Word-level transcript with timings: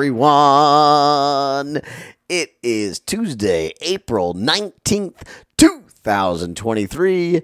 everyone. 0.00 1.82
It 2.30 2.54
is 2.62 3.00
Tuesday, 3.00 3.74
April 3.82 4.32
19th, 4.32 5.26
2023, 5.58 7.42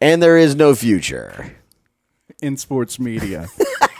and 0.00 0.22
there 0.22 0.38
is 0.38 0.54
no 0.54 0.74
future. 0.74 1.54
in 2.40 2.56
sports 2.56 2.98
media 2.98 3.48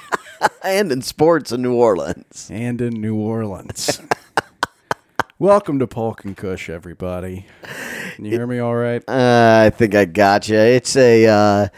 And 0.64 0.90
in 0.90 1.02
sports 1.02 1.52
in 1.52 1.60
New 1.60 1.74
Orleans. 1.74 2.48
and 2.50 2.80
in 2.80 2.94
New 2.94 3.16
Orleans. 3.16 4.00
Welcome 5.38 5.78
to 5.80 5.86
Polk 5.86 6.24
and 6.24 6.34
Kush, 6.34 6.70
everybody. 6.70 7.44
Can 8.14 8.24
you 8.24 8.30
hear 8.30 8.46
me 8.46 8.58
all 8.58 8.74
right? 8.74 9.04
Uh, 9.06 9.64
I 9.66 9.68
think 9.68 9.94
I 9.94 10.06
got 10.06 10.48
you. 10.48 10.56
It's 10.56 10.96
a. 10.96 11.26
Uh, 11.26 11.68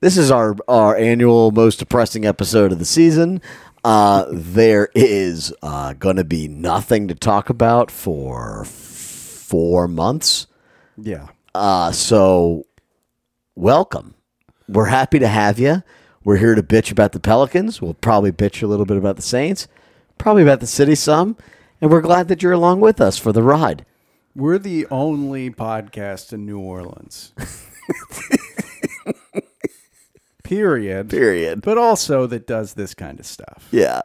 this 0.00 0.16
is 0.16 0.30
our 0.30 0.56
our 0.66 0.96
annual 0.96 1.50
most 1.50 1.78
depressing 1.78 2.24
episode 2.24 2.72
of 2.72 2.78
the 2.78 2.84
season. 2.86 3.42
Uh, 3.86 4.26
there 4.32 4.88
is 4.96 5.54
uh, 5.62 5.92
going 5.92 6.16
to 6.16 6.24
be 6.24 6.48
nothing 6.48 7.06
to 7.06 7.14
talk 7.14 7.48
about 7.48 7.88
for 7.88 8.62
f- 8.62 8.66
four 8.68 9.86
months. 9.86 10.48
Yeah. 10.96 11.28
Uh, 11.54 11.92
so 11.92 12.66
welcome. 13.54 14.16
We're 14.68 14.86
happy 14.86 15.20
to 15.20 15.28
have 15.28 15.60
you. 15.60 15.84
We're 16.24 16.38
here 16.38 16.56
to 16.56 16.64
bitch 16.64 16.90
about 16.90 17.12
the 17.12 17.20
Pelicans. 17.20 17.80
We'll 17.80 17.94
probably 17.94 18.32
bitch 18.32 18.60
a 18.60 18.66
little 18.66 18.86
bit 18.86 18.96
about 18.96 19.14
the 19.14 19.22
Saints, 19.22 19.68
probably 20.18 20.42
about 20.42 20.58
the 20.58 20.66
city 20.66 20.96
some, 20.96 21.36
and 21.80 21.88
we're 21.88 22.00
glad 22.00 22.26
that 22.26 22.42
you're 22.42 22.50
along 22.50 22.80
with 22.80 23.00
us 23.00 23.16
for 23.16 23.30
the 23.30 23.44
ride. 23.44 23.86
We're 24.34 24.58
the 24.58 24.88
only 24.90 25.50
podcast 25.50 26.32
in 26.32 26.44
New 26.44 26.58
Orleans. 26.58 27.32
Period. 30.46 31.10
Period. 31.10 31.60
But 31.62 31.76
also 31.76 32.26
that 32.28 32.46
does 32.46 32.74
this 32.74 32.94
kind 32.94 33.18
of 33.18 33.26
stuff. 33.26 33.68
Yeah. 33.72 34.02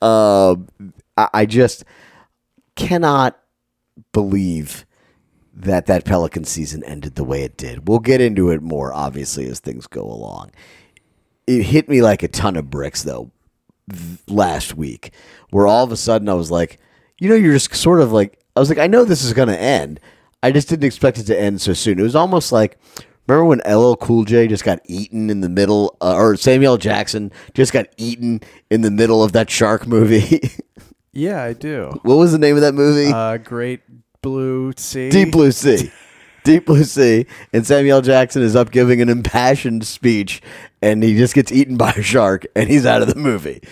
Um, 0.00 0.68
I, 1.16 1.28
I 1.34 1.46
just 1.46 1.84
cannot 2.76 3.38
believe 4.12 4.86
that 5.52 5.86
that 5.86 6.04
Pelican 6.04 6.44
season 6.44 6.82
ended 6.84 7.16
the 7.16 7.24
way 7.24 7.42
it 7.42 7.56
did. 7.56 7.88
We'll 7.88 7.98
get 7.98 8.20
into 8.20 8.50
it 8.50 8.62
more, 8.62 8.94
obviously, 8.94 9.46
as 9.48 9.60
things 9.60 9.86
go 9.86 10.02
along. 10.02 10.52
It 11.46 11.64
hit 11.64 11.88
me 11.88 12.00
like 12.00 12.22
a 12.22 12.28
ton 12.28 12.56
of 12.56 12.70
bricks, 12.70 13.02
though, 13.02 13.30
th- 13.90 14.20
last 14.28 14.76
week, 14.76 15.12
where 15.50 15.66
all 15.66 15.84
of 15.84 15.92
a 15.92 15.96
sudden 15.96 16.28
I 16.28 16.34
was 16.34 16.50
like, 16.50 16.78
you 17.18 17.28
know, 17.28 17.34
you're 17.34 17.54
just 17.54 17.74
sort 17.74 18.00
of 18.00 18.12
like, 18.12 18.38
I 18.54 18.60
was 18.60 18.68
like, 18.68 18.78
I 18.78 18.86
know 18.86 19.04
this 19.04 19.24
is 19.24 19.32
going 19.32 19.48
to 19.48 19.60
end. 19.60 19.98
I 20.42 20.52
just 20.52 20.68
didn't 20.68 20.84
expect 20.84 21.18
it 21.18 21.24
to 21.24 21.38
end 21.38 21.60
so 21.60 21.72
soon. 21.72 21.98
It 21.98 22.04
was 22.04 22.14
almost 22.14 22.52
like, 22.52 22.78
remember 23.28 23.44
when 23.44 23.60
LL 23.66 23.94
Cool 23.96 24.24
J 24.24 24.48
just 24.48 24.64
got 24.64 24.80
eaten 24.86 25.30
in 25.30 25.40
the 25.42 25.48
middle, 25.48 25.96
uh, 26.00 26.14
or 26.14 26.36
Samuel 26.36 26.78
Jackson 26.78 27.30
just 27.54 27.72
got 27.72 27.86
eaten 27.96 28.40
in 28.70 28.80
the 28.80 28.90
middle 28.90 29.22
of 29.22 29.32
that 29.32 29.50
shark 29.50 29.86
movie? 29.86 30.50
Yeah, 31.10 31.42
I 31.42 31.52
do. 31.52 31.98
what 32.02 32.14
was 32.16 32.30
the 32.30 32.38
name 32.38 32.54
of 32.54 32.60
that 32.62 32.74
movie? 32.74 33.10
Uh, 33.12 33.38
Great 33.38 33.80
Blue 34.22 34.72
Sea. 34.76 35.08
Deep 35.10 35.32
Blue 35.32 35.50
Sea. 35.50 35.90
Deep 36.44 36.66
Blue 36.66 36.84
Sea. 36.84 37.26
And 37.52 37.66
Samuel 37.66 38.02
Jackson 38.02 38.40
is 38.42 38.54
up 38.54 38.70
giving 38.70 39.00
an 39.00 39.08
impassioned 39.08 39.84
speech, 39.84 40.40
and 40.80 41.02
he 41.02 41.16
just 41.16 41.34
gets 41.34 41.50
eaten 41.50 41.76
by 41.76 41.90
a 41.90 42.02
shark, 42.02 42.46
and 42.54 42.68
he's 42.68 42.86
out 42.86 43.02
of 43.02 43.08
the 43.08 43.18
movie. 43.18 43.62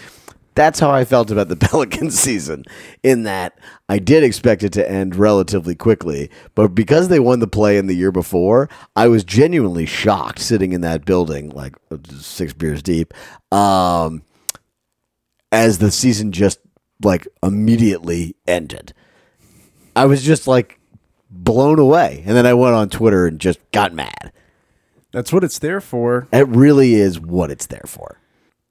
That's 0.56 0.80
how 0.80 0.90
I 0.90 1.04
felt 1.04 1.30
about 1.30 1.48
the 1.48 1.56
Pelican 1.68 2.10
season, 2.10 2.64
in 3.04 3.22
that 3.22 3.56
I 3.88 4.00
did 4.00 4.24
expect 4.24 4.64
it 4.64 4.72
to 4.72 4.90
end 4.90 5.14
relatively 5.14 5.76
quickly, 5.76 6.30
but 6.56 6.74
because 6.74 7.08
they 7.08 7.20
won 7.20 7.38
the 7.38 7.46
play 7.46 7.78
in 7.78 7.86
the 7.86 7.94
year 7.94 8.10
before, 8.10 8.68
I 8.96 9.06
was 9.06 9.22
genuinely 9.22 9.86
shocked 9.86 10.40
sitting 10.40 10.72
in 10.72 10.80
that 10.80 11.04
building, 11.04 11.50
like 11.50 11.76
six 12.18 12.52
beers 12.52 12.82
deep, 12.82 13.14
um, 13.52 14.22
as 15.52 15.78
the 15.78 15.92
season 15.92 16.32
just 16.32 16.58
like 17.02 17.28
immediately 17.42 18.34
ended. 18.48 18.92
I 19.94 20.06
was 20.06 20.22
just 20.22 20.48
like 20.48 20.80
blown 21.30 21.78
away. 21.78 22.22
And 22.26 22.36
then 22.36 22.46
I 22.46 22.54
went 22.54 22.74
on 22.74 22.88
Twitter 22.88 23.26
and 23.26 23.38
just 23.38 23.58
got 23.72 23.92
mad. 23.92 24.32
That's 25.12 25.32
what 25.32 25.44
it's 25.44 25.58
there 25.58 25.80
for. 25.80 26.28
It 26.32 26.48
really 26.48 26.94
is 26.94 27.20
what 27.20 27.50
it's 27.50 27.66
there 27.66 27.84
for. 27.86 28.20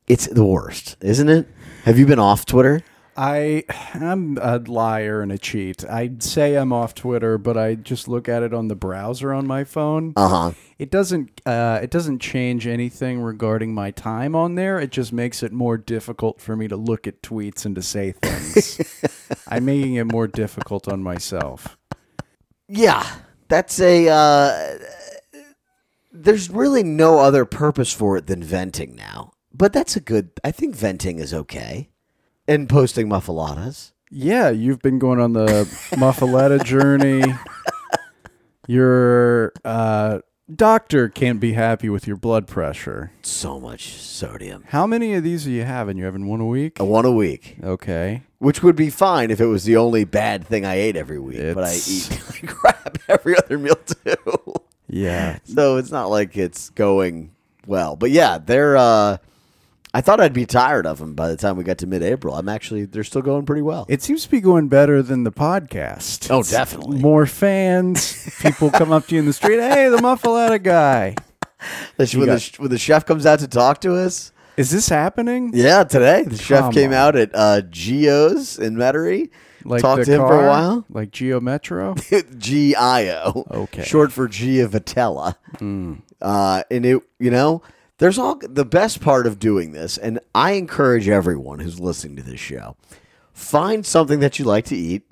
It's 0.07 0.27
the 0.27 0.45
worst, 0.45 0.97
isn't 1.01 1.29
it? 1.29 1.47
Have 1.85 1.99
you 1.99 2.07
been 2.07 2.17
off 2.17 2.47
Twitter? 2.47 2.81
I 3.15 3.63
I'm 3.93 4.39
a 4.41 4.57
liar 4.57 5.21
and 5.21 5.31
a 5.31 5.37
cheat. 5.37 5.87
I'd 5.87 6.23
say 6.23 6.55
I'm 6.55 6.73
off 6.73 6.95
Twitter, 6.95 7.37
but 7.37 7.59
I 7.59 7.75
just 7.75 8.07
look 8.07 8.27
at 8.27 8.41
it 8.41 8.55
on 8.55 8.69
the 8.69 8.75
browser 8.75 9.31
on 9.31 9.45
my 9.45 9.65
phone. 9.65 10.13
Uh 10.15 10.27
huh. 10.27 10.51
It 10.79 10.89
doesn't 10.89 11.41
uh, 11.45 11.79
it 11.83 11.91
doesn't 11.91 12.23
change 12.23 12.65
anything 12.65 13.19
regarding 13.19 13.75
my 13.75 13.91
time 13.91 14.35
on 14.35 14.55
there. 14.55 14.79
It 14.79 14.89
just 14.91 15.13
makes 15.13 15.43
it 15.43 15.51
more 15.51 15.77
difficult 15.77 16.41
for 16.41 16.55
me 16.55 16.67
to 16.69 16.75
look 16.75 17.05
at 17.05 17.21
tweets 17.21 17.67
and 17.67 17.75
to 17.75 17.83
say 17.83 18.13
things. 18.13 18.81
I'm 19.47 19.65
making 19.65 19.93
it 19.93 20.05
more 20.05 20.25
difficult 20.27 20.87
on 20.87 21.03
myself. 21.03 21.77
Yeah, 22.67 23.05
that's 23.47 23.79
a. 23.79 24.09
Uh, 24.09 24.79
there's 26.11 26.49
really 26.49 26.81
no 26.81 27.19
other 27.19 27.45
purpose 27.45 27.93
for 27.93 28.17
it 28.17 28.25
than 28.25 28.41
venting 28.41 28.95
now. 28.95 29.33
But 29.57 29.71
that's 29.73 29.95
a 29.95 29.99
good. 30.01 30.31
I 30.43 30.51
think 30.51 30.75
venting 30.75 31.19
is 31.19 31.33
okay. 31.33 31.89
And 32.47 32.67
posting 32.67 33.07
muffaladas. 33.07 33.91
Yeah, 34.11 34.49
you've 34.49 34.81
been 34.81 34.99
going 34.99 35.19
on 35.19 35.33
the 35.33 35.63
Muffaletta 35.95 36.63
journey. 36.63 37.23
Your 38.67 39.53
uh, 39.63 40.19
doctor 40.53 41.07
can't 41.09 41.39
be 41.39 41.53
happy 41.53 41.89
with 41.89 42.07
your 42.07 42.17
blood 42.17 42.47
pressure. 42.47 43.11
So 43.21 43.59
much 43.59 43.93
sodium. 43.93 44.63
How 44.69 44.87
many 44.87 45.13
of 45.13 45.23
these 45.23 45.45
are 45.47 45.51
you 45.51 45.63
having? 45.63 45.97
You're 45.97 46.07
having 46.07 46.27
one 46.27 46.41
a 46.41 46.45
week? 46.45 46.79
A 46.79 46.85
one 46.85 47.05
a 47.05 47.11
week. 47.11 47.57
Okay. 47.63 48.23
Which 48.39 48.63
would 48.63 48.75
be 48.75 48.89
fine 48.89 49.31
if 49.31 49.39
it 49.39 49.45
was 49.45 49.63
the 49.65 49.77
only 49.77 50.03
bad 50.03 50.45
thing 50.45 50.65
I 50.65 50.75
ate 50.75 50.95
every 50.95 51.19
week. 51.19 51.53
But 51.53 51.63
I 51.63 51.69
It's- 51.69 52.11
eat 52.11 52.21
like 52.43 52.47
crap 52.55 52.97
every 53.07 53.37
other 53.37 53.57
meal 53.59 53.75
too. 53.75 54.53
Yeah. 54.87 55.39
so 55.45 55.77
it's 55.77 55.91
not 55.91 56.07
like 56.09 56.35
it's 56.37 56.69
going 56.71 57.31
well. 57.67 57.95
But 57.95 58.11
yeah, 58.11 58.37
they're. 58.39 58.77
Uh, 58.77 59.17
I 59.95 60.01
thought 60.01 60.19
I'd 60.19 60.33
be 60.33 60.45
tired 60.45 60.85
of 60.85 60.99
them 60.99 61.13
by 61.13 61.29
the 61.29 61.37
time 61.37 61.55
we 61.55 61.63
got 61.63 61.77
to 61.77 61.87
mid-April. 61.87 62.35
I'm 62.35 62.49
actually 62.49 62.83
they're 62.83 63.05
still 63.05 63.21
going 63.21 63.45
pretty 63.45 63.61
well. 63.61 63.85
It 63.87 64.01
seems 64.01 64.23
to 64.23 64.29
be 64.29 64.41
going 64.41 64.67
better 64.67 65.01
than 65.01 65.23
the 65.23 65.31
podcast. 65.31 66.29
Oh, 66.29 66.41
It's 66.41 66.51
definitely. 66.51 66.99
More 66.99 67.25
fans. 67.25 68.29
People 68.41 68.71
come 68.71 68.91
up 68.91 69.07
to 69.07 69.15
you 69.15 69.19
in 69.19 69.25
the 69.25 69.31
street. 69.31 69.59
Hey, 69.61 69.87
the 69.87 69.95
Muffaletta 69.97 70.61
guy. 70.61 71.15
when, 71.95 72.07
the, 72.09 72.25
got- 72.25 72.59
when 72.59 72.69
the 72.71 72.77
chef 72.77 73.05
comes 73.05 73.25
out 73.25 73.39
to 73.39 73.47
talk 73.47 73.79
to 73.81 73.95
us. 73.95 74.33
Is 74.57 74.69
this 74.69 74.89
happening? 74.89 75.51
Yeah, 75.53 75.85
today 75.85 76.23
the 76.23 76.35
chef 76.37 76.59
Come 76.65 76.73
came 76.73 76.89
on. 76.91 76.95
out 76.97 77.15
at 77.15 77.31
uh, 77.33 77.61
Geo's 77.61 78.59
in 78.59 78.75
Metairie. 78.75 79.29
Like 79.63 79.81
talked 79.81 79.99
the 80.01 80.05
to 80.07 80.11
him 80.11 80.19
for 80.19 80.25
a 80.35 80.39
car? 80.41 80.47
while. 80.47 80.85
Like 80.89 81.11
Geo 81.11 81.39
Metro? 81.39 81.95
G 82.37 82.75
I 82.75 83.09
O. 83.23 83.45
Okay. 83.49 83.81
Hmm. 83.81 83.87
Short 83.87 84.11
for 84.11 84.27
Gia 84.27 84.67
Vitella. 84.67 85.35
Uh, 86.21 86.63
and 86.69 86.85
it, 86.85 87.01
you 87.19 87.31
know, 87.31 87.61
there's 87.97 88.17
all 88.17 88.35
the 88.35 88.65
best 88.65 89.01
part 89.01 89.25
of 89.25 89.39
doing 89.39 89.71
this, 89.71 89.97
and 89.97 90.19
I 90.33 90.51
encourage 90.53 91.07
everyone 91.07 91.59
who's 91.59 91.79
listening 91.79 92.17
to 92.17 92.23
this 92.23 92.39
show, 92.39 92.75
find 93.33 93.85
something 93.85 94.19
that 94.19 94.37
you 94.37 94.45
like 94.45 94.65
to 94.65 94.75
eat, 94.75 95.03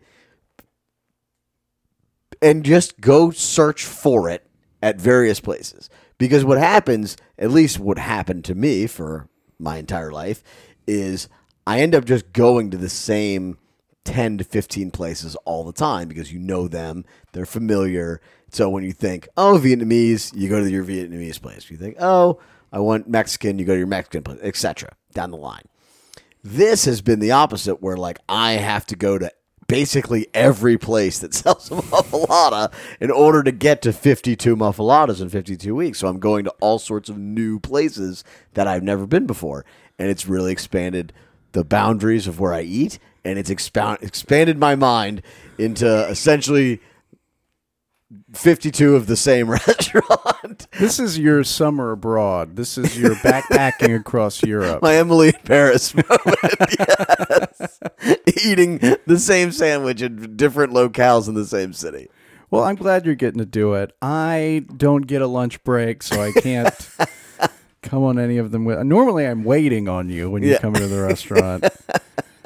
and 2.42 2.66
just 2.66 3.00
go 3.00 3.32
search 3.32 3.86
for 3.86 4.30
it 4.30 4.46
at 4.82 5.00
various 5.00 5.40
places. 5.40 5.90
Because 6.18 6.44
what 6.44 6.58
happens, 6.58 7.16
at 7.40 7.52
least 7.52 7.80
what 7.80 7.98
happened 7.98 8.44
to 8.46 8.56
me 8.56 8.86
for 8.86 9.30
my 9.58 9.78
entire 9.78 10.12
life, 10.12 10.44
is 10.86 11.30
I 11.66 11.80
end 11.80 11.96
up 11.96 12.04
just 12.06 12.34
going 12.34 12.70
to 12.72 12.78
the 12.78 12.90
same 12.90 13.58
10 14.04 14.40
to 14.40 14.44
15 14.44 14.92
places 14.92 15.36
all 15.46 15.64
the 15.64 15.72
time 15.72 16.10
because 16.10 16.34
you 16.34 16.40
know 16.40 16.68
them, 16.68 17.06
they're 17.32 17.46
familiar. 17.46 18.20
So 18.52 18.70
when 18.70 18.84
you 18.84 18.92
think, 18.92 19.28
oh, 19.38 19.60
Vietnamese, 19.62 20.36
you 20.36 20.50
go 20.50 20.60
to 20.60 20.70
your 20.70 20.84
Vietnamese 20.84 21.42
place. 21.42 21.70
You 21.70 21.78
think, 21.78 21.96
oh, 22.00 22.40
I 22.74 22.80
want 22.80 23.08
Mexican, 23.08 23.60
you 23.60 23.66
go 23.66 23.74
to 23.74 23.78
your 23.78 23.88
Mexican 23.88 24.24
place, 24.24 24.40
etc. 24.42 24.96
down 25.14 25.30
the 25.30 25.38
line. 25.38 25.64
This 26.44 26.86
has 26.86 27.02
been 27.02 27.20
the 27.20 27.32
opposite, 27.32 27.82
where 27.82 27.96
like 27.96 28.20
I 28.28 28.54
have 28.54 28.86
to 28.88 28.96
go 28.98 29.18
to 29.18 29.32
basically 29.68 30.28
every 30.34 30.78
place 30.78 31.20
that 31.20 31.34
sells 31.34 31.72
a 31.72 31.76
muffalata 31.76 32.74
in 33.00 33.12
order 33.12 33.44
to 33.44 33.52
get 33.52 33.82
to 33.84 33.94
52 33.94 34.56
muffaladas 34.56 35.22
in 35.22 35.30
52 35.30 35.74
weeks. 35.76 36.00
So 36.00 36.08
I'm 36.08 36.20
going 36.20 36.44
to 36.46 36.54
all 36.60 36.80
sorts 36.80 37.10
of 37.10 37.18
new 37.18 37.60
places 37.60 38.24
that 38.56 38.68
I've 38.68 38.84
never 38.84 39.06
been 39.06 39.28
before. 39.28 39.66
And 40.00 40.10
it's 40.10 40.28
really 40.28 40.52
expanded 40.52 41.14
the 41.52 41.64
boundaries 41.64 42.28
of 42.28 42.40
where 42.40 42.54
I 42.54 42.62
eat. 42.62 42.98
And 43.24 43.40
it's 43.40 43.52
expound, 43.52 44.00
expanded 44.02 44.58
my 44.58 44.76
mind 44.76 45.22
into 45.58 45.88
essentially 46.10 46.82
52 48.34 48.96
of 48.96 49.08
the 49.08 49.16
same 49.16 49.50
restaurant. 49.52 50.68
This 50.80 51.00
is 51.00 51.18
your 51.20 51.44
summer 51.44 51.92
abroad. 51.92 52.56
This 52.56 52.78
is 52.78 52.98
your 52.98 53.16
backpacking 53.16 53.96
across 54.00 54.42
Europe. 54.44 54.82
My 54.82 54.96
Emily 54.96 55.30
in 55.30 55.34
Paris 55.46 55.94
moment. 55.94 56.20
yes. 56.80 57.80
Eating 58.44 58.80
the 59.06 59.20
same 59.20 59.52
sandwich 59.52 60.02
in 60.02 60.36
different 60.36 60.74
locales 60.74 61.28
in 61.28 61.36
the 61.36 61.46
same 61.46 61.74
city. 61.74 62.10
Well, 62.52 62.64
I'm 62.64 62.76
glad 62.76 63.06
you're 63.06 63.16
getting 63.16 63.40
to 63.40 63.46
do 63.46 63.74
it. 63.74 63.96
I 64.02 64.66
don't 64.78 65.08
get 65.08 65.22
a 65.22 65.28
lunch 65.28 65.64
break, 65.64 66.04
so 66.04 66.22
I 66.22 66.32
can't 66.34 66.90
come 67.82 68.04
on 68.04 68.20
any 68.20 68.38
of 68.38 68.52
them. 68.52 68.64
With, 68.66 68.80
normally, 68.84 69.26
I'm 69.26 69.44
waiting 69.44 69.88
on 69.90 70.10
you 70.10 70.30
when 70.30 70.44
you 70.44 70.52
Yeah. 70.52 70.60
come 70.60 70.76
into 70.76 70.88
the 70.88 71.02
restaurant. 71.02 71.66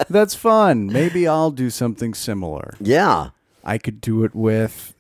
That's 0.10 0.34
fun. 0.36 0.88
Maybe 0.88 1.28
I'll 1.28 1.52
do 1.52 1.70
something 1.70 2.14
similar. 2.14 2.76
Yeah. 2.80 3.30
I 3.66 3.78
could 3.78 4.00
do 4.00 4.24
it 4.24 4.34
with. 4.34 4.94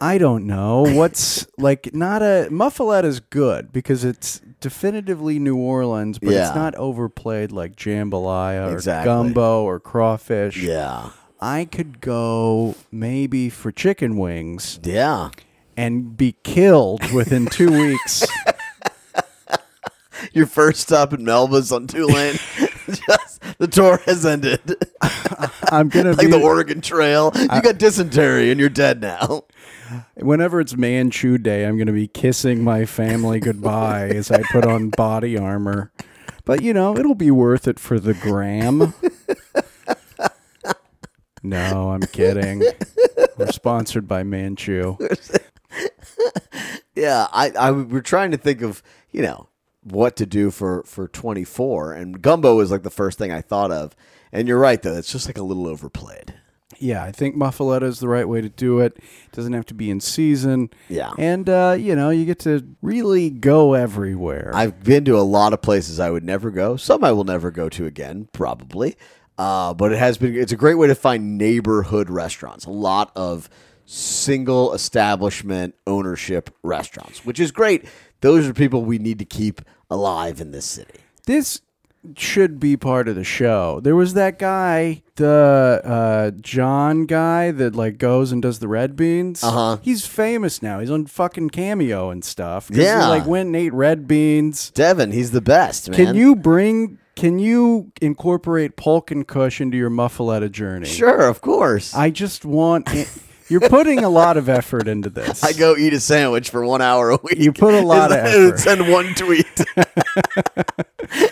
I 0.00 0.18
don't 0.18 0.46
know 0.46 0.82
what's 0.82 1.46
like. 1.58 1.94
Not 1.94 2.22
a 2.22 2.48
muffaletta 2.50 3.04
is 3.04 3.20
good 3.20 3.72
because 3.72 4.04
it's 4.04 4.40
definitively 4.60 5.38
New 5.38 5.56
Orleans, 5.56 6.18
but 6.18 6.30
Yeah. 6.32 6.46
it's 6.46 6.54
not 6.54 6.74
overplayed 6.76 7.50
like 7.52 7.76
jambalaya 7.76 8.70
or 8.70 8.74
Exactly. 8.74 9.04
gumbo 9.12 9.64
or 9.64 9.80
crawfish. 9.80 10.56
Yeah. 10.62 11.10
I 11.40 11.64
could 11.66 12.00
go 12.00 12.74
maybe 12.90 13.48
for 13.50 13.70
chicken 13.72 14.16
wings 14.16 14.80
Yeah. 14.82 15.30
and 15.76 16.16
be 16.16 16.36
killed 16.42 17.12
within 17.12 17.46
two 17.46 17.70
weeks. 17.70 18.24
Your 20.32 20.46
first 20.46 20.80
stop 20.80 21.12
in 21.12 21.24
Melba's 21.24 21.70
on 21.70 21.86
Tulane. 21.86 22.34
Just 22.88 23.40
the 23.58 23.68
tour 23.68 23.98
has 24.06 24.26
ended. 24.26 24.60
I'm 25.70 25.88
gonna 25.88 26.10
like 26.10 26.20
be 26.26 26.26
the 26.26 26.40
Oregon 26.40 26.80
Trail. 26.80 27.30
You 27.36 27.62
got 27.62 27.78
dysentery 27.78 28.50
and 28.50 28.58
you're 28.58 28.68
dead 28.68 29.00
now. 29.00 29.44
Whenever 30.16 30.60
it's 30.60 30.76
Manchu 30.76 31.38
Day, 31.38 31.64
I'm 31.64 31.78
gonna 31.78 31.92
be 31.92 32.08
kissing 32.08 32.62
my 32.62 32.84
family 32.84 33.40
goodbye 33.40 34.08
as 34.08 34.30
I 34.30 34.42
put 34.50 34.64
on 34.66 34.90
body 34.90 35.36
armor. 35.38 35.92
But 36.44 36.62
you 36.62 36.72
know, 36.72 36.96
it'll 36.96 37.14
be 37.14 37.30
worth 37.30 37.68
it 37.68 37.78
for 37.78 38.00
the 38.00 38.14
gram. 38.14 38.94
No, 41.42 41.90
I'm 41.90 42.02
kidding. 42.02 42.62
We're 43.36 43.52
sponsored 43.52 44.08
by 44.08 44.22
Manchu. 44.22 44.96
Yeah, 46.94 47.28
I, 47.32 47.50
I 47.50 47.70
we're 47.70 48.00
trying 48.00 48.32
to 48.32 48.36
think 48.36 48.60
of 48.60 48.82
you 49.12 49.22
know 49.22 49.48
what 49.84 50.16
to 50.16 50.26
do 50.26 50.50
for 50.50 50.82
for 50.82 51.06
24, 51.06 51.92
and 51.92 52.20
gumbo 52.20 52.58
is 52.60 52.70
like 52.72 52.82
the 52.82 52.90
first 52.90 53.18
thing 53.18 53.30
I 53.30 53.40
thought 53.40 53.70
of. 53.70 53.94
And 54.32 54.48
you're 54.48 54.58
right 54.58 54.82
though; 54.82 54.96
it's 54.96 55.12
just 55.12 55.26
like 55.26 55.38
a 55.38 55.42
little 55.42 55.68
overplayed. 55.68 56.34
Yeah, 56.78 57.02
I 57.02 57.12
think 57.12 57.36
muffaletta 57.36 57.82
is 57.82 58.00
the 58.00 58.08
right 58.08 58.28
way 58.28 58.40
to 58.40 58.48
do 58.48 58.80
it. 58.80 58.96
It 58.96 59.32
doesn't 59.32 59.52
have 59.52 59.66
to 59.66 59.74
be 59.74 59.90
in 59.90 60.00
season. 60.00 60.70
Yeah. 60.88 61.12
And 61.18 61.48
uh, 61.48 61.76
you 61.78 61.94
know, 61.96 62.10
you 62.10 62.24
get 62.24 62.38
to 62.40 62.66
really 62.82 63.30
go 63.30 63.74
everywhere. 63.74 64.50
I've 64.54 64.82
been 64.84 65.04
to 65.06 65.18
a 65.18 65.22
lot 65.22 65.52
of 65.52 65.62
places 65.62 65.98
I 65.98 66.10
would 66.10 66.24
never 66.24 66.50
go. 66.50 66.76
Some 66.76 67.02
I 67.04 67.12
will 67.12 67.24
never 67.24 67.50
go 67.50 67.68
to 67.70 67.86
again, 67.86 68.28
probably. 68.32 68.96
Uh, 69.36 69.72
but 69.74 69.92
it 69.92 69.98
has 69.98 70.18
been. 70.18 70.36
It's 70.36 70.52
a 70.52 70.56
great 70.56 70.74
way 70.76 70.88
to 70.88 70.94
find 70.94 71.38
neighborhood 71.38 72.10
restaurants. 72.10 72.64
A 72.64 72.70
lot 72.70 73.12
of 73.14 73.48
single 73.86 74.74
establishment 74.74 75.74
ownership 75.86 76.54
restaurants, 76.62 77.24
which 77.24 77.40
is 77.40 77.50
great. 77.52 77.84
Those 78.20 78.46
are 78.46 78.52
people 78.52 78.84
we 78.84 78.98
need 78.98 79.18
to 79.20 79.24
keep 79.24 79.62
alive 79.90 80.40
in 80.40 80.50
this 80.50 80.66
city. 80.66 81.00
this 81.26 81.60
should 82.16 82.60
be 82.60 82.76
part 82.76 83.08
of 83.08 83.16
the 83.16 83.24
show. 83.24 83.80
There 83.82 83.96
was 83.96 84.14
that 84.14 84.38
guy, 84.38 85.02
the 85.16 85.80
uh, 85.84 86.30
John 86.40 87.06
guy 87.06 87.50
that 87.50 87.74
like 87.74 87.98
goes 87.98 88.32
and 88.32 88.40
does 88.40 88.60
the 88.60 88.68
red 88.68 88.96
beans. 88.96 89.42
Uh-huh. 89.42 89.78
He's 89.82 90.06
famous 90.06 90.62
now. 90.62 90.80
He's 90.80 90.90
on 90.90 91.06
fucking 91.06 91.50
cameo 91.50 92.10
and 92.10 92.24
stuff. 92.24 92.68
'Cause 92.68 92.78
Yeah. 92.78 93.02
He 93.04 93.08
like 93.08 93.26
went 93.26 93.48
and 93.48 93.56
ate 93.56 93.74
red 93.74 94.06
beans. 94.08 94.70
Devin, 94.70 95.12
he's 95.12 95.32
the 95.32 95.40
best, 95.40 95.90
man. 95.90 95.96
Can 96.06 96.14
you 96.14 96.34
bring? 96.36 96.98
Can 97.16 97.40
you 97.40 97.90
incorporate 98.00 98.76
Polk 98.76 99.10
and 99.10 99.26
Kush 99.26 99.60
into 99.60 99.76
your 99.76 99.90
muffaletta 99.90 100.52
journey? 100.52 100.86
Sure, 100.86 101.22
of 101.22 101.40
course. 101.40 101.92
I, 101.94 102.04
I 102.04 102.10
just 102.10 102.44
want. 102.44 102.88
You're 103.48 103.68
putting 103.68 104.04
a 104.04 104.08
lot 104.10 104.36
of 104.36 104.48
effort 104.48 104.88
into 104.88 105.08
this. 105.08 105.42
I 105.42 105.52
go 105.52 105.76
eat 105.76 105.92
a 105.94 106.00
sandwich 106.00 106.50
for 106.50 106.64
one 106.64 106.82
hour 106.82 107.10
a 107.10 107.18
week. 107.22 107.38
You 107.38 107.52
put 107.52 107.74
a 107.74 107.80
lot 107.80 108.12
of 108.12 108.18
effort. 108.18 108.58
Send 108.58 108.90
one 108.92 109.14
tweet. 109.14 109.46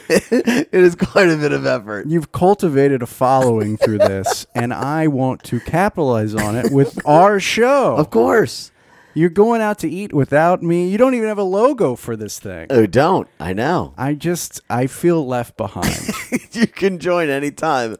it 0.08 0.68
is 0.72 0.94
quite 0.94 1.28
a 1.28 1.36
bit 1.36 1.52
of 1.52 1.66
effort. 1.66 2.06
You've 2.06 2.32
cultivated 2.32 3.02
a 3.02 3.06
following 3.06 3.76
through 3.76 3.98
this, 3.98 4.46
and 4.54 4.72
I 4.72 5.08
want 5.08 5.42
to 5.44 5.60
capitalize 5.60 6.34
on 6.34 6.56
it 6.56 6.72
with 6.72 6.98
our 7.06 7.38
show. 7.38 7.96
Of 7.96 8.10
course. 8.10 8.72
You're 9.12 9.30
going 9.30 9.62
out 9.62 9.78
to 9.78 9.88
eat 9.88 10.12
without 10.12 10.62
me. 10.62 10.90
You 10.90 10.98
don't 10.98 11.14
even 11.14 11.28
have 11.28 11.38
a 11.38 11.42
logo 11.42 11.96
for 11.96 12.16
this 12.16 12.38
thing. 12.38 12.66
Oh, 12.68 12.84
don't. 12.84 13.26
I 13.40 13.54
know. 13.54 13.94
I 13.96 14.12
just, 14.12 14.60
I 14.68 14.88
feel 14.88 15.26
left 15.26 15.56
behind. 15.56 16.10
you 16.52 16.66
can 16.66 16.98
join 16.98 17.30
anytime. 17.30 17.96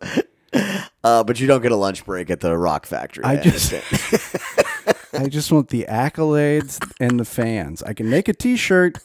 Uh, 0.53 1.23
but 1.25 1.39
you 1.41 1.47
don't 1.47 1.63
get 1.63 1.73
a 1.73 1.77
lunch 1.77 2.05
break 2.05 2.31
at 2.31 2.41
the 2.41 2.57
Rock 2.57 2.87
Factory. 2.87 3.25
I 3.25 3.37
just- 3.37 3.73
I 5.13 5.29
just 5.29 5.51
want 5.51 5.69
the 5.69 5.87
accolades 5.89 6.79
and 7.01 7.19
the 7.19 7.25
fans. 7.25 7.83
I 7.83 7.95
can 7.95 8.11
make 8.11 8.29
a 8.29 8.35
T-shirt. 8.35 8.99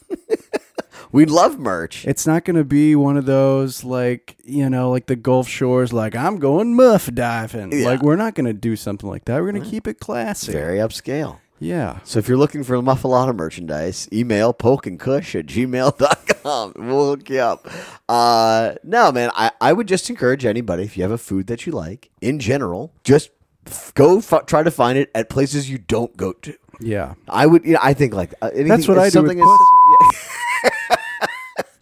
we 1.12 1.24
love 1.24 1.58
merch. 1.58 2.04
It's 2.06 2.26
not 2.26 2.44
going 2.44 2.56
to 2.56 2.64
be 2.64 2.94
one 2.94 3.16
of 3.16 3.24
those 3.24 3.82
like 3.82 4.36
you 4.44 4.68
know, 4.68 4.90
like 4.90 5.06
the 5.06 5.16
Gulf 5.16 5.48
Shores. 5.48 5.92
Like 5.92 6.14
I'm 6.14 6.38
going 6.38 6.74
muff 6.74 7.12
diving. 7.12 7.72
Yeah. 7.72 7.86
Like 7.86 8.02
we're 8.02 8.16
not 8.16 8.34
going 8.34 8.46
to 8.46 8.52
do 8.52 8.76
something 8.76 9.08
like 9.08 9.24
that. 9.24 9.40
We're 9.42 9.52
going 9.52 9.62
to 9.64 9.70
keep 9.70 9.86
it 9.86 10.00
classy. 10.00 10.52
Very 10.52 10.78
upscale. 10.78 11.38
Yeah. 11.62 12.00
So 12.02 12.18
if 12.18 12.26
you're 12.26 12.36
looking 12.36 12.64
for 12.64 12.74
Muffalata 12.78 13.34
merchandise, 13.36 14.08
email 14.12 14.52
pokeandcush 14.52 15.38
at 15.38 15.46
gmail.com. 15.46 16.72
We'll 16.76 17.10
hook 17.10 17.30
you 17.30 17.38
up. 17.38 17.68
Uh, 18.08 18.74
no, 18.82 19.12
man, 19.12 19.30
I, 19.36 19.52
I 19.60 19.72
would 19.72 19.86
just 19.86 20.10
encourage 20.10 20.44
anybody, 20.44 20.82
if 20.82 20.96
you 20.96 21.04
have 21.04 21.12
a 21.12 21.18
food 21.18 21.46
that 21.46 21.66
you 21.66 21.72
like, 21.72 22.10
in 22.20 22.40
general, 22.40 22.92
just 23.04 23.30
f- 23.64 23.94
go 23.94 24.18
f- 24.18 24.46
try 24.46 24.64
to 24.64 24.70
find 24.72 24.98
it 24.98 25.08
at 25.14 25.30
places 25.30 25.70
you 25.70 25.78
don't 25.78 26.16
go 26.16 26.32
to. 26.32 26.52
Yeah. 26.80 27.14
I 27.28 27.46
would, 27.46 27.64
you 27.64 27.74
know, 27.74 27.78
I 27.80 27.94
think 27.94 28.12
like 28.12 28.34
uh, 28.42 28.46
anything, 28.46 28.68
That's 28.68 28.88
what 28.88 28.98
I 28.98 29.08
do 29.08 29.22
with 29.22 29.38
something 29.38 29.46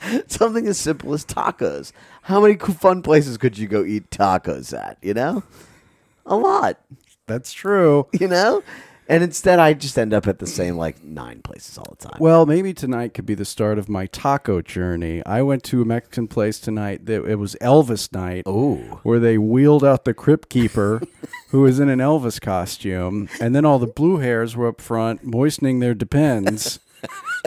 as, 0.03 0.23
something 0.37 0.67
as 0.67 0.77
simple 0.77 1.15
as 1.15 1.25
tacos. 1.25 1.93
How 2.21 2.43
many 2.43 2.57
fun 2.59 3.01
places 3.01 3.39
could 3.39 3.57
you 3.57 3.67
go 3.67 3.83
eat 3.83 4.11
tacos 4.11 4.79
at? 4.79 4.99
You 5.01 5.15
know, 5.15 5.43
a 6.27 6.37
lot. 6.37 6.79
That's 7.27 7.51
true. 7.51 8.09
You 8.13 8.29
know, 8.29 8.63
and 9.11 9.25
instead 9.25 9.59
I 9.59 9.75
just 9.75 9.99
end 9.99 10.15
up 10.15 10.29
at 10.29 10.39
the 10.39 10.47
same 10.47 10.77
like 10.77 11.03
nine 11.03 11.43
places 11.43 11.77
all 11.77 11.97
the 11.99 12.09
time. 12.09 12.17
Well, 12.21 12.47
maybe 12.47 12.73
tonight 12.73 13.13
could 13.13 13.27
be 13.27 13.35
the 13.35 13.45
start 13.45 13.77
of 13.77 13.89
my 13.89 14.07
taco 14.07 14.63
journey. 14.63 15.21
I 15.27 15.43
went 15.43 15.65
to 15.65 15.83
a 15.83 15.85
Mexican 15.85 16.29
place 16.29 16.61
tonight 16.61 17.07
that 17.07 17.27
it 17.27 17.35
was 17.35 17.57
Elvis 17.61 18.13
night. 18.13 18.45
Ooh. 18.47 19.01
Where 19.03 19.19
they 19.19 19.37
wheeled 19.37 19.85
out 19.85 20.05
the 20.05 20.15
crypt 20.15 20.49
keeper 20.49 21.03
who 21.49 21.63
was 21.63 21.81
in 21.81 21.89
an 21.89 21.99
Elvis 21.99 22.41
costume, 22.41 23.29
and 23.41 23.55
then 23.55 23.65
all 23.65 23.81
the 23.81 23.87
blue 23.89 24.19
hairs 24.19 24.57
were 24.57 24.69
up 24.69 24.81
front 24.81 25.25
moistening 25.25 25.81
their 25.81 25.95
depends, 25.95 26.79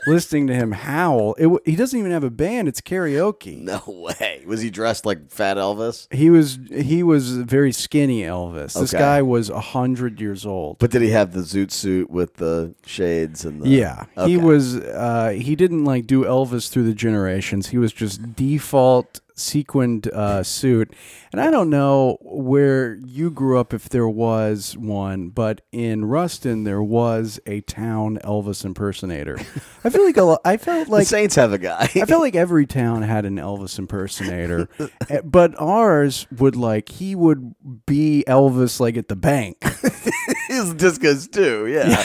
listening 0.08 0.48
to 0.48 0.54
him 0.56 0.72
howl. 0.72 1.36
It, 1.38 1.50
he 1.66 1.76
doesn't 1.76 1.98
even 1.98 2.12
have 2.12 2.24
a 2.24 2.30
band, 2.30 2.68
it's 2.68 2.82
karaoke. 2.82 3.62
No 3.62 3.82
way. 3.88 4.44
Was 4.46 4.62
he 4.62 4.70
dressed 4.70 5.06
like 5.06 5.30
Fat 5.32 5.58
Elvis? 5.58 6.08
He 6.14 6.30
was 6.30 6.60
he 6.72 7.04
was 7.04 7.38
very 7.38 7.72
skinny 7.72 8.22
Elvis. 8.22 8.74
This 8.80 8.94
Okay. 8.94 9.00
guy 9.02 9.22
was 9.22 9.50
a 9.50 9.60
hundred 9.60 10.20
years 10.20 10.46
old. 10.46 10.80
But 10.80 10.92
did 10.92 11.02
he 11.02 11.10
have 11.12 11.34
the 11.34 11.42
zoot 11.42 11.72
suit 11.72 12.10
with 12.10 12.36
the 12.36 12.74
shades 12.86 13.46
and 13.46 13.62
the 13.62 13.70
Yeah, 13.70 14.06
he 14.16 14.22
Okay. 14.22 14.38
was. 14.38 14.76
Uh, 14.78 15.30
he 15.30 15.56
didn't 15.56 15.86
like 15.86 16.06
do 16.08 16.24
Elvis 16.24 16.70
through 16.70 16.84
the 16.84 16.94
generations. 16.94 17.68
He 17.70 17.78
was 17.78 17.94
just 17.94 18.36
default 18.36 19.22
sequined 19.36 20.08
uh, 20.08 20.44
suit, 20.44 20.94
and 21.32 21.42
I 21.42 21.50
don't 21.52 21.70
know 21.70 22.18
where 22.22 22.96
you 22.96 23.30
grew 23.32 23.60
up 23.60 23.74
if 23.74 23.90
there 23.90 24.08
was 24.08 24.76
one, 24.78 25.30
but 25.30 25.62
in 25.72 26.06
Ruston 26.06 26.64
there 26.64 26.84
was 26.84 27.40
a 27.46 27.62
town 27.62 28.20
Elvis 28.24 28.66
impersonator. 28.66 29.38
I 29.84 29.90
feel 29.90 30.06
like 30.06 30.18
a 30.18 30.38
I 30.46 30.58
felt 30.58 30.86
The 30.88 30.92
like 30.94 31.08
Saints 31.08 31.36
have 31.36 31.54
a 31.54 31.58
guy. 31.58 31.82
I 31.82 32.06
felt 32.06 32.22
like 32.22 32.36
every 32.36 32.66
town 32.66 33.02
had 33.02 33.26
an 33.26 33.38
Elvis 33.38 33.78
impersonator, 33.80 34.70
Eh, 35.10 35.22
but 35.24 35.54
ours 35.60 36.28
would 36.38 36.56
like 36.56 36.90
he 36.90 37.16
would 37.16 37.56
be 37.86 38.24
Elvis 38.28 38.80
like 38.80 38.98
at 38.98 39.08
the 39.08 39.16
bank. 39.16 39.64
His 40.48 40.74
discos 40.76 41.32
too, 41.32 41.68
yeah. 41.68 42.04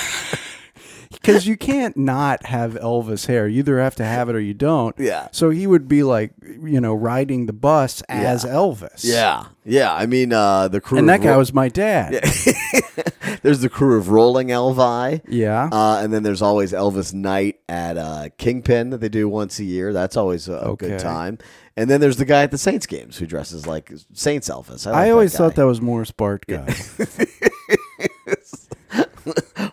Because 1.10 1.46
you 1.46 1.56
can't 1.56 1.96
not 1.96 2.46
have 2.46 2.74
Elvis 2.74 3.26
hair. 3.26 3.48
You 3.48 3.60
either 3.60 3.78
have 3.80 3.94
to 3.96 4.04
have 4.04 4.28
it 4.28 4.34
or 4.36 4.40
you 4.40 4.54
don't. 4.54 4.94
Yeah. 4.98 5.28
So 5.32 5.50
he 5.50 5.66
would 5.66 5.88
be 5.88 6.02
like, 6.02 6.32
you 6.62 6.80
know, 6.80 6.94
riding 6.94 7.46
the 7.46 7.52
bus 7.52 8.02
as 8.08 8.44
Yeah. 8.44 8.50
Elvis. 8.50 9.00
Yeah. 9.04 9.44
Yeah. 9.64 9.94
I 9.94 10.06
mean 10.06 10.32
uh 10.32 10.68
the 10.68 10.80
crew 10.80 10.98
And 10.98 11.08
that 11.08 11.20
guy 11.22 11.30
Ro- 11.30 11.38
was 11.38 11.52
my 11.52 11.68
dad. 11.68 12.12
There's 13.42 13.60
the 13.60 13.68
crew 13.68 13.96
of 13.98 14.08
Rolling 14.08 14.48
Elvi. 14.48 15.20
Yeah. 15.28 15.68
Uh, 15.70 16.00
and 16.02 16.12
then 16.12 16.22
there's 16.24 16.42
always 16.42 16.72
Elvis 16.72 17.14
Night 17.14 17.60
at 17.68 17.96
uh, 17.96 18.30
Kingpin 18.36 18.90
that 18.90 18.98
they 18.98 19.08
do 19.08 19.28
once 19.28 19.58
a 19.60 19.64
year. 19.64 19.92
That's 19.92 20.16
always 20.16 20.48
a, 20.48 20.54
a 20.58 20.76
good 20.76 20.98
time. 20.98 21.38
And 21.76 21.88
then 21.88 22.00
there's 22.00 22.16
the 22.16 22.24
guy 22.24 22.42
at 22.42 22.50
the 22.50 22.58
Saints 22.58 22.86
games 22.86 23.16
who 23.16 23.26
dresses 23.26 23.64
like 23.66 23.92
Saints 24.12 24.48
Elvis. 24.48 24.86
I, 24.86 24.90
like 24.90 25.00
I 25.06 25.10
always 25.10 25.36
thought 25.36 25.54
that 25.54 25.66
was 25.66 25.80
Morris 25.80 26.10
Bart 26.10 26.46
guy. 26.48 26.66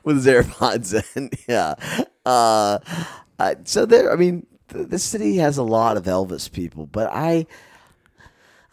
with 0.05 0.17
his 0.17 0.27
AirPods 0.27 0.93
in. 1.17 1.29
yeah. 1.47 1.75
Uh, 2.25 2.79
uh, 3.39 3.55
so 3.65 3.85
there, 3.85 4.11
I 4.11 4.15
mean, 4.15 4.45
th- 4.69 4.87
the 4.89 4.99
city 4.99 5.37
has 5.37 5.57
a 5.57 5.63
lot 5.63 5.97
of 5.97 6.03
Elvis 6.05 6.51
people, 6.51 6.85
but 6.85 7.09
I, 7.11 7.45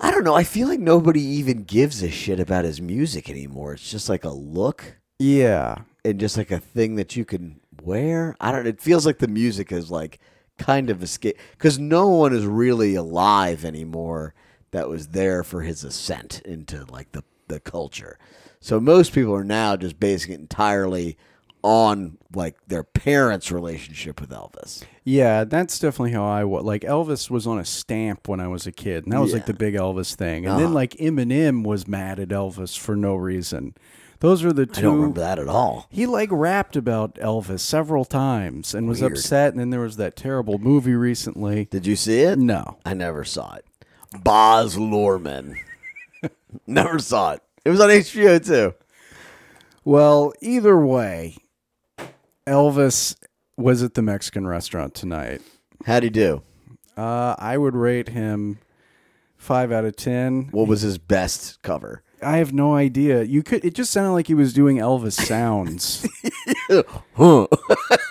I 0.00 0.10
don't 0.10 0.24
know. 0.24 0.34
I 0.34 0.44
feel 0.44 0.68
like 0.68 0.80
nobody 0.80 1.20
even 1.22 1.64
gives 1.64 2.02
a 2.02 2.10
shit 2.10 2.40
about 2.40 2.64
his 2.64 2.80
music 2.80 3.28
anymore. 3.28 3.74
It's 3.74 3.90
just 3.90 4.08
like 4.08 4.24
a 4.24 4.30
look 4.30 4.96
Yeah. 5.18 5.82
and 6.04 6.18
just 6.20 6.36
like 6.36 6.50
a 6.50 6.58
thing 6.58 6.96
that 6.96 7.16
you 7.16 7.24
can 7.24 7.60
wear. 7.82 8.36
I 8.40 8.52
don't. 8.52 8.66
It 8.66 8.80
feels 8.80 9.04
like 9.06 9.18
the 9.18 9.28
music 9.28 9.72
is 9.72 9.90
like 9.90 10.18
kind 10.58 10.90
of 10.90 11.02
escape 11.02 11.36
because 11.52 11.78
no 11.78 12.08
one 12.08 12.32
is 12.32 12.44
really 12.46 12.94
alive 12.94 13.64
anymore 13.64 14.34
that 14.70 14.88
was 14.88 15.08
there 15.08 15.42
for 15.42 15.62
his 15.62 15.82
ascent 15.84 16.40
into 16.44 16.84
like 16.86 17.12
the 17.12 17.22
the 17.48 17.58
culture. 17.60 18.18
So 18.62 18.78
most 18.80 19.12
people 19.12 19.34
are 19.34 19.44
now 19.44 19.76
just 19.76 19.98
basing 20.00 20.32
it 20.32 20.38
entirely 20.40 21.18
on 21.62 22.16
like 22.34 22.56
their 22.68 22.82
parents' 22.84 23.52
relationship 23.52 24.20
with 24.20 24.30
Elvis. 24.30 24.82
Yeah, 25.04 25.44
that's 25.44 25.78
definitely 25.78 26.12
how 26.12 26.24
I 26.24 26.44
was. 26.44 26.64
Like 26.64 26.82
Elvis 26.82 27.28
was 27.28 27.46
on 27.46 27.58
a 27.58 27.64
stamp 27.64 28.28
when 28.28 28.38
I 28.40 28.46
was 28.48 28.66
a 28.66 28.72
kid, 28.72 29.04
and 29.04 29.12
that 29.12 29.20
was 29.20 29.30
Yeah. 29.32 29.36
like 29.38 29.46
the 29.46 29.54
big 29.54 29.74
Elvis 29.74 30.14
thing. 30.14 30.44
And 30.46 30.54
Uh-huh. 30.54 30.60
then 30.60 30.72
like 30.74 30.92
Eminem 30.92 31.64
was 31.64 31.86
mad 31.88 32.18
at 32.20 32.28
Elvis 32.28 32.78
for 32.78 32.96
no 32.96 33.14
reason. 33.16 33.74
Those 34.20 34.44
are 34.44 34.52
the 34.52 34.66
two. 34.66 34.78
I 34.78 34.82
don't 34.82 34.94
remember 34.96 35.20
that 35.20 35.40
at 35.40 35.48
all. 35.48 35.86
He 35.90 36.06
like 36.06 36.28
rapped 36.30 36.76
about 36.76 37.16
Elvis 37.16 37.60
several 37.60 38.04
times 38.04 38.72
and 38.74 38.88
was 38.88 39.00
Weird. 39.00 39.12
upset. 39.14 39.50
And 39.52 39.58
then 39.60 39.70
there 39.70 39.80
was 39.80 39.96
that 39.96 40.14
terrible 40.14 40.58
movie 40.58 40.94
recently. 40.94 41.64
Did 41.66 41.84
you 41.86 41.96
see 41.96 42.20
it? 42.20 42.38
No, 42.38 42.76
I 42.86 42.94
never 42.94 43.24
saw 43.24 43.54
it. 43.54 43.64
Baz 44.22 44.76
Luhrmann. 44.76 45.56
never 46.68 47.00
saw 47.00 47.32
it. 47.32 47.42
It 47.64 47.70
was 47.70 47.80
on 47.80 47.90
HBO 47.90 48.44
too. 48.44 48.74
Well, 49.84 50.32
either 50.40 50.76
way, 50.78 51.36
Elvis 52.46 53.16
was 53.56 53.82
at 53.82 53.94
the 53.94 54.02
Mexican 54.02 54.46
restaurant 54.46 54.94
tonight. 54.94 55.42
How'd 55.86 56.02
he 56.02 56.10
do? 56.10 56.42
Uh, 56.96 57.34
I 57.38 57.56
would 57.58 57.74
rate 57.74 58.08
him 58.10 58.58
five 59.36 59.72
out 59.72 59.84
of 59.84 59.96
ten. 59.96 60.48
What 60.50 60.68
was 60.68 60.82
his 60.82 60.98
best 60.98 61.62
cover? 61.62 62.02
I 62.22 62.36
have 62.36 62.52
no 62.52 62.74
idea. 62.74 63.22
You 63.22 63.42
could. 63.42 63.64
It 63.64 63.74
just 63.74 63.90
sounded 63.92 64.12
like 64.12 64.28
he 64.28 64.34
was 64.34 64.52
doing 64.52 64.78
Elvis 64.78 65.12
sounds. 65.12 66.06
Huh. 67.16 67.46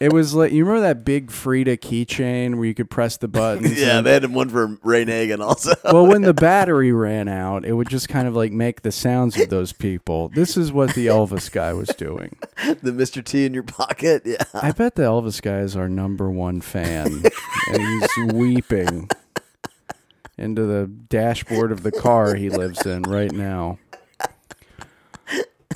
it 0.00 0.12
was 0.12 0.34
like 0.34 0.52
you 0.52 0.64
remember 0.64 0.82
that 0.88 1.04
big 1.04 1.30
Frida 1.30 1.76
keychain 1.78 2.54
where 2.56 2.64
you 2.66 2.74
could 2.74 2.90
press 2.90 3.16
the 3.16 3.28
buttons. 3.28 3.72
Yeah, 3.80 3.98
and- 3.98 4.06
they 4.06 4.12
had 4.12 4.32
one 4.32 4.48
for 4.48 4.78
Ray 4.82 5.04
Nagin 5.04 5.40
also. 5.40 5.74
well, 5.84 6.06
when 6.06 6.22
the 6.22 6.34
battery 6.34 6.92
ran 6.92 7.28
out, 7.28 7.64
it 7.64 7.72
would 7.72 7.88
just 7.88 8.08
kind 8.08 8.28
of 8.28 8.34
like 8.36 8.52
make 8.52 8.82
the 8.82 8.92
sounds 8.92 9.38
of 9.38 9.48
those 9.48 9.72
people. 9.72 10.28
This 10.28 10.56
is 10.56 10.72
what 10.72 10.94
the 10.94 11.06
Elvis 11.06 11.50
guy 11.50 11.72
was 11.72 11.88
doing. 11.88 12.36
the 12.82 12.92
Mr. 12.92 13.24
T 13.24 13.44
in 13.44 13.54
your 13.54 13.62
pocket. 13.62 14.22
Yeah. 14.24 14.42
I 14.54 14.72
bet 14.72 14.94
the 14.94 15.02
Elvis 15.02 15.40
guy 15.42 15.58
is 15.58 15.76
our 15.76 15.88
number 15.88 16.30
one 16.30 16.60
fan, 16.60 17.22
and 17.68 17.82
he's 17.82 18.32
weeping 18.34 19.08
into 20.36 20.62
the 20.66 20.86
dashboard 20.86 21.72
of 21.72 21.82
the 21.82 21.90
car 21.92 22.34
he 22.36 22.48
lives 22.48 22.86
in 22.86 23.02
right 23.02 23.32
now. 23.32 23.78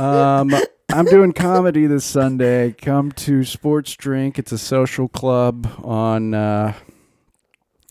Um, 0.00 0.54
I'm 0.92 1.06
doing 1.06 1.32
comedy 1.32 1.86
this 1.86 2.04
Sunday. 2.04 2.72
Come 2.72 3.12
to 3.12 3.44
Sports 3.44 3.94
Drink. 3.96 4.38
It's 4.38 4.52
a 4.52 4.58
social 4.58 5.08
club 5.08 5.66
on. 5.82 6.34
Uh, 6.34 6.74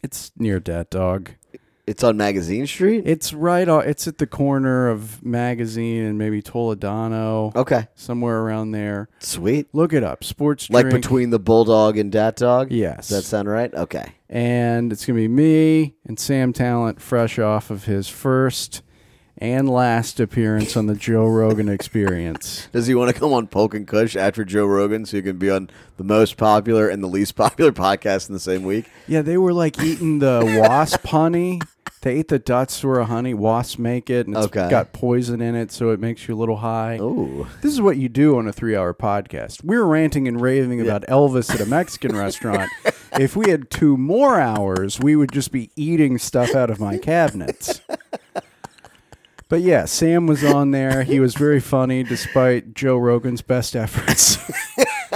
it's 0.04 0.32
near 0.38 0.60
Dat 0.60 0.90
Dog. 0.92 1.32
It's 1.88 2.04
on 2.04 2.16
Magazine 2.16 2.68
Street. 2.68 3.04
It's 3.08 3.34
right. 3.34 3.68
o- 3.68 3.80
It's 3.80 4.08
at 4.08 4.20
the 4.20 4.28
corner 4.28 4.88
of 4.88 5.24
Magazine 5.26 6.04
and 6.06 6.18
maybe 6.18 6.42
Toledano, 6.42 7.54
Okay, 7.56 7.88
somewhere 7.96 8.40
around 8.42 8.72
there. 8.72 9.10
sweet. 9.20 9.68
Look 9.74 9.92
it 9.92 10.04
up. 10.04 10.24
Sports 10.24 10.70
Like 10.70 10.84
Drink. 10.90 11.02
between 11.04 11.32
the 11.32 11.40
Bulldog 11.40 11.98
and 11.98 12.12
Dat 12.12 12.36
Dog. 12.38 12.72
Yes. 12.72 13.10
Does 13.10 13.18
that 13.18 13.24
sound 13.24 13.50
right? 13.50 13.74
Okay. 13.74 14.06
and 14.30 14.94
it's 14.94 15.06
gonna 15.06 15.18
be 15.18 15.28
me 15.28 15.96
and 16.06 16.18
Sam 16.20 16.54
Tallent, 16.54 17.02
fresh 17.02 17.38
off 17.40 17.70
of 17.72 17.86
his 17.86 18.08
first 18.08 18.84
and 19.42 19.68
last 19.68 20.20
appearance 20.20 20.78
on 20.78 20.86
the 20.86 20.94
Joe 20.96 21.26
Rogan 21.26 21.68
Experience. 21.68 22.70
Does 22.72 22.88
he 22.88 22.94
want 22.96 23.14
to 23.14 23.20
come 23.20 23.34
on 23.34 23.48
Polk 23.48 23.74
and 23.74 23.88
Kush 23.88 24.16
after 24.16 24.46
Joe 24.46 24.66
Rogan 24.68 25.06
so 25.06 25.18
he 25.18 25.24
can 25.24 25.38
be 25.38 25.50
on 25.50 25.70
the 25.98 26.04
most 26.04 26.38
popular 26.38 26.88
and 26.88 27.04
the 27.04 27.08
least 27.08 27.36
popular 27.36 27.72
podcast 27.72 28.30
in 28.30 28.34
the 28.34 28.40
same 28.40 28.64
week? 28.64 28.86
Yeah, 29.08 29.24
they 29.24 29.38
were 29.38 29.52
like 29.54 29.82
eating 29.82 30.20
the 30.20 30.62
wasp 30.70 31.06
honey. 31.08 31.60
They 32.04 32.16
ate 32.18 32.30
the 32.30 32.40
Dutch 32.40 32.84
of 32.84 33.08
honey. 33.08 33.36
Wasps 33.36 33.78
make 33.78 34.10
it, 34.10 34.26
and 34.26 34.36
it's 34.36 34.48
Okay. 34.48 34.70
got 34.72 34.92
poison 34.92 35.40
in 35.40 35.54
it, 35.54 35.72
so 35.72 35.90
it 35.92 36.00
makes 36.00 36.28
you 36.28 36.34
a 36.34 36.38
little 36.38 36.58
high. 36.58 36.98
Ooh. 37.00 37.46
This 37.62 37.72
is 37.74 37.80
what 37.82 37.98
you 37.98 38.10
do 38.10 38.40
on 38.40 38.48
a 38.48 38.52
three-hour 38.52 38.96
podcast. 38.96 39.64
We're 39.64 39.84
ranting 39.84 40.28
and 40.28 40.42
raving 40.42 40.82
about 40.82 41.04
Elvis 41.04 41.54
at 41.54 41.62
a 41.62 41.66
Mexican 41.68 42.16
restaurant. 42.16 42.72
If 43.20 43.36
we 43.36 43.52
had 43.52 43.70
two 43.70 43.98
more 43.98 44.40
hours, 44.40 45.00
we 45.00 45.16
would 45.16 45.32
just 45.32 45.52
be 45.52 45.70
eating 45.76 46.18
stuff 46.18 46.56
out 46.56 46.72
of 46.72 46.80
my 46.80 46.98
cabinets. 46.98 47.82
But 49.52 49.64
yeah, 49.64 49.84
Sam 49.84 50.28
was 50.28 50.46
on 50.46 50.72
there. 50.72 51.04
He 51.04 51.20
was 51.20 51.36
very 51.36 51.60
funny 51.60 52.04
despite 52.04 52.74
Joe 52.74 52.96
Rogan's 52.96 53.42
best 53.42 53.76
efforts. 53.76 54.38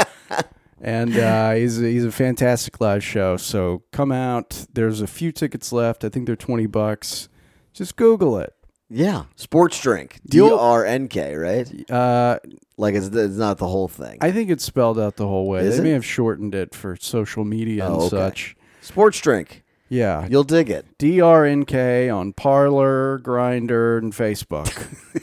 and 0.81 1.17
uh, 1.17 1.53
he's, 1.53 1.81
a, 1.81 1.85
he's 1.85 2.03
a 2.03 2.11
fantastic 2.11 2.81
live 2.81 3.01
show. 3.01 3.37
So 3.37 3.83
come 3.93 4.11
out. 4.11 4.65
There's 4.73 4.99
a 4.99 5.07
few 5.07 5.31
tickets 5.31 5.71
left. 5.71 6.03
I 6.03 6.09
think 6.09 6.25
they're 6.25 6.35
20 6.35 6.65
bucks. 6.65 7.29
Just 7.71 7.95
Google 7.95 8.37
it. 8.37 8.51
Yeah. 8.89 9.23
Sports 9.37 9.79
drink. 9.81 10.19
D 10.27 10.41
R 10.41 10.83
N 10.85 11.07
K, 11.07 11.33
right? 11.35 11.89
Uh, 11.89 12.39
Like 12.77 12.93
it's, 12.95 13.07
it's 13.07 13.37
not 13.37 13.57
the 13.57 13.67
whole 13.69 13.87
thing. 13.87 14.17
I 14.19 14.33
think 14.33 14.49
it's 14.49 14.65
spelled 14.65 14.99
out 14.99 15.15
the 15.15 15.27
whole 15.27 15.47
way. 15.47 15.61
Is 15.61 15.77
they 15.77 15.83
may 15.83 15.91
have 15.91 16.05
shortened 16.05 16.53
it 16.53 16.75
for 16.75 16.97
social 16.97 17.45
media 17.45 17.85
and 17.85 17.93
Oh, 17.95 17.99
okay. 18.07 18.09
such. 18.09 18.57
Sports 18.81 19.21
drink. 19.21 19.63
Yeah. 19.89 20.27
You'll 20.29 20.43
dig 20.43 20.69
it. 20.69 20.85
DRNK 20.97 22.13
on 22.15 22.33
Parler, 22.33 23.19
Grindr, 23.19 23.97
and 23.99 24.13
Facebook. 24.13 24.71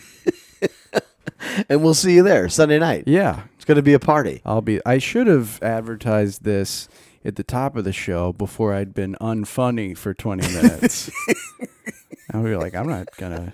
And 1.68 1.82
we'll 1.82 1.92
see 1.94 2.14
you 2.14 2.22
there 2.22 2.48
Sunday 2.48 2.78
night. 2.78 3.04
yeah. 3.06 3.42
It's 3.56 3.64
going 3.64 3.76
to 3.76 3.82
be 3.82 3.92
a 3.92 3.98
party. 3.98 4.40
I'll 4.44 4.62
be 4.62 4.80
I 4.86 4.98
should 4.98 5.26
have 5.26 5.62
advertised 5.62 6.44
this 6.44 6.88
at 7.24 7.36
the 7.36 7.42
top 7.44 7.76
of 7.76 7.84
the 7.84 7.92
show 7.92 8.32
before 8.32 8.72
I'd 8.72 8.94
been 8.94 9.16
unfunny 9.20 9.96
for 9.96 10.14
20 10.14 10.46
minutes. 10.52 11.10
I'll 12.32 12.42
be 12.42 12.56
like, 12.56 12.74
I'm 12.74 12.88
not 12.88 13.14
going 13.16 13.32
to 13.36 13.52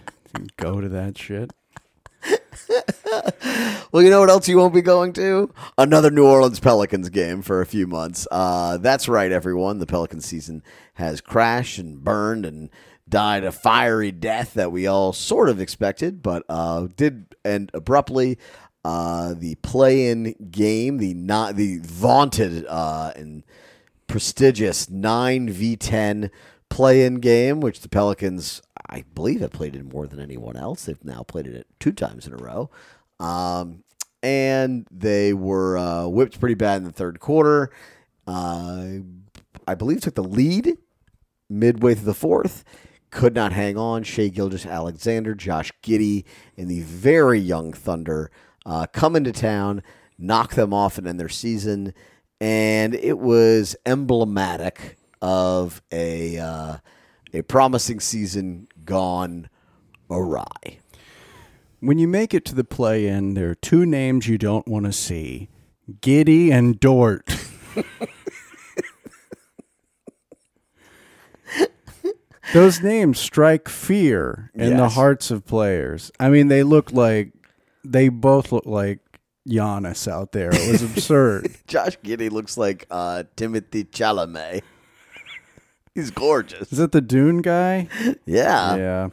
go 0.56 0.80
to 0.80 0.88
that 0.90 1.18
shit. 1.18 1.50
Well, 3.90 4.02
you 4.02 4.10
know 4.10 4.20
what 4.20 4.28
else 4.28 4.46
you 4.48 4.58
won't 4.58 4.75
be 4.75 4.82
going 4.82 5.14
to? 5.14 5.50
Another 5.78 6.10
New 6.10 6.26
Orleans 6.26 6.60
Pelicans 6.60 7.08
game 7.08 7.40
for 7.40 7.62
a 7.62 7.66
few 7.66 7.87
months. 7.87 8.28
Uh, 8.30 8.76
that's 8.76 9.08
right, 9.08 9.32
everyone. 9.32 9.78
The 9.78 9.87
Pelican 9.87 10.20
season 10.20 10.62
has 10.94 11.22
crashed 11.22 11.78
and 11.78 12.04
burned 12.04 12.44
and 12.44 12.68
died 13.08 13.44
a 13.44 13.52
fiery 13.52 14.12
death 14.12 14.52
that 14.54 14.70
we 14.70 14.87
all 14.87 15.14
sort 15.14 15.48
of 15.48 15.58
expected, 15.58 16.22
but 16.22 16.42
uh, 16.50 16.88
did 16.96 17.34
end 17.46 17.70
abruptly. 17.72 18.38
Uh, 18.84 19.32
the 19.34 19.54
play-in 19.56 20.34
game, 20.50 20.98
the 20.98 21.14
not 21.14 21.56
the 21.56 21.78
vaunted 21.78 22.66
uh, 22.66 23.12
and 23.16 23.42
prestigious 24.06 24.90
nine 24.90 25.48
v 25.48 25.76
ten 25.76 26.30
play-in 26.68 27.16
game, 27.16 27.60
which 27.60 27.80
the 27.80 27.88
Pelicans, 27.88 28.60
I 28.88 29.04
believe, 29.14 29.40
have 29.40 29.52
played 29.52 29.76
it 29.76 29.92
more 29.92 30.07
than 30.07 30.21
anyone 30.21 30.57
else. 30.57 30.85
They've 30.85 31.04
now 31.04 31.23
played 31.23 31.47
it 31.47 31.66
two 31.78 31.92
times 31.92 32.26
in 32.26 32.33
a 32.33 32.37
row, 32.37 32.71
um, 33.21 33.85
and 34.23 34.87
they 34.90 35.33
were 35.33 35.76
uh, 35.76 36.07
whipped 36.07 36.40
pretty 36.40 36.54
bad 36.54 36.78
in 36.78 36.85
the 36.85 36.92
third 36.92 37.21
quarter. 37.21 37.71
Uh, 38.26 38.99
I 39.66 39.75
believe 39.75 40.00
took 40.00 40.14
the 40.14 40.23
lead 40.25 40.78
midway 41.49 41.95
through 41.95 42.07
the 42.07 42.14
fourth. 42.14 42.64
Could 43.11 43.35
not 43.35 43.52
hang 43.52 43.78
on. 43.78 44.02
Shai 44.02 44.28
Gilgeous-Alexander, 44.28 45.35
Josh 45.35 45.73
Giddey, 45.83 46.25
and 46.57 46.68
the 46.68 46.83
very 46.83 47.38
young 47.38 47.73
Thunder 47.73 48.30
uh, 48.66 48.87
come 48.92 49.16
into 49.16 49.33
town, 49.33 49.83
knock 50.18 50.54
them 50.54 50.75
off, 50.75 50.99
and 50.99 51.07
end 51.07 51.18
their 51.18 51.28
season. 51.28 51.95
And 52.40 52.95
it 52.95 53.18
was 53.18 53.76
emblematic 53.87 54.99
of 55.21 55.83
a 55.90 56.38
uh, 56.38 56.76
a 57.33 57.42
promising 57.42 58.00
season 58.00 58.68
gone 58.88 59.49
awry. 60.11 60.78
When 61.80 61.99
you 61.99 62.09
make 62.09 62.33
it 62.33 62.47
to 62.47 62.54
the 62.54 62.64
play 62.64 63.07
in, 63.07 63.35
there 63.35 63.50
are 63.50 63.54
two 63.54 63.85
names 63.85 64.26
you 64.26 64.38
don't 64.38 64.66
want 64.66 64.87
to 64.87 64.92
see 64.92 65.50
Giddey 66.00 66.50
and 66.50 66.80
Dort. 66.80 67.28
Those 72.54 72.80
names 72.80 73.21
strike 73.21 73.68
fear 73.68 74.50
in 74.54 74.78
the 74.78 74.88
hearts 74.88 75.30
of 75.30 75.45
players. 75.45 76.11
I 76.18 76.30
mean, 76.30 76.49
they 76.49 76.62
look 76.62 76.90
like 76.92 77.35
they 77.85 78.09
both 78.09 78.52
look 78.52 78.64
like 78.64 79.00
Giannis 79.47 80.11
out 80.11 80.33
there. 80.33 80.49
It 80.50 80.73
was 80.73 80.83
absurd. 80.97 81.54
Josh 81.66 81.99
Giddey 81.99 82.30
looks 82.30 82.57
like 82.57 82.87
uh, 82.90 83.25
Timothée 83.37 83.87
Chalamet. 83.90 84.62
He's 85.95 86.11
gorgeous. 86.11 86.73
Is 86.73 86.78
that 86.78 86.92
the 86.92 87.00
Dune 87.00 87.42
guy? 87.42 87.88
Yeah. 88.26 88.76
yeah. 88.76 89.09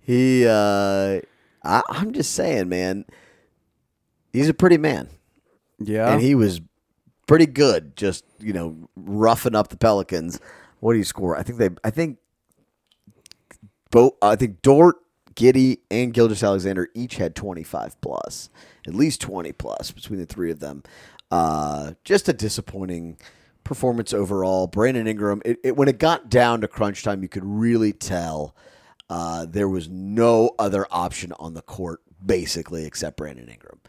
He, 0.00 0.46
uh, 0.46 1.20
I, 1.64 1.82
I'm 1.88 2.12
just 2.12 2.32
saying, 2.32 2.68
man, 2.68 3.04
he's 4.32 4.48
a 4.48 4.54
pretty 4.54 4.78
man. 4.78 5.08
Yeah. 5.78 6.12
and 6.12 6.20
he 6.22 6.34
was 6.34 6.60
pretty 7.26 7.46
good. 7.46 7.96
Just 7.96 8.24
you 8.40 8.52
know, 8.52 8.88
roughing 8.96 9.54
up 9.54 9.68
the 9.68 9.76
Pelicans. 9.76 10.40
What 10.80 10.92
do 10.92 10.98
you 10.98 11.04
score? 11.04 11.36
I 11.36 11.42
think 11.42 11.58
they. 11.58 11.70
I 11.84 11.90
think 11.90 12.18
both. 13.90 14.14
I 14.22 14.34
think 14.36 14.62
Dort, 14.62 14.96
Giddey, 15.34 15.78
and 15.90 16.12
Gilgeous-Alexander 16.14 16.88
each 16.94 17.16
had 17.16 17.34
twenty 17.36 17.62
five 17.62 18.00
plus, 18.00 18.48
at 18.86 18.94
least 18.94 19.20
twenty 19.20 19.52
plus 19.52 19.90
between 19.90 20.18
the 20.18 20.26
three 20.26 20.50
of 20.50 20.60
them. 20.60 20.82
Uh, 21.30 21.92
just 22.04 22.28
a 22.28 22.32
disappointing 22.32 23.18
performance 23.68 24.14
overall. 24.14 24.66
Brandon 24.66 25.06
Ingram. 25.06 25.42
It, 25.44 25.58
it, 25.62 25.76
when 25.76 25.88
it 25.88 25.98
got 25.98 26.30
down 26.30 26.62
to 26.62 26.68
crunch 26.68 27.02
time, 27.02 27.22
you 27.22 27.28
could 27.28 27.44
really 27.44 27.92
tell 27.92 28.56
uh, 29.10 29.46
there 29.46 29.68
was 29.68 29.88
no 29.90 30.54
other 30.58 30.86
option 30.90 31.32
on 31.38 31.52
the 31.52 31.60
court, 31.60 32.00
basically, 32.24 32.86
except 32.86 33.18
Brandon 33.18 33.48
Ingram. 33.48 33.80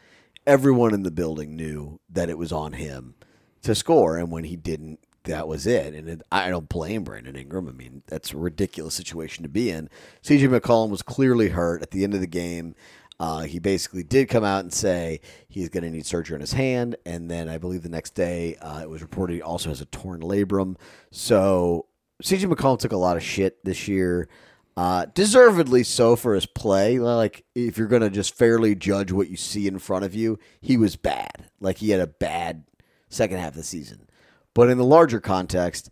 Everyone 0.46 0.94
in 0.94 1.04
the 1.04 1.12
building 1.12 1.56
knew 1.56 2.00
that 2.10 2.30
it 2.30 2.38
was 2.38 2.52
on 2.52 2.74
him 2.74 3.16
to 3.62 3.74
score, 3.74 4.18
and 4.18 4.30
when 4.30 4.44
he 4.44 4.58
didn't, 4.58 5.00
that 5.24 5.48
was 5.48 5.66
it. 5.66 5.94
And 5.94 6.10
it, 6.10 6.22
I 6.30 6.50
don't 6.50 6.68
blame 6.68 7.04
Brandon 7.06 7.38
Ingram. 7.38 7.70
I 7.70 7.72
mean, 7.72 8.04
that's 8.08 8.34
a 8.34 8.38
ridiculous 8.38 8.96
situation 8.96 9.44
to 9.44 9.50
be 9.50 9.70
in. 9.70 9.90
CJ 10.24 10.60
McCollum 10.60 10.90
was 10.90 11.02
clearly 11.02 11.50
hurt 11.50 11.82
at 11.82 11.92
the 11.92 12.04
end 12.04 12.14
of 12.14 12.20
the 12.20 12.28
game. 12.28 12.76
Uh, 13.20 13.42
he 13.42 13.60
basically 13.60 14.04
did 14.04 14.30
come 14.30 14.44
out 14.44 14.62
and 14.62 14.74
say 14.74 15.20
he's 15.50 15.70
going 15.70 15.84
to 15.84 15.90
need 15.90 16.06
surgery 16.06 16.36
on 16.36 16.42
his 16.42 16.54
hand, 16.54 16.96
and 17.06 17.30
then 17.30 17.50
I 17.50 17.58
believe 17.58 17.84
the 17.84 17.90
next 17.90 18.12
day 18.16 18.56
uh, 18.56 18.82
it 18.82 18.90
was 18.90 19.02
reported 19.02 19.34
he 19.34 19.42
also 19.42 19.70
has 19.70 19.82
a 19.82 19.86
torn 19.86 20.22
labrum. 20.22 20.78
So 21.12 21.88
CJ 22.24 22.52
McCollum 22.52 22.80
took 22.80 22.92
a 22.92 22.98
lot 22.98 23.18
of 23.18 23.24
shit 23.24 23.64
this 23.64 23.88
year. 23.88 24.30
Uh, 24.78 25.06
deservedly 25.14 25.84
so 25.84 26.16
for 26.16 26.36
his 26.36 26.46
play. 26.46 27.00
Like, 27.00 27.44
if 27.54 27.78
you're 27.78 27.88
going 27.88 28.02
to 28.02 28.10
just 28.10 28.38
fairly 28.38 28.76
judge 28.76 29.12
what 29.12 29.30
you 29.30 29.36
see 29.36 29.68
in 29.68 29.78
front 29.78 30.06
of 30.06 30.16
you, 30.16 30.40
he 30.62 30.78
was 30.78 30.96
bad. 30.96 31.50
Like, 31.60 31.80
he 31.80 31.90
had 31.90 32.00
a 32.00 32.08
bad 32.08 32.64
second 33.10 33.40
half 33.40 33.50
of 33.50 33.56
the 33.56 33.64
season. 33.64 34.08
But 34.54 34.70
in 34.70 34.78
the 34.78 34.86
larger 34.86 35.20
context, 35.20 35.90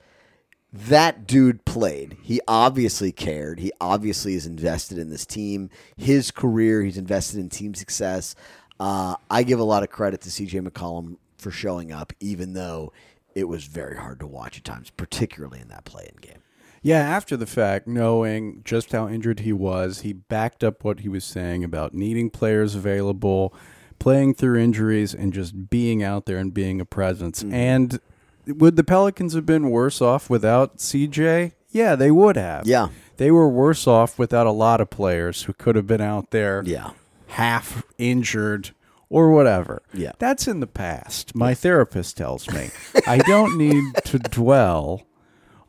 that 0.78 1.26
dude 1.26 1.66
played. 1.66 2.18
He 2.22 2.40
obviously 2.48 3.12
cared. 3.12 3.60
He 3.60 3.72
obviously 3.82 4.36
is 4.36 4.46
invested 4.46 4.98
in 4.98 5.10
this 5.10 5.26
team. 5.26 5.70
His 5.96 6.32
career, 6.32 6.82
he's 6.84 6.98
invested 6.98 7.40
in 7.40 7.50
team 7.50 7.74
success. 7.74 8.36
Uh, 8.80 9.16
I 9.30 9.44
give 9.44 9.60
a 9.60 9.64
lot 9.64 9.84
of 9.84 9.90
credit 9.90 10.22
to 10.22 10.30
CJ 10.30 10.68
McCollum 10.68 11.18
for 11.38 11.52
showing 11.52 11.92
up, 11.92 12.14
even 12.20 12.54
though 12.54 12.94
it 13.34 13.48
was 13.48 13.66
very 13.66 13.98
hard 13.98 14.20
to 14.20 14.28
watch 14.28 14.58
at 14.58 14.64
times, 14.64 14.90
particularly 14.90 15.60
in 15.60 15.68
that 15.70 15.86
play 15.86 16.10
in 16.14 16.20
game. 16.22 16.42
Yeah, 16.82 17.00
after 17.00 17.36
the 17.36 17.48
fact, 17.48 17.88
knowing 17.88 18.62
just 18.64 18.92
how 18.92 19.08
injured 19.08 19.42
he 19.42 19.52
was, 19.52 20.02
he 20.02 20.14
backed 20.14 20.64
up 20.64 20.84
what 20.84 21.00
he 21.00 21.10
was 21.10 21.26
saying 21.26 21.64
about 21.64 21.94
needing 21.94 22.30
players 22.30 22.76
available, 22.76 23.54
playing 24.00 24.36
through 24.36 24.60
injuries, 24.60 25.14
and 25.14 25.34
just 25.34 25.70
being 25.70 26.04
out 26.04 26.26
there 26.26 26.38
and 26.38 26.54
being 26.54 26.80
a 26.80 26.86
presence. 26.86 27.42
Mm-hmm. 27.42 27.54
And 27.54 28.00
would 28.48 28.76
the 28.76 28.84
Pelicans 28.84 29.34
have 29.34 29.46
been 29.46 29.70
worse 29.70 30.02
off 30.02 30.30
without 30.30 30.78
CJ? 30.78 31.54
Yeah, 31.70 31.96
they 31.96 32.12
would 32.12 32.36
have. 32.38 32.66
Yeah. 32.68 32.90
They 33.18 33.32
were 33.32 33.50
worse 33.50 33.88
off 33.88 34.18
without 34.18 34.48
a 34.48 34.52
lot 34.52 34.80
of 34.82 34.90
players 34.90 35.44
who 35.44 35.54
could 35.54 35.76
have 35.76 35.88
been 35.88 36.02
out 36.02 36.32
there 36.32 36.64
Yeah. 36.66 36.92
half 37.28 37.84
injured 37.98 38.72
or 39.10 39.32
whatever. 39.32 39.82
Yeah. 39.94 40.12
That's 40.20 40.48
in 40.48 40.60
the 40.60 40.68
past. 40.68 41.36
My 41.36 41.54
therapist 41.54 42.18
tells 42.18 42.50
me 42.50 42.70
I 43.06 43.18
don't 43.20 43.58
need 43.58 43.84
to 44.06 44.20
dwell 44.20 45.04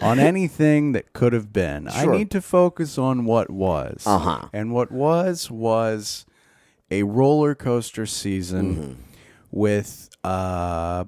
on 0.01 0.21
anything 0.21 0.93
that 0.93 1.13
could 1.13 1.33
have 1.33 1.53
been. 1.53 1.89
I 1.89 2.05
need 2.07 2.31
to 2.33 2.41
focus 2.41 2.99
on 2.99 3.25
what 3.25 3.51
was. 3.51 4.05
Uh-huh. 4.07 4.49
And 4.53 4.73
what 4.73 4.93
was 4.93 5.51
was 5.51 6.27
a 6.91 7.03
roller 7.03 7.55
coaster 7.55 8.07
season 8.07 8.75
Mm-hmm. 8.77 8.93
with 9.51 10.11
uh 10.25 11.05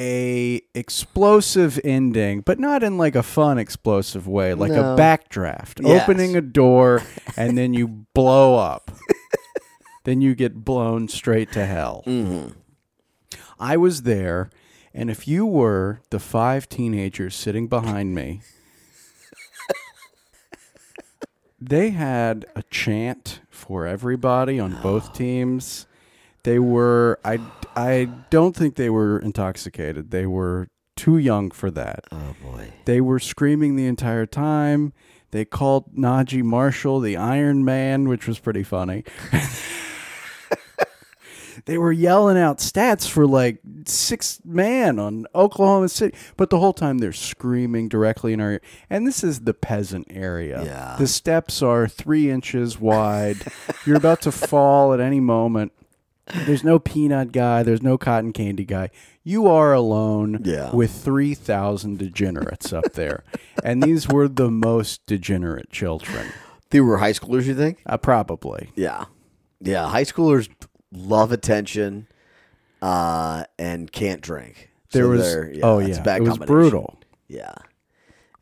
a 0.00 0.60
explosive 0.74 1.78
ending, 1.84 2.40
but 2.40 2.58
not 2.58 2.82
in 2.82 2.98
like 2.98 3.14
a 3.14 3.22
fun 3.22 3.58
explosive 3.58 4.26
way, 4.26 4.52
like 4.54 4.72
No. 4.72 4.94
a 4.94 4.96
backdraft, 4.98 5.80
Yes. 5.82 6.02
opening 6.02 6.36
a 6.36 6.40
door 6.40 7.02
and 7.36 7.56
then 7.56 7.74
you 7.74 8.06
blow 8.14 8.56
up. 8.56 8.90
then 10.04 10.20
you 10.20 10.34
get 10.34 10.64
blown 10.64 11.08
straight 11.08 11.52
to 11.52 11.64
hell. 11.66 12.02
Mm-hmm. 12.06 12.52
I 13.58 13.76
was 13.76 14.02
there, 14.02 14.50
and 14.92 15.10
if 15.10 15.26
you 15.28 15.46
were 15.46 16.00
the 16.10 16.18
five 16.18 16.68
teenagers 16.68 17.34
sitting 17.34 17.68
behind 17.68 18.14
me, 18.14 18.40
they 21.60 21.90
had 21.90 22.44
a 22.54 22.62
chant 22.64 23.40
for 23.48 23.86
everybody 23.86 24.58
on 24.60 24.78
both 24.82 25.12
teams. 25.16 25.86
They 26.42 26.58
were 26.58 27.18
I 27.24 27.38
I 27.76 28.08
don't 28.30 28.54
think 28.54 28.76
they 28.76 28.90
were 28.90 29.18
intoxicated. 29.18 30.10
They 30.10 30.26
were 30.26 30.68
too 30.96 31.18
young 31.18 31.50
for 31.50 31.70
that. 31.72 32.04
Oh, 32.12 32.36
boy. 32.42 32.72
They 32.84 33.00
were 33.00 33.18
screaming 33.18 33.76
the 33.76 33.86
entire 33.86 34.26
time. 34.26 34.92
They 35.30 35.44
called 35.44 35.94
Naji 35.96 36.42
Marshall 36.42 37.00
the 37.00 37.16
Iron 37.16 37.64
Man, 37.64 38.08
which 38.08 38.28
was 38.28 38.38
pretty 38.38 38.62
funny. 38.62 39.04
they 41.64 41.78
were 41.78 41.90
yelling 41.90 42.38
out 42.38 42.58
stats 42.58 43.08
for 43.08 43.26
like 43.26 43.58
six 43.86 44.40
man 44.44 44.98
on 44.98 45.26
Oklahoma 45.34 45.88
City, 45.88 46.16
but 46.36 46.50
the 46.50 46.58
whole 46.58 46.72
time 46.72 46.98
they're 46.98 47.12
screaming 47.12 47.88
directly 47.88 48.32
in 48.32 48.40
our 48.40 48.52
ear. 48.52 48.60
And 48.88 49.06
this 49.06 49.24
is 49.24 49.40
the 49.40 49.54
peasant 49.54 50.06
area. 50.10 50.62
Yeah. 50.64 50.96
The 50.98 51.08
steps 51.08 51.62
are 51.62 51.88
three 51.88 52.30
inches 52.30 52.78
wide. 52.78 53.38
You're 53.84 53.96
about 53.96 54.22
to 54.22 54.32
fall 54.32 54.92
at 54.92 55.00
any 55.00 55.20
moment. 55.20 55.72
There's 56.46 56.64
no 56.64 56.78
peanut 56.78 57.32
guy. 57.32 57.62
There's 57.62 57.82
no 57.82 57.98
cotton 57.98 58.32
candy 58.32 58.64
guy. 58.64 58.90
You 59.22 59.46
are 59.46 59.72
alone 59.74 60.40
Yeah. 60.44 60.74
with 60.74 60.90
3,000 60.90 61.98
degenerates 61.98 62.72
up 62.72 62.92
there. 62.94 63.24
And 63.62 63.82
these 63.82 64.08
were 64.08 64.26
the 64.28 64.50
most 64.50 65.04
degenerate 65.06 65.70
children. 65.70 66.28
They 66.70 66.80
were 66.80 66.98
high 66.98 67.12
schoolers, 67.12 67.44
you 67.44 67.54
think? 67.54 67.82
Uh, 67.86 67.98
probably. 67.98 68.70
Yeah. 68.74 69.04
Yeah. 69.60 69.88
High 69.88 70.04
schoolers 70.04 70.48
love 70.92 71.30
attention 71.30 72.06
uh, 72.80 73.44
and 73.58 73.92
can't 73.92 74.20
drink. 74.20 74.70
There 74.92 75.04
So 75.04 75.08
was, 75.10 75.20
they're- 75.22 75.54
oh 75.62 75.78
yeah, 75.78 76.14
it 76.16 76.22
was 76.22 76.38
brutal. 76.38 76.98
Yeah. 77.28 77.54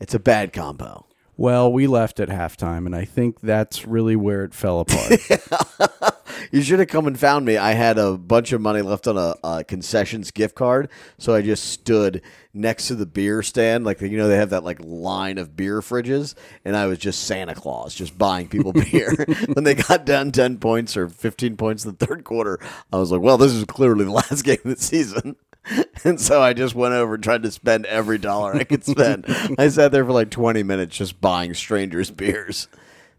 It's 0.01 0.14
a 0.14 0.18
bad 0.18 0.53
combo. 0.53 1.07
Well, 1.37 1.73
we 1.73 1.87
left 1.87 2.21
at 2.21 2.29
halftime, 2.29 2.87
and 2.87 2.95
I 2.95 3.05
think 3.05 3.40
that's 3.40 3.87
really 3.87 4.16
where 4.16 4.45
it 4.45 4.55
fell 4.55 4.81
apart. 4.81 6.12
You 6.51 6.62
should 6.62 6.81
have 6.81 6.88
come 6.88 7.07
and 7.07 7.18
found 7.18 7.45
me. 7.47 7.57
I 7.57 7.73
had 7.73 7.99
a 7.99 8.16
bunch 8.16 8.53
of 8.53 8.61
money 8.61 8.83
left 8.83 9.07
on 9.07 9.16
a, 9.16 9.35
a 9.45 9.64
concessions 9.64 10.31
gift 10.31 10.55
card, 10.55 10.88
so 11.18 11.35
I 11.35 11.42
just 11.42 11.64
stood 11.64 12.23
next 12.53 12.88
to 12.88 12.95
the 12.95 13.07
beer 13.07 13.42
stand. 13.42 13.85
Like 13.85 14.01
you 14.01 14.16
know, 14.18 14.29
they 14.29 14.37
have 14.37 14.51
that 14.51 14.64
like 14.64 14.79
line 14.83 15.38
of 15.38 15.57
beer 15.57 15.81
fridges, 15.81 16.35
and 16.64 16.77
I 16.77 16.87
was 16.87 16.99
just 16.99 17.25
Santa 17.25 17.55
Claus, 17.55 17.95
just 17.95 18.18
buying 18.18 18.49
people 18.49 18.73
beer. 18.90 19.14
when 19.53 19.64
they 19.64 19.75
got 19.75 20.05
down 20.05 20.33
ten 20.33 20.59
points 20.59 20.97
or 20.97 21.09
fifteen 21.09 21.57
points 21.57 21.85
in 21.85 21.95
the 21.97 22.07
third 22.07 22.25
quarter, 22.25 22.59
I 22.92 22.99
was 22.99 23.11
like, 23.11 23.21
"Well, 23.21 23.38
this 23.38 23.53
is 23.53 23.64
clearly 23.64 24.05
the 24.05 24.12
last 24.12 24.42
game 24.42 24.59
of 24.64 24.77
the 24.77 24.83
season." 24.83 25.37
And 26.05 26.20
so 26.20 26.42
I 26.42 26.53
just 26.53 26.75
went 26.75 26.94
over 26.94 27.14
and 27.14 27.22
tried 27.22 27.44
to 27.44 27.51
spend 27.53 27.87
every 27.87 28.18
dollar 28.18 28.55
I 28.57 28.64
could 28.64 28.85
spend. 28.85 29.25
I 29.57 29.68
sat 29.68 29.92
there 29.92 30.05
for 30.05 30.11
like 30.11 30.31
20 30.31 30.64
minutes 30.64 30.96
just 30.96 31.20
buying 31.20 31.55
strangers 31.55 32.11
beers. 32.11 32.66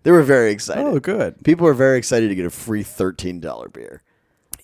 They 0.03 0.11
were 0.11 0.23
very 0.23 0.51
excited. 0.51 0.83
oh, 0.83 0.99
good. 0.99 1.41
People 1.45 1.65
are 1.67 1.73
very 1.73 1.97
excited 1.97 2.27
to 2.27 2.35
get 2.35 2.45
a 2.45 2.49
free 2.49 2.83
thirteen 2.83 3.39
dollar 3.39 3.69
beer. 3.69 4.01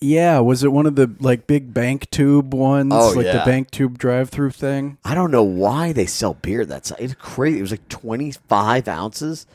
Yeah, 0.02 0.40
was 0.40 0.62
it 0.62 0.70
one 0.72 0.84
of 0.84 0.96
the 0.96 1.10
like 1.20 1.46
big 1.46 1.72
bank 1.72 2.10
tube 2.10 2.52
ones, 2.52 2.92
Oh, 2.94 3.12
like 3.16 3.24
yeah. 3.24 3.38
the 3.38 3.44
bank 3.50 3.70
tube 3.70 3.96
drive-through 3.96 4.50
thing? 4.50 4.98
I 5.02 5.14
don't 5.14 5.30
know 5.30 5.42
why 5.42 5.92
they 5.92 6.04
sell 6.06 6.34
beer. 6.34 6.66
That's 6.66 6.90
it's 6.98 7.14
crazy. 7.14 7.58
It 7.58 7.62
was 7.62 7.70
like 7.70 7.88
twenty 7.88 8.32
five 8.32 8.86
ounces 8.86 9.46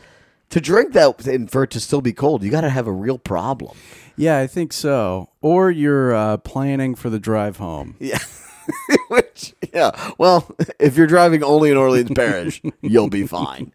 to 0.49 0.61
drink 0.61 0.93
that 0.93 1.25
and 1.27 1.49
for 1.51 1.63
it 1.63 1.71
to 1.71 1.79
still 1.79 2.01
be 2.01 2.13
cold. 2.13 2.43
You 2.43 2.51
got 2.51 2.61
to 2.61 2.69
have 2.69 2.87
a 2.87 2.91
real 2.91 3.17
problem. 3.17 3.75
Yeah, 4.17 4.37
I 4.39 4.47
think 4.47 4.71
so. 4.73 5.29
Or 5.41 5.69
you're 5.69 6.15
uh, 6.15 6.37
planning 6.37 6.95
for 6.95 7.09
the 7.09 7.19
drive 7.19 7.57
home. 7.57 7.95
Yeah. 7.99 8.19
Which 9.09 9.53
yeah. 9.73 9.91
Well, 10.17 10.49
if 10.79 10.97
you're 10.97 11.05
driving 11.05 11.43
only 11.43 11.69
in 11.69 11.77
Orleans 11.77 12.09
Parish, 12.15 12.63
you'll 12.81 13.09
be 13.11 13.27
fine. 13.27 13.73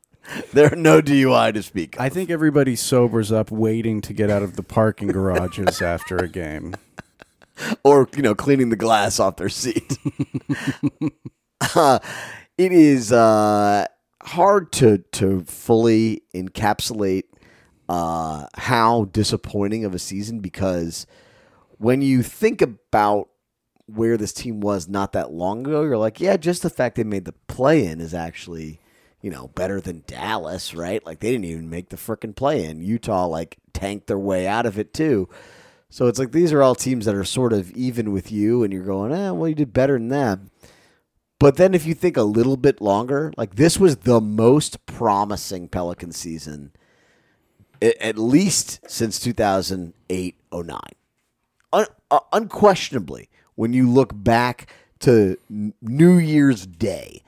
There 0.52 0.72
are 0.72 0.76
no 0.76 1.00
DUI 1.00 1.54
to 1.54 1.62
speak. 1.62 1.94
Of. 1.94 2.02
I 2.02 2.08
think 2.08 2.28
everybody 2.28 2.74
sobers 2.74 3.30
up 3.30 3.52
waiting 3.52 4.00
to 4.00 4.12
get 4.12 4.30
out 4.30 4.42
of 4.42 4.56
the 4.56 4.64
parking 4.64 5.06
garages 5.06 5.80
after 5.80 6.16
a 6.16 6.26
game. 6.26 6.74
or 7.84 8.08
you 8.16 8.22
know 8.22 8.34
cleaning 8.34 8.70
the 8.70 8.76
glass 8.76 9.20
off 9.20 9.36
their 9.36 9.48
seat. 9.48 9.96
uh, 11.76 12.00
it 12.58 12.72
is 12.72 13.12
uh, 13.12 13.86
hard 14.22 14.72
to 14.72 14.98
to 14.98 15.42
fully 15.44 16.22
encapsulate 16.34 17.24
uh, 17.88 18.46
how 18.54 19.04
disappointing 19.06 19.84
of 19.84 19.94
a 19.94 19.98
season 19.98 20.40
because 20.40 21.06
when 21.78 22.02
you 22.02 22.22
think 22.22 22.62
about 22.62 23.28
where 23.86 24.16
this 24.16 24.32
team 24.32 24.60
was 24.60 24.88
not 24.88 25.12
that 25.12 25.32
long 25.32 25.66
ago, 25.66 25.82
you're 25.82 25.98
like, 25.98 26.20
yeah, 26.20 26.36
just 26.36 26.62
the 26.62 26.70
fact 26.70 26.96
they 26.96 27.04
made 27.04 27.24
the 27.24 27.34
play 27.48 27.84
in 27.86 28.00
is 28.00 28.14
actually, 28.14 28.78
you 29.20 29.30
know, 29.30 29.48
better 29.48 29.80
than 29.80 30.04
Dallas, 30.06 30.74
right? 30.74 31.04
Like 31.04 31.20
they 31.20 31.32
didn't 31.32 31.46
even 31.46 31.70
make 31.70 31.88
the 31.88 31.96
frickin' 31.96 32.36
play 32.36 32.64
in. 32.64 32.82
Utah 32.82 33.26
like 33.26 33.56
tanked 33.72 34.06
their 34.06 34.18
way 34.18 34.46
out 34.46 34.66
of 34.66 34.78
it 34.78 34.94
too. 34.94 35.28
So 35.88 36.06
it's 36.06 36.20
like 36.20 36.30
these 36.30 36.52
are 36.52 36.62
all 36.62 36.76
teams 36.76 37.06
that 37.06 37.16
are 37.16 37.24
sort 37.24 37.52
of 37.52 37.72
even 37.72 38.12
with 38.12 38.30
you, 38.30 38.62
and 38.62 38.72
you're 38.72 38.84
going, 38.84 39.12
eh, 39.12 39.30
well, 39.30 39.48
you 39.48 39.56
did 39.56 39.72
better 39.72 39.94
than 39.94 40.08
them. 40.08 40.50
But 41.40 41.56
then 41.56 41.74
if 41.74 41.86
you 41.86 41.94
think 41.94 42.18
a 42.18 42.22
little 42.22 42.58
bit 42.58 42.82
longer, 42.82 43.32
like 43.36 43.56
this 43.56 43.80
was 43.80 43.96
the 43.96 44.20
most 44.20 44.84
promising 44.84 45.68
Pelican 45.68 46.12
season, 46.12 46.70
at 47.80 48.18
least 48.18 48.78
since 48.86 49.18
2008 49.18 50.36
09. 50.52 50.78
Un- 51.72 51.86
uh, 52.10 52.20
unquestionably, 52.32 53.30
when 53.54 53.72
you 53.72 53.90
look 53.90 54.12
back 54.14 54.70
to 55.00 55.38
New 55.48 56.18
Year's 56.18 56.66
Day, 56.66 57.22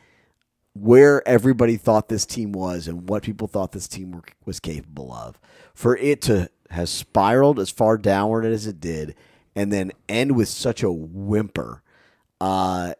where 0.75 1.27
everybody 1.27 1.79
thought 1.79 2.09
this 2.09 2.27
team 2.27 2.53
was 2.53 2.87
and 2.87 3.09
what 3.09 3.23
people 3.23 3.49
thought 3.49 3.73
this 3.73 3.89
team 3.89 4.13
were, 4.13 4.25
was 4.45 4.61
capable 4.61 5.11
of, 5.15 5.41
for 5.73 5.97
it 5.97 6.21
to 6.23 6.51
have 6.69 6.91
spiraled 6.91 7.59
as 7.59 7.71
far 7.71 7.97
downward 7.97 8.45
as 8.45 8.67
it 8.67 8.79
did, 8.79 9.15
and 9.57 9.73
then 9.73 9.91
end 10.07 10.37
with 10.37 10.49
such 10.49 10.83
a 10.83 10.93
whimper, 10.93 11.83
uh, 12.43 12.93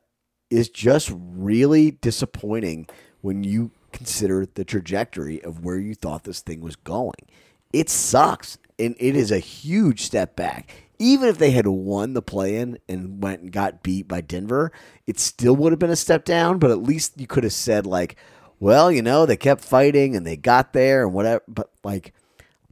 is 0.53 0.69
just 0.69 1.11
really 1.15 1.93
disappointing 1.93 2.87
when 3.23 3.43
you 3.43 3.71
consider 3.93 4.47
the 4.47 4.65
trajectory 4.65 5.43
of 5.43 5.65
where 5.65 5.79
you 5.79 5.95
thought 5.95 6.25
this 6.25 6.41
thing 6.41 6.61
was 6.61 6.77
going. 6.77 7.27
It 7.73 7.89
sucks, 7.89 8.59
and 8.79 8.95
it 8.99 9.17
is 9.17 9.31
a 9.31 9.39
huge 9.39 10.03
step 10.03 10.37
back. 10.37 10.75
Even 10.99 11.29
if 11.29 11.39
they 11.39 11.51
had 11.51 11.67
won 11.67 12.13
the 12.13 12.23
play 12.23 12.57
in 12.57 12.79
and 12.89 13.23
went 13.23 13.41
and 13.41 13.51
got 13.51 13.83
beat 13.83 14.07
by 14.07 14.21
Denver, 14.21 14.71
it 15.07 15.19
still 15.19 15.57
would 15.57 15.73
have 15.73 15.79
been 15.79 15.91
a 15.91 15.97
step 15.97 16.25
down, 16.25 16.59
but 16.59 16.71
at 16.71 16.83
least 16.83 17.19
you 17.19 17.27
could 17.27 17.45
have 17.45 17.53
said, 17.53 17.87
like, 17.87 18.17
well, 18.61 18.93
you 18.93 19.03
know, 19.03 19.27
they 19.27 19.37
kept 19.37 19.65
fighting 19.65 20.15
and 20.15 20.27
they 20.27 20.37
got 20.37 20.73
there 20.73 21.03
and 21.03 21.13
whatever. 21.13 21.43
But, 21.49 21.71
like, 21.83 22.13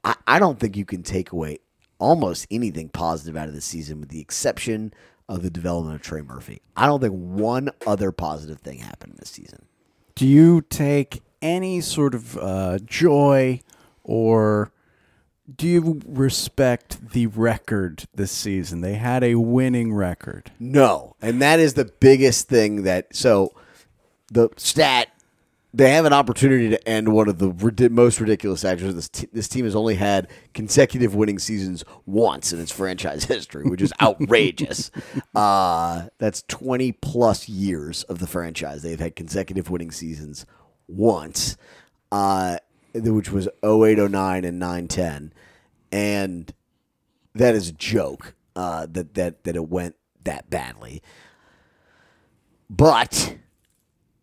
I, 0.05 0.15
I 0.27 0.39
don't 0.39 0.61
think 0.61 0.77
you 0.77 0.85
can 0.85 1.03
take 1.03 1.33
away 1.33 1.59
almost 1.99 2.47
anything 2.51 2.89
positive 2.89 3.37
out 3.37 3.49
of 3.49 3.55
the 3.55 3.61
season 3.61 4.01
with 4.01 4.11
the 4.11 4.21
exception 4.21 4.93
of 5.31 5.43
the 5.43 5.51
development 5.51 5.95
of 5.95 6.03
Trey 6.03 6.23
Murphy. 6.23 6.61
I 6.77 6.87
don't 6.87 7.01
think 7.01 7.15
one 7.15 7.71
other 7.87 8.11
positive 8.11 8.59
thing 8.59 8.81
happened 8.81 9.15
this 9.17 9.31
season. 9.31 9.65
Do 10.17 10.27
you 10.27 10.61
take 10.61 11.23
any 11.41 11.81
sort 11.81 12.15
of 12.15 12.37
uh, 12.37 12.79
joy 12.85 13.61
or 14.03 14.73
do 15.57 15.69
you 15.69 16.01
respect 16.05 17.11
the 17.13 17.29
record 17.29 18.05
this 18.15 18.33
season? 18.33 18.81
They 18.81 18.95
had 18.95 19.23
a 19.23 19.37
winning 19.37 19.95
record. 19.95 20.51
No, 20.59 21.15
and 21.23 21.41
that 21.41 21.61
is 21.61 21.75
the 21.75 21.85
biggest 21.85 22.49
thing 22.49 22.83
that 22.83 23.15
so 23.15 23.53
the 24.33 24.49
stat 24.57 25.09
they 25.73 25.93
have 25.93 26.05
an 26.05 26.13
opportunity 26.13 26.69
to 26.69 26.89
end 26.89 27.13
one 27.13 27.29
of 27.29 27.39
the 27.39 27.91
most 27.91 28.21
ridiculous 28.21 28.65
actions. 28.65 28.95
This, 28.95 29.09
t- 29.09 29.29
this 29.33 29.49
team 29.49 29.65
has 29.65 29.77
only 29.77 29.95
had 29.95 30.29
consecutive 30.53 31.15
winning 31.15 31.39
seasons 31.39 31.85
once 32.07 32.53
in 32.53 32.61
its 32.61 32.73
franchise 32.73 33.25
history, 33.27 33.65
which 33.65 33.81
is 33.81 33.93
outrageous. 34.01 34.91
uh, 35.35 36.09
that's 36.19 36.43
20 36.49 36.93
plus 36.93 37.49
years 37.49 38.03
of 38.05 38.19
the 38.19 38.27
franchise. 38.27 38.83
They've 38.83 38.99
had 38.99 39.15
consecutive 39.15 39.71
winning 39.71 39.93
seasons 39.93 40.45
once, 40.89 41.57
uh, 42.11 42.59
which 42.93 43.31
was 43.31 43.49
08, 43.63 43.99
09, 44.11 44.45
and 44.45 44.59
9 44.59 44.89
10. 44.89 45.33
And 45.93 46.53
that 47.35 47.55
is 47.55 47.69
a 47.69 47.73
joke 47.73 48.35
uh, 48.57 48.87
that, 48.91 49.15
that, 49.15 49.45
that 49.45 49.55
it 49.55 49.69
went 49.69 49.95
that 50.25 50.51
badly. 50.51 51.01
But 52.69 53.37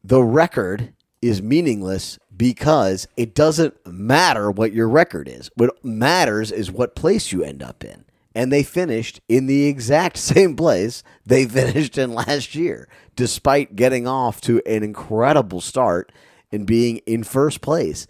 the 0.03 0.21
record 0.21 0.93
is 1.21 1.41
meaningless 1.41 2.19
because 2.36 3.08
it 3.17 3.34
doesn't 3.34 3.75
matter 3.86 4.51
what 4.51 4.73
your 4.73 4.88
record 4.88 5.27
is. 5.27 5.49
What 5.56 5.84
matters 5.84 6.51
is 6.51 6.71
what 6.71 6.95
place 6.95 7.32
you 7.32 7.43
end 7.43 7.63
up 7.63 7.84
in. 7.84 8.06
And 8.36 8.51
they 8.51 8.62
finished 8.62 9.19
in 9.27 9.47
the 9.47 9.65
exact 9.65 10.17
same 10.17 10.56
place 10.56 11.03
they 11.25 11.45
finished 11.45 11.97
in 11.97 12.13
last 12.13 12.56
year, 12.56 12.88
despite 13.15 13.75
getting 13.75 14.08
off 14.08 14.41
to 14.41 14.62
an 14.65 14.84
incredible 14.84 15.62
start 15.62 16.12
and 16.51 16.67
being 16.67 16.97
in 16.99 17.23
first 17.23 17.62
place. 17.62 18.08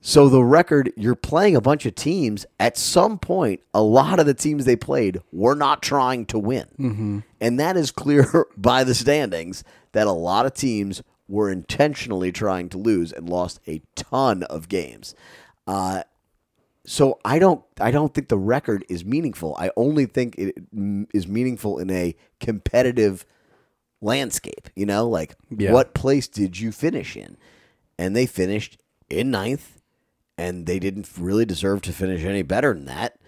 So 0.00 0.28
the 0.28 0.44
record, 0.44 0.92
you're 0.96 1.16
playing 1.16 1.56
a 1.56 1.60
bunch 1.60 1.84
of 1.84 1.96
teams. 1.96 2.46
At 2.60 2.76
some 2.76 3.18
point, 3.18 3.60
a 3.74 3.82
lot 3.82 4.20
of 4.20 4.26
the 4.26 4.34
teams 4.34 4.64
they 4.64 4.76
played 4.76 5.20
were 5.32 5.56
not 5.56 5.82
trying 5.82 6.26
to 6.26 6.38
win, 6.38 6.66
mm-hmm. 6.78 7.18
and 7.40 7.58
that 7.58 7.76
is 7.76 7.90
clear 7.90 8.46
by 8.56 8.84
the 8.84 8.94
standings 8.94 9.64
that 9.92 10.06
a 10.06 10.12
lot 10.12 10.46
of 10.46 10.54
teams 10.54 11.02
were 11.28 11.50
intentionally 11.50 12.30
trying 12.32 12.68
to 12.70 12.78
lose 12.78 13.12
and 13.12 13.28
lost 13.28 13.60
a 13.66 13.82
ton 13.94 14.42
of 14.44 14.68
games. 14.68 15.14
Uh, 15.66 16.02
so 16.86 17.18
I 17.24 17.38
don't, 17.40 17.64
I 17.80 17.90
don't 17.90 18.14
think 18.14 18.28
the 18.28 18.38
record 18.38 18.84
is 18.88 19.04
meaningful. 19.04 19.56
I 19.58 19.70
only 19.76 20.06
think 20.06 20.36
it 20.38 20.74
mm, 20.74 21.08
is 21.12 21.26
meaningful 21.26 21.78
in 21.78 21.90
a 21.90 22.14
competitive 22.38 23.26
landscape. 24.00 24.68
You 24.76 24.86
know, 24.86 25.08
like 25.08 25.34
Yeah. 25.50 25.72
what 25.72 25.94
place 25.94 26.28
did 26.28 26.60
you 26.60 26.70
finish 26.72 27.16
in? 27.16 27.36
And 27.98 28.14
they 28.14 28.26
finished 28.26 28.78
in 29.08 29.30
ninth 29.30 29.80
and 30.38 30.66
they 30.66 30.78
didn't 30.78 31.08
really 31.18 31.44
deserve 31.44 31.82
to 31.82 31.92
finish 31.92 32.22
any 32.22 32.42
better 32.42 32.74
than 32.74 32.84
that. 32.86 33.18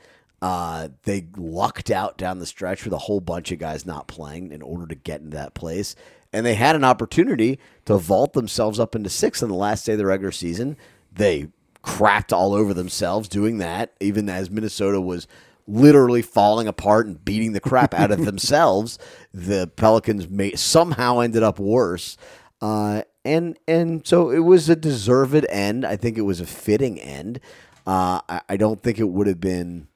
Uh, 0.41 0.89
they 1.03 1.27
lucked 1.37 1.91
out 1.91 2.17
down 2.17 2.39
the 2.39 2.47
stretch 2.47 2.85
with 2.85 2.93
a 2.93 2.99
whole 2.99 3.21
bunch 3.21 3.51
of 3.51 3.59
guys 3.59 3.85
not 3.85 4.07
playing 4.07 4.53
in 4.53 4.63
order 4.63 4.87
to 4.87 4.95
get 4.95 5.21
into 5.21 5.37
that 5.37 5.55
place. 5.55 5.97
And 6.33 6.45
they 6.45 6.55
had 6.55 6.77
an 6.77 6.85
opportunity 6.85 7.59
to 7.87 7.97
vault 7.97 8.35
themselves 8.35 8.79
up 8.79 8.95
into 8.95 9.09
sixth 9.09 9.43
on 9.43 9.49
the 9.49 9.55
last 9.55 9.87
day 9.87 9.93
of 9.93 9.99
the 9.99 10.07
regular 10.07 10.33
season. 10.33 10.77
They 11.11 11.49
crapped 11.83 12.33
all 12.33 12.53
over 12.55 12.75
themselves 12.75 13.29
doing 13.29 13.59
that, 13.59 13.95
even 14.01 14.29
as 14.29 14.51
Minnesota 14.51 15.01
was 15.01 15.27
literally 15.67 16.23
falling 16.23 16.67
apart 16.67 17.07
and 17.07 17.25
beating 17.25 17.53
the 17.53 17.61
crap 17.61 17.95
out 17.95 18.11
of 18.11 18.25
themselves. 18.25 18.99
The 19.33 19.69
Pelicans 19.69 20.29
may, 20.29 20.55
somehow 20.55 21.21
ended 21.21 21.43
up 21.43 21.59
worse. 21.59 22.17
Uh, 22.61 23.03
and 23.25 23.59
and 23.69 24.07
so 24.07 24.31
it 24.31 24.41
was 24.41 24.69
a 24.69 24.77
deserved 24.77 25.47
end. 25.51 25.85
I 25.85 25.97
think 25.97 26.17
it 26.17 26.23
was 26.23 26.41
a 26.41 26.47
fitting 26.47 26.99
end. 26.99 27.41
Uh, 27.87 28.21
I, 28.29 28.41
I 28.49 28.57
don't 28.57 28.83
think 28.83 28.99
it 28.99 29.09
would 29.09 29.27
have 29.27 29.41
been. 29.41 29.89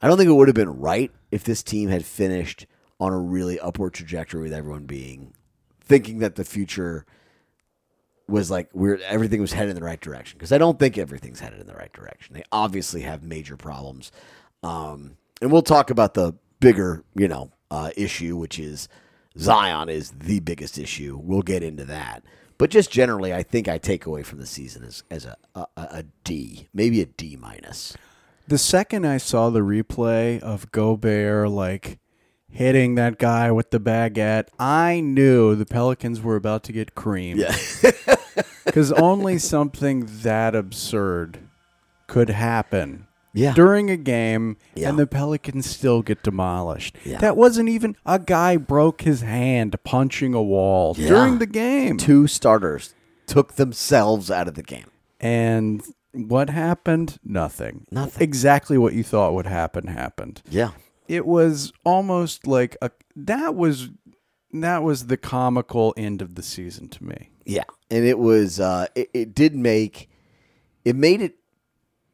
I 0.00 0.08
don't 0.08 0.18
think 0.18 0.28
it 0.28 0.34
would 0.34 0.48
have 0.48 0.54
been 0.56 0.80
right 0.80 1.12
if 1.30 1.44
this 1.44 1.62
team 1.62 1.88
had 1.88 2.04
finished 2.04 2.66
on 2.98 3.12
a 3.12 3.18
really 3.18 3.58
upward 3.60 3.94
trajectory 3.94 4.42
with 4.42 4.52
everyone 4.52 4.84
being 4.84 5.32
thinking 5.92 6.20
that 6.20 6.36
the 6.36 6.44
future 6.44 7.04
was 8.26 8.50
like 8.50 8.70
we're 8.72 8.98
everything 9.06 9.42
was 9.42 9.52
headed 9.52 9.68
in 9.68 9.76
the 9.76 9.84
right 9.84 10.00
direction 10.00 10.38
because 10.38 10.50
I 10.50 10.56
don't 10.56 10.78
think 10.78 10.96
everything's 10.96 11.38
headed 11.38 11.60
in 11.60 11.66
the 11.66 11.74
right 11.74 11.92
direction. 11.92 12.34
They 12.34 12.44
obviously 12.50 13.02
have 13.02 13.22
major 13.22 13.58
problems, 13.58 14.10
um, 14.62 15.18
and 15.42 15.52
we'll 15.52 15.60
talk 15.60 15.90
about 15.90 16.14
the 16.14 16.32
bigger 16.60 17.04
you 17.14 17.28
know 17.28 17.50
uh, 17.70 17.90
issue, 17.94 18.38
which 18.38 18.58
is 18.58 18.88
Zion 19.38 19.90
is 19.90 20.12
the 20.12 20.40
biggest 20.40 20.78
issue. 20.78 21.20
We'll 21.22 21.42
get 21.42 21.62
into 21.62 21.84
that, 21.84 22.22
but 22.56 22.70
just 22.70 22.90
generally, 22.90 23.34
I 23.34 23.42
think 23.42 23.68
I 23.68 23.76
take 23.76 24.06
away 24.06 24.22
from 24.22 24.38
the 24.38 24.46
season 24.46 24.84
as 24.84 25.04
as 25.10 25.26
a 25.26 25.36
a, 25.54 25.66
a 25.76 26.04
D, 26.24 26.68
maybe 26.72 27.02
a 27.02 27.06
D 27.06 27.36
minus. 27.36 27.94
The 28.48 28.56
second 28.56 29.06
I 29.06 29.18
saw 29.18 29.50
the 29.50 29.60
replay 29.60 30.40
of 30.40 30.72
Gobert 30.72 31.50
like 31.50 31.98
hitting 32.52 32.94
that 32.94 33.18
guy 33.18 33.50
with 33.50 33.70
the 33.70 33.80
baguette, 33.80 34.48
I 34.58 35.00
knew 35.00 35.54
the 35.56 35.66
Pelicans 35.66 36.20
were 36.20 36.36
about 36.36 36.62
to 36.64 36.72
get 36.72 36.94
creamed. 36.94 37.40
Yeah. 37.40 37.56
Because 38.64 38.92
only 38.92 39.38
something 39.56 40.08
that 40.22 40.54
absurd 40.54 41.40
could 42.06 42.30
happen 42.30 43.06
Yeah. 43.34 43.52
during 43.54 43.90
a 43.90 43.96
game 43.96 44.56
Yeah. 44.74 44.88
and 44.90 44.98
the 44.98 45.06
Pelicans 45.06 45.68
still 45.68 46.00
get 46.00 46.22
demolished. 46.22 46.96
Yeah. 47.04 47.18
That 47.18 47.36
wasn't 47.36 47.68
even 47.68 47.96
a 48.06 48.18
guy 48.20 48.56
broke 48.56 49.02
his 49.02 49.20
hand 49.22 49.76
punching 49.84 50.32
a 50.32 50.42
wall 50.42 50.94
Yeah. 50.96 51.08
during 51.08 51.38
the 51.38 51.46
game. 51.46 51.98
Two 51.98 52.26
starters 52.28 52.94
took 53.26 53.54
themselves 53.56 54.30
out 54.30 54.46
of 54.48 54.54
the 54.54 54.62
game. 54.62 54.86
And 55.20 55.82
what 56.12 56.48
happened? 56.48 57.18
Nothing. 57.24 57.84
Nothing. 57.90 58.22
Exactly 58.22 58.78
what 58.78 58.92
you 58.94 59.02
thought 59.02 59.34
would 59.34 59.46
happen 59.46 59.88
happened. 59.88 60.40
Yeah. 60.48 60.70
It 61.12 61.26
was 61.26 61.74
almost 61.84 62.46
like 62.46 62.74
a 62.80 62.90
that 63.14 63.54
was 63.54 63.90
that 64.50 64.82
was 64.82 65.08
the 65.08 65.18
comical 65.18 65.92
end 65.94 66.22
of 66.22 66.36
the 66.36 66.42
season 66.42 66.88
to 66.88 67.04
me. 67.04 67.28
Yeah, 67.44 67.64
and 67.90 68.06
it 68.06 68.18
was 68.18 68.58
uh, 68.58 68.86
it, 68.94 69.10
it 69.12 69.34
did 69.34 69.54
make 69.54 70.08
it 70.86 70.96
made 70.96 71.20
it 71.20 71.36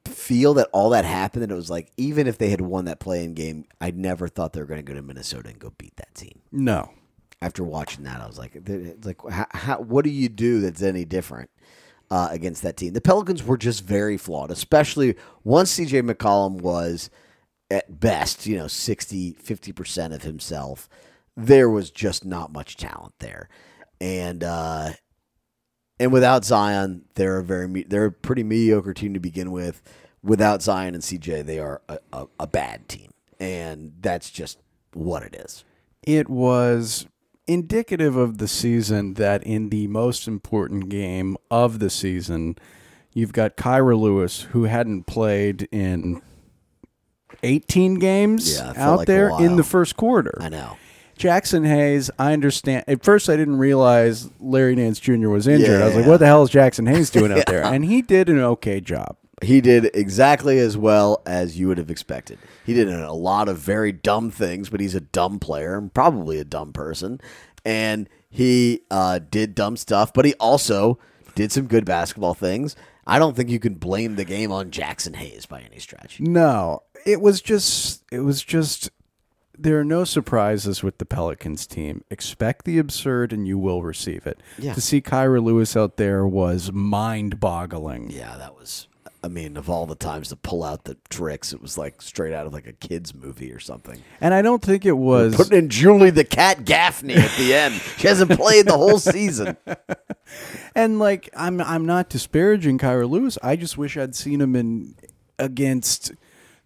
feel 0.04 0.52
that 0.54 0.68
all 0.72 0.90
that 0.90 1.04
happened 1.04 1.44
and 1.44 1.52
it 1.52 1.54
was 1.54 1.70
like 1.70 1.92
even 1.96 2.26
if 2.26 2.38
they 2.38 2.50
had 2.50 2.60
won 2.60 2.86
that 2.86 2.98
play-in 2.98 3.34
game, 3.34 3.66
I 3.80 3.92
never 3.92 4.26
thought 4.26 4.52
they 4.52 4.58
were 4.58 4.66
going 4.66 4.84
to 4.84 4.92
go 4.92 4.94
to 4.94 5.02
Minnesota 5.02 5.50
and 5.50 5.60
go 5.60 5.72
beat 5.78 5.94
that 5.96 6.12
team. 6.16 6.40
No. 6.50 6.90
After 7.40 7.62
watching 7.62 8.02
that, 8.02 8.20
I 8.20 8.26
was 8.26 8.36
like, 8.36 8.56
it's 8.56 9.06
like 9.06 9.20
how, 9.30 9.46
how, 9.50 9.80
what 9.80 10.04
do 10.04 10.10
you 10.10 10.28
do 10.28 10.60
that's 10.60 10.82
any 10.82 11.04
different 11.04 11.50
uh, 12.10 12.26
against 12.32 12.62
that 12.62 12.76
team? 12.76 12.94
The 12.94 13.00
Pelicans 13.00 13.44
were 13.44 13.56
just 13.56 13.84
very 13.84 14.16
flawed, 14.16 14.50
especially 14.50 15.14
once 15.44 15.78
CJ 15.78 16.10
McCollum 16.10 16.60
was 16.62 17.10
at 17.70 18.00
best, 18.00 18.46
you 18.46 18.56
know, 18.56 18.66
60, 18.66 19.34
50% 19.34 20.14
of 20.14 20.22
himself. 20.22 20.88
There 21.36 21.68
was 21.68 21.90
just 21.90 22.24
not 22.24 22.52
much 22.52 22.76
talent 22.76 23.14
there. 23.18 23.48
And 24.00 24.42
uh, 24.44 24.90
and 26.00 26.12
without 26.12 26.44
Zion, 26.44 27.04
they're 27.14 27.38
a 27.38 27.44
very 27.44 27.82
they're 27.84 28.06
a 28.06 28.12
pretty 28.12 28.44
mediocre 28.44 28.94
team 28.94 29.14
to 29.14 29.20
begin 29.20 29.50
with. 29.50 29.82
Without 30.22 30.62
Zion 30.62 30.94
and 30.94 31.02
CJ, 31.02 31.44
they 31.46 31.58
are 31.58 31.80
a, 31.88 31.98
a, 32.12 32.26
a 32.40 32.46
bad 32.46 32.88
team. 32.88 33.12
and 33.40 33.92
that's 34.00 34.30
just 34.30 34.58
what 34.94 35.22
it 35.22 35.34
is. 35.34 35.64
it 36.02 36.28
was 36.28 37.06
indicative 37.46 38.16
of 38.16 38.38
the 38.38 38.48
season 38.48 39.14
that 39.14 39.42
in 39.44 39.70
the 39.70 39.86
most 39.86 40.28
important 40.28 40.88
game 40.88 41.36
of 41.50 41.78
the 41.78 41.90
season, 41.90 42.56
you've 43.14 43.32
got 43.32 43.56
Kira 43.56 43.98
Lewis, 43.98 44.42
who 44.52 44.64
hadn't 44.64 45.04
played 45.04 45.68
in 45.72 46.20
18 47.42 47.94
games 47.94 48.56
Yeah, 48.58 48.72
out 48.76 48.98
like 48.98 49.06
there 49.06 49.30
in 49.40 49.56
the 49.56 49.64
first 49.64 49.96
quarter. 49.96 50.36
I 50.40 50.48
know. 50.48 50.76
Jaxson 51.18 51.66
Hayes, 51.66 52.10
I 52.18 52.32
understand. 52.32 52.84
At 52.86 53.02
first, 53.04 53.28
I 53.28 53.36
didn't 53.36 53.56
realize 53.58 54.30
Larry 54.38 54.76
Nance 54.76 55.00
Jr. 55.00 55.28
was 55.28 55.48
injured. 55.48 55.82
I 55.82 55.86
was 55.86 55.96
like, 55.96 56.04
Yeah. 56.04 56.10
what 56.10 56.18
the 56.20 56.26
hell 56.26 56.44
is 56.44 56.50
Jaxson 56.50 56.88
Hayes 56.88 57.10
doing 57.10 57.32
out 57.36 57.46
there? 57.46 57.64
And 57.64 57.84
he 57.84 58.02
did 58.02 58.28
an 58.28 58.38
okay 58.38 58.80
job. 58.80 59.16
He 59.42 59.60
did 59.60 59.90
exactly 59.94 60.58
as 60.58 60.76
well 60.76 61.22
as 61.26 61.58
you 61.58 61.68
would 61.68 61.78
have 61.78 61.90
expected. 61.90 62.38
He 62.66 62.74
did 62.74 62.88
a 62.88 63.12
lot 63.12 63.48
of 63.48 63.58
very 63.58 63.92
dumb 63.92 64.30
things, 64.30 64.68
but 64.68 64.80
he's 64.80 64.94
a 64.96 65.00
dumb 65.00 65.38
player 65.38 65.76
and 65.76 65.92
probably 65.92 66.38
a 66.38 66.44
dumb 66.44 66.72
person. 66.72 67.20
And 67.64 68.08
he 68.30 68.82
uh, 68.90 69.18
did 69.30 69.54
dumb 69.54 69.76
stuff, 69.76 70.12
but 70.12 70.24
he 70.24 70.34
also 70.34 70.98
did 71.34 71.50
some 71.52 71.66
good 71.66 71.84
basketball 71.84 72.34
things. 72.34 72.74
I 73.06 73.18
don't 73.18 73.34
think 73.34 73.48
you 73.48 73.58
can 73.58 73.74
blame 73.74 74.16
the 74.16 74.24
game 74.24 74.52
on 74.52 74.70
Jaxson 74.70 75.16
Hayes 75.16 75.46
by 75.46 75.60
any 75.62 75.78
stretch. 75.78 76.20
No, 76.20 76.82
it 77.08 77.22
was 77.22 77.40
just 77.40 78.04
it 78.12 78.20
was 78.20 78.42
just 78.42 78.90
there 79.58 79.80
are 79.80 79.84
no 79.84 80.04
surprises 80.04 80.82
with 80.82 80.98
the 80.98 81.06
Pelicans 81.06 81.66
team. 81.66 82.04
Expect 82.10 82.64
the 82.64 82.78
absurd 82.78 83.32
and 83.32 83.48
you 83.48 83.58
will 83.58 83.82
receive 83.82 84.26
it. 84.26 84.40
Yeah. 84.58 84.74
To 84.74 84.80
see 84.80 85.00
Kira 85.00 85.42
Lewis 85.42 85.76
out 85.76 85.96
there 85.96 86.26
was 86.26 86.70
mind-boggling. 86.70 88.10
Yeah, 88.10 88.36
that 88.36 88.54
was. 88.54 88.86
I 89.24 89.26
mean, 89.26 89.56
of 89.56 89.68
all 89.68 89.86
the 89.86 89.96
times 89.96 90.28
to 90.28 90.36
pull 90.36 90.62
out 90.62 90.84
the 90.84 90.96
tricks, 91.08 91.52
it 91.52 91.60
was 91.60 91.76
like 91.76 92.00
straight 92.00 92.32
out 92.32 92.46
of 92.46 92.52
like 92.52 92.68
a 92.68 92.72
kids 92.72 93.12
movie 93.12 93.50
or 93.52 93.58
something. 93.58 94.00
And 94.20 94.32
I 94.32 94.42
don't 94.42 94.62
think 94.62 94.86
it 94.86 94.96
was 94.96 95.34
Putting 95.34 95.58
in 95.58 95.68
Julie 95.70 96.10
the 96.10 96.24
Cat 96.24 96.64
Gaffney 96.64 97.14
at 97.14 97.32
the 97.36 97.52
end. 97.52 97.74
She 97.96 98.06
hasn't 98.06 98.30
played 98.32 98.66
the 98.66 98.76
whole 98.76 99.00
season. 99.00 99.56
and 100.76 101.00
like 101.00 101.30
I'm 101.34 101.60
I'm 101.60 101.84
not 101.84 102.10
disparaging 102.10 102.78
Kira 102.78 103.10
Lewis. 103.10 103.38
I 103.42 103.56
just 103.56 103.76
wish 103.76 103.96
I'd 103.96 104.14
seen 104.14 104.40
him 104.40 104.54
in 104.54 104.94
against 105.40 106.12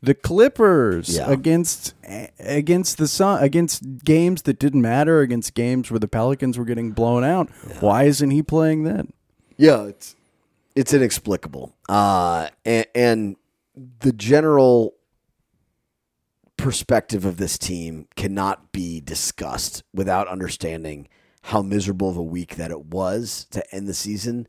the 0.03 0.15
Clippers, 0.15 1.17
Yeah. 1.17 1.31
against 1.31 1.95
against 2.41 2.99
the 2.99 3.07
Sun, 3.07 3.43
against 3.43 4.05
games 4.05 4.43
that 4.43 4.59
didn't 4.59 4.83
matter, 4.83 5.21
against 5.21 5.55
games 5.55 5.91
where 5.91 6.01
the 6.01 6.09
Pelicans 6.09 6.59
were 6.59 6.65
getting 6.65 6.91
blown 6.91 7.23
out. 7.25 7.49
Why 7.81 8.05
isn't 8.05 8.31
he 8.31 8.43
playing 8.43 8.83
then? 8.83 9.13
Yeah, 9.57 9.85
it's 9.85 10.17
it's 10.75 10.93
inexplicable. 10.93 11.75
Uh, 11.89 12.49
and, 12.65 12.87
and 12.95 13.37
the 14.01 14.13
general 14.13 14.95
perspective 16.57 17.25
of 17.25 17.37
this 17.39 17.59
team 17.59 18.07
cannot 18.17 18.73
be 18.73 19.01
discussed 19.01 19.83
without 19.95 20.29
understanding 20.29 21.09
how 21.47 21.61
miserable 21.63 22.09
of 22.09 22.17
a 22.17 22.23
week 22.23 22.57
that 22.57 22.71
it 22.71 22.87
was 22.87 23.47
to 23.51 23.75
end 23.75 23.89
the 23.89 23.95
season. 23.95 24.47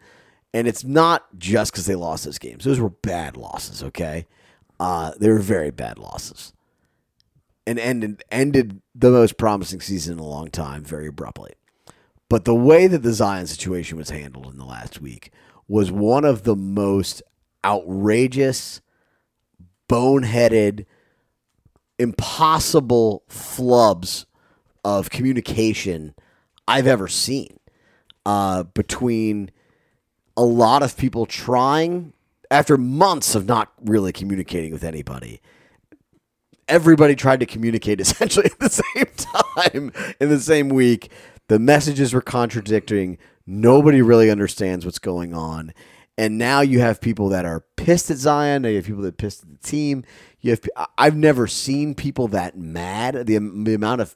And 0.53 0.67
it's 0.67 0.83
not 0.83 1.25
just 1.39 1.71
because 1.71 1.87
they 1.87 1.95
lost 1.95 2.25
those 2.25 2.37
games; 2.37 2.63
those 2.63 2.79
were 2.79 2.89
bad 2.91 3.35
losses. 3.37 3.81
Okay, 3.83 4.27
uh, 4.79 5.11
they 5.19 5.29
were 5.29 5.39
very 5.39 5.71
bad 5.71 5.97
losses, 5.97 6.53
and 7.65 7.79
ended 7.79 8.23
ended 8.31 8.81
the 8.95 9.11
most 9.11 9.37
promising 9.37 9.81
season 9.81 10.13
in 10.13 10.19
a 10.19 10.27
long 10.27 10.49
time 10.49 10.83
very 10.83 11.07
abruptly. 11.07 11.53
But 12.29 12.45
the 12.45 12.55
way 12.55 12.87
that 12.87 13.03
the 13.03 13.13
Zion 13.13 13.47
situation 13.47 13.97
was 13.97 14.09
handled 14.09 14.47
in 14.47 14.57
the 14.57 14.65
last 14.65 14.99
week 14.99 15.31
was 15.67 15.91
one 15.91 16.25
of 16.25 16.43
the 16.43 16.55
most 16.55 17.21
outrageous, 17.63 18.81
boneheaded, 19.87 20.85
impossible 21.99 23.23
flubs 23.29 24.25
of 24.83 25.09
communication 25.09 26.15
I've 26.67 26.87
ever 26.87 27.07
seen 27.07 27.59
uh, 28.25 28.63
between 28.63 29.51
a 30.35 30.43
lot 30.43 30.83
of 30.83 30.97
people 30.97 31.25
trying, 31.25 32.13
after 32.53 32.77
months 32.77 33.33
of 33.33 33.47
not 33.47 33.73
really 33.81 34.13
communicating 34.13 34.71
with 34.71 34.83
anybody, 34.83 35.41
everybody 36.67 37.15
tried 37.15 37.39
to 37.39 37.47
communicate 37.47 37.99
essentially 38.01 38.45
at 38.45 38.59
the 38.59 38.69
same 38.69 39.07
time 39.17 39.91
in 40.19 40.29
the 40.29 40.39
same 40.39 40.69
week. 40.69 41.11
The 41.47 41.57
messages 41.57 42.13
were 42.13 42.21
contradicting. 42.21 43.17
Nobody 43.47 44.03
really 44.03 44.29
understands 44.29 44.85
what's 44.85 44.99
going 44.99 45.33
on. 45.33 45.73
And 46.15 46.37
now 46.37 46.61
you 46.61 46.79
have 46.79 47.01
people 47.01 47.27
that 47.29 47.43
are 47.43 47.65
pissed 47.75 48.11
at 48.11 48.17
Zion. 48.17 48.65
You 48.65 48.75
have 48.75 48.85
people 48.85 49.01
that 49.01 49.17
pissed 49.17 49.41
at 49.41 49.49
the 49.49 49.67
team. 49.67 50.03
You 50.39 50.51
have. 50.51 50.61
I've 50.95 51.17
never 51.17 51.47
seen 51.47 51.95
people 51.95 52.27
that 52.29 52.55
mad. 52.55 53.15
The, 53.25 53.39
the 53.39 53.73
amount 53.73 54.01
of 54.01 54.15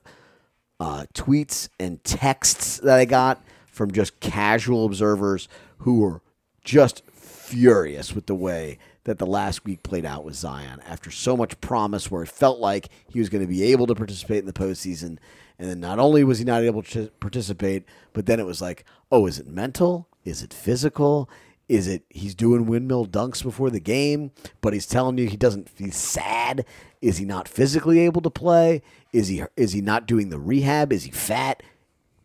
uh, 0.80 1.06
tweets 1.16 1.70
and 1.80 2.04
texts 2.04 2.78
that 2.78 3.00
I 3.00 3.06
got 3.06 3.44
from 3.66 3.92
just 3.92 4.20
casual 4.20 4.86
observers 4.86 5.50
who 5.80 6.02
were 6.02 6.22
just 6.64 7.02
furious 7.48 8.14
with 8.14 8.26
the 8.26 8.36
way 8.36 8.78
that 9.06 9.20
the 9.20 9.26
last 9.26 9.64
week 9.64 9.84
played 9.84 10.06
out 10.06 10.26
with 10.26 10.36
Zion 10.36 10.82
after 10.86 11.10
so 11.10 11.38
much 11.38 11.60
promise, 11.62 12.12
where 12.12 12.24
it 12.24 12.30
felt 12.30 12.60
like 12.60 12.90
he 13.08 13.20
was 13.20 13.30
going 13.30 13.42
to 13.44 13.48
be 13.48 13.64
able 13.64 13.88
to 13.88 13.96
participate 13.96 14.40
in 14.40 14.46
the 14.46 14.54
postseason. 14.54 15.18
And 15.58 15.70
then 15.70 15.80
not 15.80 15.98
only 15.98 16.24
was 16.24 16.40
he 16.40 16.46
not 16.46 16.64
able 16.64 16.84
to 16.84 17.10
participate, 17.20 17.86
but 18.14 18.26
then 18.26 18.40
it 18.40 18.46
was 18.46 18.62
like, 18.62 18.84
oh, 19.12 19.26
is 19.26 19.40
it 19.40 19.48
mental? 19.48 20.08
Is 20.26 20.44
it 20.44 20.54
physical? 20.54 21.30
Is 21.70 21.88
it 21.88 22.04
he's 22.10 22.36
doing 22.36 22.66
windmill 22.66 23.06
dunks 23.06 23.44
before 23.44 23.70
the 23.70 23.80
game, 23.80 24.32
but 24.62 24.74
he's 24.74 24.86
telling 24.86 25.18
you 25.18 25.28
he 25.28 25.38
doesn't 25.38 25.70
he's 25.78 25.98
sad? 25.98 26.66
Is 27.02 27.18
he 27.18 27.26
not 27.26 27.48
physically 27.48 28.00
able 28.00 28.22
to 28.22 28.30
play? 28.30 28.82
Is 29.12 29.28
he 29.28 29.44
is 29.56 29.74
he 29.74 29.82
not 29.82 30.06
doing 30.06 30.30
the 30.30 30.40
rehab? 30.40 30.94
Is 30.94 31.04
he 31.04 31.12
fat? 31.12 31.64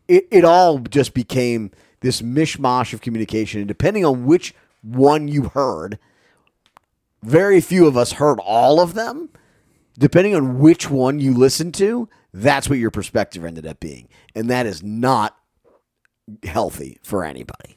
It 0.06 0.28
it 0.30 0.44
all 0.44 0.78
just 0.78 1.12
became 1.14 1.72
this 2.00 2.22
mishmash 2.22 2.92
of 2.92 3.00
communication, 3.00 3.60
and 3.60 3.68
depending 3.68 4.04
on 4.04 4.26
which 4.26 4.54
one 4.82 5.28
you 5.28 5.44
heard, 5.44 5.98
very 7.22 7.60
few 7.60 7.86
of 7.86 7.96
us 7.96 8.12
heard 8.12 8.38
all 8.40 8.80
of 8.80 8.94
them. 8.94 9.30
Depending 9.98 10.34
on 10.34 10.58
which 10.58 10.90
one 10.90 11.20
you 11.20 11.34
listened 11.34 11.74
to, 11.74 12.08
that's 12.32 12.68
what 12.68 12.78
your 12.78 12.90
perspective 12.90 13.44
ended 13.44 13.66
up 13.66 13.78
being, 13.78 14.08
and 14.34 14.48
that 14.48 14.64
is 14.66 14.82
not 14.82 15.36
healthy 16.44 16.98
for 17.02 17.24
anybody. 17.24 17.76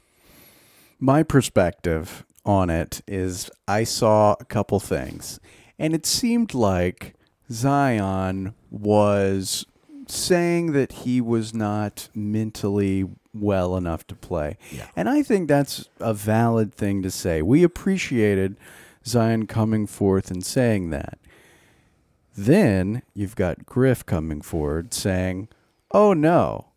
my 0.99 1.23
perspective 1.23 2.25
on 2.45 2.69
it 2.69 3.01
is 3.07 3.49
I 3.67 3.83
saw 3.83 4.35
a 4.39 4.45
couple 4.45 4.79
things, 4.79 5.39
and 5.77 5.93
it 5.93 6.05
seemed 6.05 6.53
like 6.53 7.15
Zion 7.51 8.53
was 8.71 9.65
saying 10.09 10.73
that 10.73 10.91
he 10.91 11.21
was 11.21 11.53
not 11.53 12.09
mentally 12.13 13.05
well 13.33 13.75
enough 13.75 14.07
to 14.07 14.15
play. 14.15 14.57
And 14.95 15.09
I 15.09 15.23
think 15.23 15.47
that's 15.47 15.89
a 15.99 16.13
valid 16.13 16.73
thing 16.73 17.01
to 17.03 17.11
say. 17.11 17.41
We 17.41 17.63
appreciated 17.63 18.57
Zion 19.05 19.47
coming 19.47 19.87
forth 19.87 20.31
and 20.31 20.43
saying 20.45 20.89
that. 20.91 21.19
Then 22.37 23.01
you've 23.13 23.35
got 23.35 23.65
Griff 23.65 24.05
coming 24.05 24.41
forward 24.41 24.93
saying, 24.93 25.47
oh 25.91 26.13
no, 26.13 26.67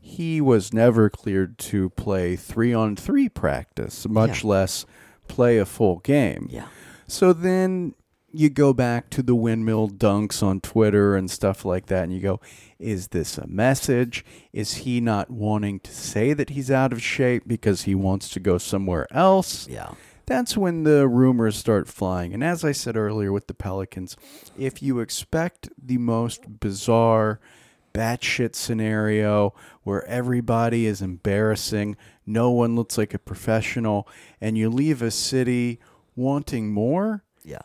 he 0.00 0.40
was 0.40 0.72
never 0.72 1.10
cleared 1.10 1.58
to 1.58 1.90
play 1.90 2.36
three 2.36 2.72
on 2.72 2.96
three 2.96 3.28
practice, 3.28 4.08
much 4.08 4.44
less 4.44 4.86
play 5.26 5.58
a 5.58 5.66
full 5.66 5.98
game. 5.98 6.48
Yeah. 6.50 6.68
So 7.06 7.32
then 7.32 7.94
you 8.38 8.48
go 8.48 8.72
back 8.72 9.10
to 9.10 9.22
the 9.22 9.34
windmill 9.34 9.88
dunks 9.88 10.42
on 10.42 10.60
Twitter 10.60 11.16
and 11.16 11.28
stuff 11.28 11.64
like 11.64 11.86
that, 11.86 12.04
and 12.04 12.12
you 12.12 12.20
go, 12.20 12.40
is 12.78 13.08
this 13.08 13.36
a 13.36 13.46
message? 13.48 14.24
Is 14.52 14.74
he 14.74 15.00
not 15.00 15.28
wanting 15.28 15.80
to 15.80 15.92
say 15.92 16.34
that 16.34 16.50
he's 16.50 16.70
out 16.70 16.92
of 16.92 17.02
shape 17.02 17.42
because 17.48 17.82
he 17.82 17.96
wants 17.96 18.28
to 18.30 18.40
go 18.40 18.56
somewhere 18.56 19.08
else? 19.10 19.66
Yeah. 19.66 19.90
That's 20.26 20.56
when 20.56 20.84
the 20.84 21.08
rumors 21.08 21.56
start 21.56 21.88
flying. 21.88 22.32
And 22.32 22.44
as 22.44 22.64
I 22.64 22.70
said 22.70 22.96
earlier 22.96 23.32
with 23.32 23.48
the 23.48 23.54
Pelicans, 23.54 24.16
if 24.56 24.82
you 24.82 25.00
expect 25.00 25.70
the 25.76 25.98
most 25.98 26.60
bizarre, 26.60 27.40
batshit 27.92 28.54
scenario 28.54 29.52
where 29.82 30.04
everybody 30.04 30.86
is 30.86 31.02
embarrassing, 31.02 31.96
no 32.24 32.50
one 32.50 32.76
looks 32.76 32.96
like 32.96 33.14
a 33.14 33.18
professional, 33.18 34.06
and 34.40 34.56
you 34.56 34.70
leave 34.70 35.02
a 35.02 35.10
city 35.10 35.80
wanting 36.14 36.70
more, 36.72 37.24
Yeah. 37.42 37.62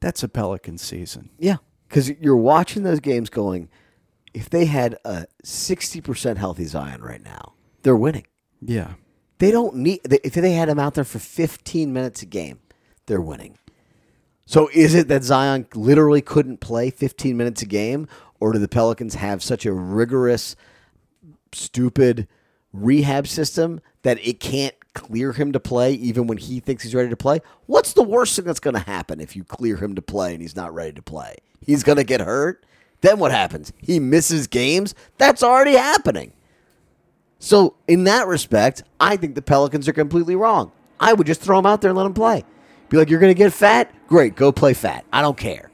That's 0.00 0.22
a 0.22 0.28
Pelican 0.28 0.78
season. 0.78 1.30
Yeah, 1.38 1.56
because 1.88 2.10
you're 2.10 2.36
watching 2.36 2.82
those 2.82 3.00
games 3.00 3.30
going, 3.30 3.68
if 4.34 4.50
they 4.50 4.66
had 4.66 4.98
a 5.04 5.26
60% 5.44 6.36
healthy 6.36 6.64
Zion 6.64 7.02
right 7.02 7.22
now, 7.22 7.54
they're 7.82 7.96
winning. 7.96 8.26
Yeah. 8.60 8.94
They 9.38 9.50
don't 9.50 9.76
need, 9.76 10.00
if 10.04 10.34
they 10.34 10.52
had 10.52 10.68
him 10.68 10.78
out 10.78 10.94
there 10.94 11.04
for 11.04 11.18
15 11.18 11.92
minutes 11.92 12.22
a 12.22 12.26
game, 12.26 12.60
they're 13.06 13.20
winning. 13.20 13.58
So 14.46 14.70
is 14.72 14.94
it 14.94 15.08
that 15.08 15.24
Zion 15.24 15.66
literally 15.74 16.22
couldn't 16.22 16.60
play 16.60 16.90
15 16.90 17.36
minutes 17.36 17.62
a 17.62 17.66
game, 17.66 18.08
or 18.38 18.52
do 18.52 18.58
the 18.58 18.68
Pelicans 18.68 19.14
have 19.16 19.42
such 19.42 19.66
a 19.66 19.72
rigorous, 19.72 20.54
stupid 21.52 22.28
rehab 22.72 23.26
system 23.26 23.80
that 24.02 24.18
it 24.26 24.38
can't 24.38 24.74
clear 24.96 25.32
him 25.32 25.52
to 25.52 25.60
play 25.60 25.92
even 25.92 26.26
when 26.26 26.38
he 26.38 26.58
thinks 26.58 26.82
he's 26.82 26.94
ready 26.94 27.10
to 27.10 27.16
play? 27.16 27.40
What's 27.66 27.92
the 27.92 28.02
worst 28.02 28.34
thing 28.34 28.44
that's 28.46 28.60
going 28.60 28.74
to 28.74 28.80
happen 28.80 29.20
if 29.20 29.36
you 29.36 29.44
clear 29.44 29.76
him 29.76 29.94
to 29.94 30.02
play 30.02 30.32
and 30.32 30.42
he's 30.42 30.56
not 30.56 30.74
ready 30.74 30.92
to 30.92 31.02
play? 31.02 31.36
he's 31.66 31.82
going 31.82 31.96
to 31.96 32.04
get 32.04 32.20
hurt. 32.20 32.64
Then 33.02 33.18
what 33.18 33.32
happens? 33.32 33.72
He 33.78 34.00
misses 34.00 34.46
games. 34.46 34.94
That's 35.18 35.42
already 35.42 35.74
happening. 35.74 36.32
So, 37.38 37.74
in 37.86 38.04
that 38.04 38.26
respect, 38.26 38.82
I 38.98 39.16
think 39.16 39.34
the 39.34 39.42
Pelicans 39.42 39.86
are 39.86 39.92
completely 39.92 40.34
wrong. 40.34 40.72
I 40.98 41.12
would 41.12 41.26
just 41.26 41.42
throw 41.42 41.58
him 41.58 41.66
out 41.66 41.82
there 41.82 41.90
and 41.90 41.98
let 41.98 42.06
him 42.06 42.14
play. 42.14 42.44
Be 42.88 42.96
like, 42.96 43.10
you're 43.10 43.20
going 43.20 43.34
to 43.34 43.38
get 43.38 43.52
fat? 43.52 43.92
Great, 44.08 44.36
go 44.36 44.50
play 44.50 44.72
fat. 44.72 45.04
I 45.12 45.20
don't 45.20 45.36
care. 45.36 45.70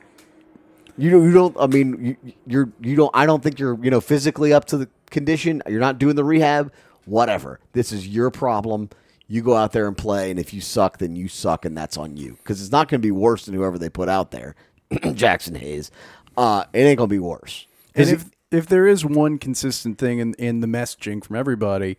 You 0.99 1.11
don't. 1.11 1.25
You 1.25 1.33
don't. 1.33 1.57
I 1.59 1.67
mean, 1.69 2.19
you, 2.23 2.33
you're. 2.47 2.73
You 2.83 2.97
don't. 2.97 3.11
I 3.15 3.25
don't 3.25 3.43
think 3.43 3.59
you're. 3.59 3.83
You 3.83 3.91
know, 3.91 4.01
physically 4.01 4.53
up 4.53 4.67
to 4.67 4.77
the 4.77 4.91
condition. 5.11 5.63
You're 5.67 5.81
not 5.81 5.99
doing 5.99 6.17
the 6.17 6.25
rehab. 6.25 6.71
Whatever. 7.07 7.61
This 7.73 7.93
is 7.93 8.07
your 8.07 8.31
problem. 8.31 8.91
You 9.27 9.43
go 9.43 9.55
out 9.57 9.73
there 9.73 9.89
and 9.89 9.97
play, 9.97 10.31
and 10.31 10.39
if 10.39 10.53
you 10.53 10.61
suck, 10.61 10.99
then 10.99 11.17
you 11.17 11.29
suck, 11.29 11.65
and 11.65 11.77
that's 11.77 11.97
on 11.97 12.17
you. 12.17 12.33
Because 12.35 12.61
it's 12.61 12.73
not 12.73 12.89
going 12.89 13.01
to 13.01 13.07
be 13.07 13.13
worse 13.13 13.47
than 13.47 13.55
whoever 13.55 13.79
they 13.79 13.89
put 13.89 14.09
out 14.09 14.31
there, 14.31 14.55
Jaxson 14.93 15.57
Hayes. 15.57 15.91
Uh, 16.37 16.65
it 16.73 16.81
ain't 16.81 16.99
going 16.99 17.09
to 17.09 17.15
be 17.15 17.19
worse. 17.19 17.67
And 17.95 18.09
if 18.09 18.31
if 18.51 18.67
there 18.67 18.87
is 18.87 19.05
one 19.05 19.39
consistent 19.39 19.99
thing 19.99 20.19
in, 20.19 20.35
in 20.35 20.61
the 20.61 20.67
messaging 20.67 21.25
from 21.25 21.37
everybody, 21.37 21.97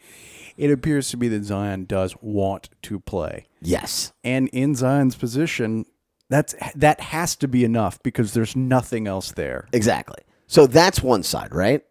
it 0.55 0.69
appears 0.71 1.09
to 1.09 1.17
be 1.17 1.27
that 1.29 1.43
Zion 1.43 1.86
does 1.86 2.15
want 2.21 2.69
to 2.83 2.99
play. 2.99 3.47
yes, 3.62 4.13
And 4.23 4.49
in 4.49 4.75
Zion's 4.75 5.15
position, 5.15 5.86
that's 6.29 6.55
that 6.75 6.99
has 6.99 7.36
to 7.38 7.47
be 7.47 7.63
enough 7.63 8.01
because 8.03 8.33
there's 8.33 8.55
nothing 8.55 9.07
else 9.07 9.31
there. 9.31 9.67
Exactly. 9.73 10.23
So 10.47 10.67
that's 10.67 11.01
one 11.01 11.23
side, 11.23 11.53
right? 11.53 11.83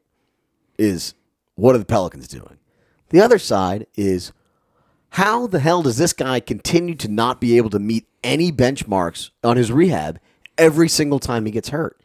Is 0.78 1.14
what 1.54 1.74
are 1.74 1.78
the 1.78 1.84
Pelicans 1.84 2.28
doing? 2.28 2.58
The 3.10 3.20
other 3.20 3.38
side 3.38 3.86
is 3.96 4.32
how 5.12 5.46
the 5.46 5.60
hell 5.60 5.82
does 5.82 5.98
this 5.98 6.14
guy 6.14 6.40
continue 6.40 6.94
to 6.94 7.06
not 7.06 7.38
be 7.38 7.58
able 7.58 7.68
to 7.70 7.78
meet 7.78 8.06
any 8.24 8.50
benchmarks 8.50 9.28
on 9.44 9.58
his 9.58 9.70
rehab 9.70 10.18
every 10.56 10.88
single 10.88 11.18
time 11.18 11.44
he 11.44 11.52
gets 11.52 11.68
hurt? 11.68 12.00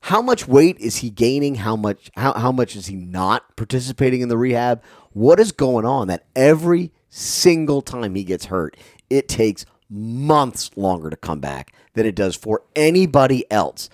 How 0.00 0.20
much 0.20 0.46
weight 0.46 0.78
is 0.78 0.96
he 0.96 1.08
gaining? 1.08 1.54
How 1.54 1.74
much 1.74 2.10
how, 2.16 2.34
how 2.34 2.52
much 2.52 2.76
is 2.76 2.86
he 2.86 2.96
not 2.96 3.56
participating 3.56 4.20
in 4.20 4.28
the 4.28 4.36
rehab? 4.36 4.82
What 5.14 5.40
is 5.40 5.52
going 5.52 5.86
on 5.86 6.08
that 6.08 6.26
every 6.36 6.92
single 7.08 7.80
time 7.80 8.14
he 8.14 8.24
gets 8.24 8.44
hurt, 8.44 8.76
it 9.08 9.26
takes 9.26 9.64
months 9.88 10.70
longer 10.76 11.08
to 11.08 11.16
come 11.16 11.40
back 11.40 11.72
than 11.94 12.04
it 12.04 12.14
does 12.14 12.36
for 12.36 12.60
anybody 12.76 13.50
else? 13.50 13.88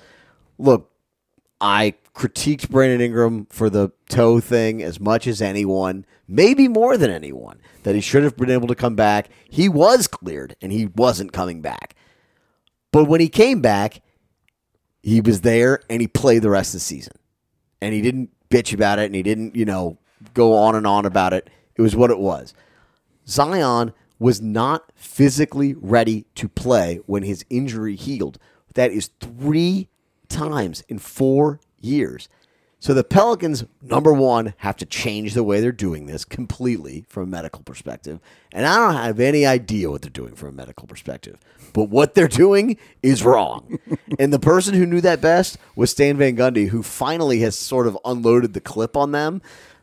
Look, 0.58 0.90
I 1.60 1.94
critiqued 2.16 2.68
Brandon 2.68 3.00
Ingram 3.00 3.46
for 3.48 3.70
the 3.70 3.92
toe 4.08 4.40
thing 4.40 4.82
as 4.82 4.98
much 4.98 5.28
as 5.28 5.40
anyone, 5.40 6.04
maybe 6.30 6.68
more 6.68 6.96
than 6.96 7.10
anyone, 7.10 7.60
that 7.82 7.94
he 7.94 8.00
should 8.00 8.22
have 8.22 8.36
been 8.36 8.50
able 8.50 8.68
to 8.68 8.74
come 8.74 8.94
back. 8.94 9.28
He 9.48 9.68
was 9.68 10.06
cleared 10.06 10.56
and 10.62 10.72
he 10.72 10.86
wasn't 10.86 11.32
coming 11.32 11.60
back. 11.60 11.94
But 12.92 13.04
when 13.04 13.20
he 13.20 13.28
came 13.28 13.60
back, 13.60 14.00
he 15.02 15.20
was 15.20 15.40
there 15.40 15.80
and 15.90 16.00
he 16.00 16.06
played 16.06 16.42
the 16.42 16.50
rest 16.50 16.70
of 16.70 16.80
the 16.80 16.84
season. 16.84 17.14
And 17.82 17.92
he 17.92 18.00
didn't 18.00 18.30
bitch 18.48 18.72
about 18.72 18.98
it 18.98 19.06
and 19.06 19.14
he 19.14 19.22
didn't, 19.22 19.56
you 19.56 19.64
know, 19.64 19.98
go 20.34 20.54
on 20.54 20.74
and 20.74 20.86
on 20.86 21.04
about 21.04 21.32
it. 21.32 21.50
It 21.74 21.82
was 21.82 21.96
what 21.96 22.10
it 22.10 22.18
was. 22.18 22.54
Zion 23.26 23.92
was 24.18 24.40
not 24.40 24.92
physically 24.94 25.74
ready 25.74 26.26
to 26.34 26.48
play 26.48 27.00
when 27.06 27.22
his 27.22 27.44
injury 27.48 27.96
healed. 27.96 28.38
That 28.74 28.92
is 28.92 29.10
three 29.20 29.88
times 30.28 30.82
in 30.88 30.98
four 30.98 31.58
years. 31.80 32.28
So 32.80 32.94
the 32.94 33.04
Pelicans, 33.04 33.64
number 33.82 34.10
one, 34.10 34.54
have 34.58 34.76
to 34.78 34.86
change 34.86 35.34
the 35.34 35.44
way 35.44 35.60
they're 35.60 35.70
doing 35.70 36.06
this 36.06 36.24
completely 36.24 37.04
from 37.10 37.24
a 37.24 37.26
medical 37.26 37.62
perspective. 37.62 38.20
And 38.52 38.66
I 38.66 38.76
don't 38.76 38.94
have 38.94 39.20
any 39.20 39.44
idea 39.44 39.90
what 39.90 40.00
they're 40.00 40.10
doing 40.10 40.34
from 40.34 40.48
a 40.48 40.52
medical 40.52 40.86
perspective. 40.86 41.38
But 41.74 41.90
what 41.90 42.14
they're 42.14 42.26
doing 42.26 42.78
is 43.02 43.22
wrong. 43.22 43.78
and 44.18 44.32
the 44.32 44.38
person 44.38 44.72
who 44.72 44.86
knew 44.86 45.02
that 45.02 45.20
best 45.20 45.58
was 45.76 45.90
Stan 45.90 46.16
Van 46.16 46.34
Gundy, 46.34 46.68
who 46.68 46.82
finally 46.82 47.40
has 47.40 47.54
sort 47.54 47.86
of 47.86 47.98
unloaded 48.02 48.54
the 48.54 48.62
clip 48.62 48.96
on 48.96 49.12
them 49.12 49.42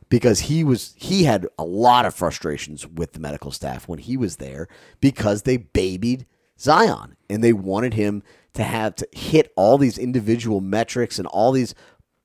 because 0.09 0.41
he 0.41 0.63
was 0.63 0.95
he 0.97 1.25
had 1.25 1.47
a 1.59 1.65
lot 1.65 2.05
of 2.05 2.15
frustrations 2.15 2.87
with 2.87 3.13
the 3.13 3.19
medical 3.19 3.51
staff 3.51 3.87
when 3.87 3.99
he 3.99 4.17
was 4.17 4.37
there 4.37 4.67
because 5.01 5.43
they 5.43 5.57
babied 5.57 6.25
Zion 6.59 7.15
and 7.29 7.43
they 7.43 7.53
wanted 7.53 7.93
him 7.93 8.23
to 8.53 8.63
have 8.63 8.95
to 8.95 9.07
hit 9.11 9.51
all 9.55 9.77
these 9.77 9.99
individual 9.99 10.61
metrics 10.61 11.19
and 11.19 11.27
all 11.27 11.51
these 11.51 11.75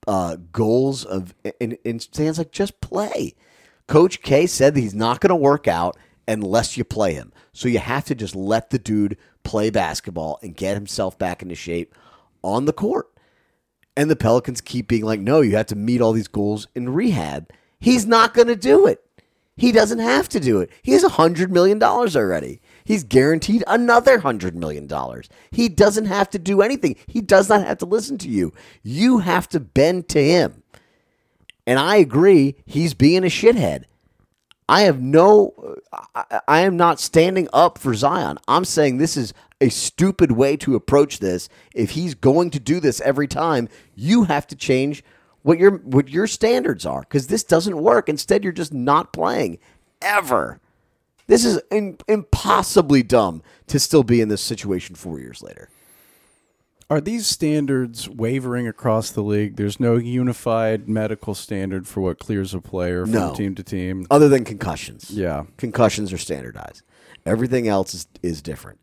uh, 0.06 0.36
goals 0.52 1.04
of 1.04 1.34
and, 1.60 1.78
and 1.84 2.02
Stan's 2.02 2.38
like 2.38 2.52
just 2.52 2.80
play. 2.80 3.34
Coach 3.86 4.22
K 4.22 4.46
said 4.46 4.74
that 4.74 4.80
he's 4.80 4.94
not 4.94 5.20
going 5.20 5.30
to 5.30 5.36
work 5.36 5.68
out 5.68 5.96
unless 6.26 6.76
you 6.76 6.84
play 6.84 7.14
him. 7.14 7.32
So 7.52 7.68
you 7.68 7.78
have 7.78 8.04
to 8.06 8.14
just 8.14 8.34
let 8.34 8.70
the 8.70 8.78
dude 8.78 9.16
play 9.42 9.70
basketball 9.70 10.38
and 10.42 10.56
get 10.56 10.74
himself 10.74 11.18
back 11.18 11.42
into 11.42 11.54
shape 11.54 11.94
on 12.42 12.64
the 12.64 12.72
court. 12.72 13.08
And 13.96 14.10
the 14.10 14.16
Pelicans 14.16 14.60
keep 14.60 14.88
being 14.88 15.04
like, 15.04 15.20
no, 15.20 15.40
you 15.40 15.56
have 15.56 15.66
to 15.66 15.76
meet 15.76 16.00
all 16.00 16.12
these 16.12 16.28
goals 16.28 16.66
in 16.74 16.88
rehab. 16.88 17.50
He's 17.78 18.06
not 18.06 18.32
going 18.32 18.48
to 18.48 18.56
do 18.56 18.86
it. 18.86 19.04
He 19.56 19.70
doesn't 19.70 19.98
have 19.98 20.28
to 20.30 20.40
do 20.40 20.60
it. 20.60 20.70
He 20.82 20.92
has 20.92 21.04
a 21.04 21.10
$100 21.10 21.50
million 21.50 21.82
already. 21.82 22.61
He's 22.84 23.04
guaranteed 23.04 23.64
another 23.66 24.18
$100 24.18 24.54
million. 24.54 24.88
He 25.50 25.68
doesn't 25.68 26.06
have 26.06 26.30
to 26.30 26.38
do 26.38 26.62
anything. 26.62 26.96
He 27.06 27.20
does 27.20 27.48
not 27.48 27.66
have 27.66 27.78
to 27.78 27.86
listen 27.86 28.18
to 28.18 28.28
you. 28.28 28.52
You 28.82 29.18
have 29.18 29.48
to 29.50 29.60
bend 29.60 30.08
to 30.10 30.22
him. 30.22 30.62
And 31.66 31.78
I 31.78 31.96
agree, 31.96 32.56
he's 32.66 32.94
being 32.94 33.22
a 33.22 33.28
shithead. 33.28 33.84
I 34.68 34.82
have 34.82 35.00
no, 35.00 35.76
I, 36.14 36.40
I 36.48 36.60
am 36.60 36.76
not 36.76 36.98
standing 36.98 37.48
up 37.52 37.78
for 37.78 37.94
Zion. 37.94 38.38
I'm 38.48 38.64
saying 38.64 38.96
this 38.96 39.16
is 39.16 39.34
a 39.60 39.68
stupid 39.68 40.32
way 40.32 40.56
to 40.58 40.74
approach 40.74 41.18
this. 41.18 41.48
If 41.74 41.90
he's 41.90 42.14
going 42.14 42.50
to 42.50 42.60
do 42.60 42.80
this 42.80 43.00
every 43.02 43.28
time, 43.28 43.68
you 43.94 44.24
have 44.24 44.46
to 44.48 44.56
change 44.56 45.04
what 45.42 45.58
your 45.58 45.72
what 45.78 46.08
your 46.08 46.26
standards 46.26 46.86
are 46.86 47.00
because 47.00 47.26
this 47.26 47.44
doesn't 47.44 47.76
work. 47.76 48.08
Instead, 48.08 48.44
you're 48.44 48.52
just 48.52 48.72
not 48.72 49.12
playing 49.12 49.58
ever. 50.00 50.60
This 51.32 51.46
is 51.46 51.62
in, 51.70 51.96
impossibly 52.08 53.02
dumb 53.02 53.42
to 53.68 53.78
still 53.78 54.02
be 54.02 54.20
in 54.20 54.28
this 54.28 54.42
situation 54.42 54.94
four 54.94 55.18
years 55.18 55.42
later. 55.42 55.70
Are 56.90 57.00
these 57.00 57.26
standards 57.26 58.06
wavering 58.06 58.68
across 58.68 59.10
the 59.10 59.22
league? 59.22 59.56
There's 59.56 59.80
no 59.80 59.96
unified 59.96 60.90
medical 60.90 61.34
standard 61.34 61.88
for 61.88 62.02
what 62.02 62.18
clears 62.18 62.52
a 62.52 62.60
player 62.60 63.06
from 63.06 63.14
No. 63.14 63.34
team 63.34 63.54
to 63.54 63.62
team. 63.62 64.06
Other 64.10 64.28
than 64.28 64.44
concussions, 64.44 65.08
Yeah. 65.08 65.44
concussions 65.56 66.12
are 66.12 66.18
standardized. 66.18 66.82
Everything 67.24 67.66
else 67.66 67.94
is, 67.94 68.06
is 68.22 68.42
different. 68.42 68.78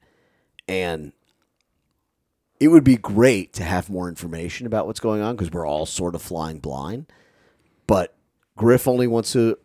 And 0.68 1.12
it 2.60 2.70
would 2.70 2.84
be 2.84 2.98
great 2.98 3.54
to 3.54 3.64
have 3.64 3.92
more 3.92 4.10
information 4.10 4.66
about 4.66 4.88
what's 4.88 5.00
going 5.00 5.22
on 5.22 5.36
because 5.36 5.52
we're 5.52 5.68
all 5.68 5.86
sort 5.86 6.16
of 6.16 6.24
flying 6.24 6.58
blind. 6.58 7.06
But 7.86 8.16
Griff 8.58 8.88
only 8.88 9.06
wants 9.06 9.34
to 9.34 9.56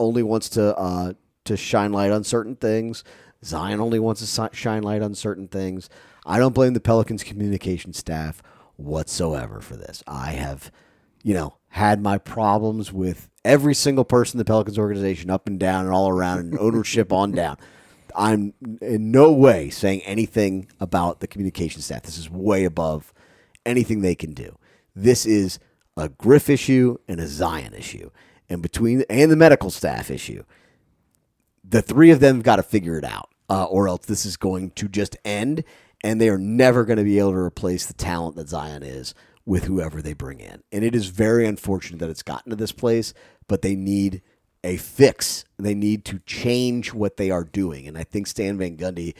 only 0.00 0.24
wants 0.24 0.48
to 0.48 0.76
uh, 0.76 1.12
to 1.44 1.56
shine 1.56 1.92
light 1.92 2.10
on 2.10 2.24
certain 2.24 2.56
things. 2.56 3.04
Zion 3.44 3.80
only 3.80 3.98
wants 3.98 4.20
to 4.34 4.50
shine 4.52 4.82
light 4.82 5.02
on 5.02 5.14
certain 5.14 5.48
things. 5.48 5.88
I 6.24 6.38
don't 6.38 6.54
blame 6.54 6.74
the 6.74 6.80
Pelicans 6.80 7.24
communication 7.24 7.92
staff 7.92 8.42
whatsoever 8.76 9.60
for 9.60 9.76
this. 9.76 10.02
I 10.06 10.32
have, 10.32 10.70
you 11.22 11.34
know, 11.34 11.56
had 11.70 12.00
my 12.00 12.18
problems 12.18 12.92
with 12.92 13.28
every 13.44 13.74
single 13.74 14.04
person 14.04 14.36
in 14.36 14.38
the 14.38 14.44
Pelicans 14.44 14.78
organization, 14.78 15.30
up 15.30 15.46
and 15.46 15.58
down 15.58 15.84
and 15.84 15.94
all 15.94 16.08
around, 16.08 16.38
and 16.38 16.58
ownership 16.58 17.12
on 17.12 17.32
down. 17.32 17.56
I'm 18.14 18.52
in 18.80 19.10
no 19.10 19.32
way 19.32 19.70
saying 19.70 20.02
anything 20.02 20.68
about 20.78 21.20
the 21.20 21.26
communication 21.26 21.82
staff. 21.82 22.02
This 22.02 22.18
is 22.18 22.30
way 22.30 22.64
above 22.64 23.12
anything 23.64 24.00
they 24.00 24.14
can 24.14 24.34
do. 24.34 24.58
This 24.94 25.24
is 25.24 25.58
a 25.96 26.08
Griff 26.08 26.50
issue 26.50 26.98
and 27.08 27.20
a 27.20 27.26
Zion 27.26 27.74
issue, 27.74 28.10
and 28.48 28.62
between 28.62 29.04
and 29.08 29.30
the 29.30 29.36
medical 29.36 29.70
staff 29.70 30.10
issue. 30.10 30.44
The 31.64 31.82
three 31.82 32.10
of 32.10 32.20
them 32.20 32.36
have 32.36 32.44
got 32.44 32.56
to 32.56 32.62
figure 32.62 32.98
it 32.98 33.04
out, 33.04 33.30
uh, 33.48 33.64
or 33.64 33.88
else 33.88 34.06
this 34.06 34.26
is 34.26 34.36
going 34.36 34.70
to 34.72 34.88
just 34.88 35.16
end, 35.24 35.64
and 36.02 36.20
they 36.20 36.28
are 36.28 36.38
never 36.38 36.84
going 36.84 36.98
to 36.98 37.04
be 37.04 37.18
able 37.18 37.32
to 37.32 37.38
replace 37.38 37.86
the 37.86 37.94
talent 37.94 38.36
that 38.36 38.48
Zion 38.48 38.82
is 38.82 39.14
with 39.44 39.64
whoever 39.64 40.00
they 40.00 40.12
bring 40.12 40.40
in. 40.40 40.62
And 40.70 40.84
it 40.84 40.94
is 40.94 41.06
very 41.06 41.46
unfortunate 41.46 41.98
that 41.98 42.10
it's 42.10 42.22
gotten 42.22 42.50
to 42.50 42.56
this 42.56 42.72
place, 42.72 43.12
but 43.48 43.62
they 43.62 43.74
need 43.74 44.22
a 44.64 44.76
fix. 44.76 45.44
They 45.58 45.74
need 45.74 46.04
to 46.06 46.20
change 46.20 46.92
what 46.92 47.16
they 47.16 47.30
are 47.30 47.44
doing. 47.44 47.88
And 47.88 47.98
I 47.98 48.04
think 48.04 48.26
Stan 48.26 48.58
Van 48.58 48.76
Gundy, 48.76 49.14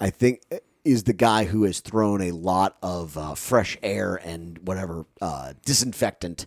I 0.00 0.10
think, 0.10 0.42
is 0.84 1.02
the 1.02 1.12
guy 1.12 1.44
who 1.44 1.64
has 1.64 1.80
thrown 1.80 2.22
a 2.22 2.30
lot 2.30 2.76
of 2.82 3.18
uh, 3.18 3.34
fresh 3.34 3.76
air 3.82 4.16
and 4.16 4.58
whatever 4.66 5.04
uh, 5.20 5.52
disinfectant 5.64 6.46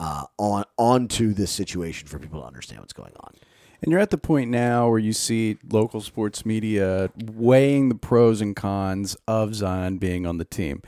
uh, 0.00 0.24
on 0.38 0.64
onto 0.76 1.32
this 1.32 1.50
situation 1.50 2.08
for 2.08 2.18
people 2.18 2.40
to 2.40 2.46
understand 2.46 2.80
what's 2.80 2.92
going 2.92 3.12
on. 3.20 3.34
And 3.82 3.92
you're 3.92 4.00
at 4.00 4.10
the 4.10 4.18
point 4.18 4.50
now 4.50 4.88
where 4.88 4.98
you 4.98 5.12
see 5.12 5.58
local 5.70 6.00
sports 6.00 6.46
media 6.46 7.10
weighing 7.16 7.88
the 7.88 7.94
pros 7.94 8.40
and 8.40 8.56
cons 8.56 9.16
of 9.28 9.54
Zion 9.54 9.98
being 9.98 10.26
on 10.26 10.38
the 10.38 10.44
team. 10.44 10.82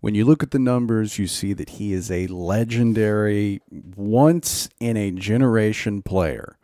When 0.00 0.14
you 0.14 0.24
look 0.24 0.42
at 0.42 0.50
the 0.50 0.58
numbers, 0.58 1.18
you 1.18 1.26
see 1.26 1.52
that 1.54 1.70
he 1.70 1.92
is 1.92 2.10
a 2.10 2.26
legendary, 2.26 3.60
once 3.70 4.68
in 4.78 4.96
a 4.96 5.10
generation 5.10 6.02
player. 6.02 6.58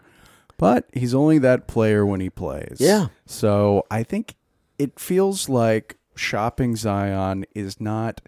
But 0.59 0.89
he's 0.93 1.15
only 1.15 1.39
that 1.39 1.67
player 1.67 2.07
when 2.07 2.21
he 2.21 2.31
plays. 2.31 2.77
Yeah. 2.79 3.09
So 3.27 3.85
I 3.91 4.03
think 4.03 4.37
it 4.79 5.01
feels 5.01 5.49
like 5.49 5.97
shopping 6.15 6.77
Zion 6.77 7.45
is 7.55 7.81
not 7.81 8.21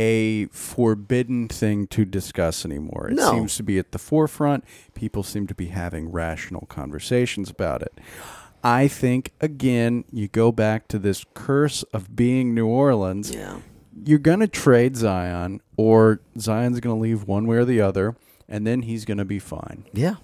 a 0.00 0.46
forbidden 0.46 1.46
thing 1.46 1.86
to 1.88 2.06
discuss 2.06 2.64
anymore. 2.64 3.08
It 3.10 3.16
No. 3.16 3.32
seems 3.32 3.54
to 3.56 3.62
be 3.62 3.78
at 3.78 3.92
the 3.92 3.98
forefront. 3.98 4.64
People 4.94 5.22
seem 5.22 5.46
to 5.48 5.54
be 5.54 5.66
having 5.66 6.10
rational 6.10 6.64
conversations 6.70 7.50
about 7.50 7.82
it. 7.82 7.92
I 8.64 8.88
think 8.88 9.32
again, 9.42 10.04
you 10.10 10.26
go 10.28 10.52
back 10.52 10.88
to 10.88 10.98
this 10.98 11.26
curse 11.34 11.82
of 11.92 12.16
being 12.16 12.54
New 12.54 12.66
Orleans. 12.66 13.30
Yeah. 13.34 13.58
You're 14.06 14.18
going 14.18 14.40
to 14.40 14.48
trade 14.48 14.96
Zion 14.96 15.60
or 15.76 16.20
Zion's 16.38 16.80
going 16.80 16.96
to 16.96 17.00
leave 17.00 17.24
one 17.28 17.46
way 17.46 17.58
or 17.58 17.66
the 17.66 17.82
other 17.82 18.16
and 18.48 18.66
then 18.66 18.82
he's 18.82 19.04
going 19.04 19.18
to 19.18 19.24
be 19.26 19.38
fine. 19.38 19.84
Yeah. 19.92 20.16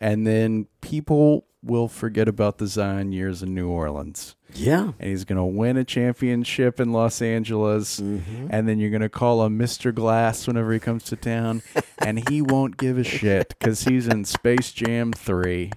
And 0.00 0.26
then 0.26 0.68
people 0.80 1.44
will 1.62 1.88
forget 1.88 2.28
about 2.28 2.56
the 2.58 2.66
Zion 2.66 3.12
years 3.12 3.42
in 3.42 3.54
New 3.54 3.68
Orleans 3.68 4.36
Yeah. 4.54 4.92
and 4.98 5.10
he's 5.10 5.24
going 5.24 5.36
to 5.36 5.44
win 5.44 5.76
a 5.76 5.84
championship 5.84 6.80
in 6.80 6.92
Los 6.92 7.20
Angeles. 7.20 8.00
Mm-hmm. 8.00 8.48
And 8.50 8.68
then 8.68 8.78
you're 8.78 8.90
going 8.90 9.02
to 9.02 9.08
call 9.08 9.44
him 9.44 9.58
Mr. 9.58 9.94
Glass 9.94 10.46
whenever 10.46 10.72
he 10.72 10.78
comes 10.78 11.04
to 11.04 11.16
town. 11.16 11.62
and 11.98 12.28
he 12.28 12.40
won't 12.42 12.76
give 12.76 12.98
a 12.98 13.04
shit 13.04 13.50
because 13.58 13.84
he's 13.84 14.08
in 14.08 14.24
Space 14.24 14.72
Jam 14.72 15.12
3. 15.12 15.70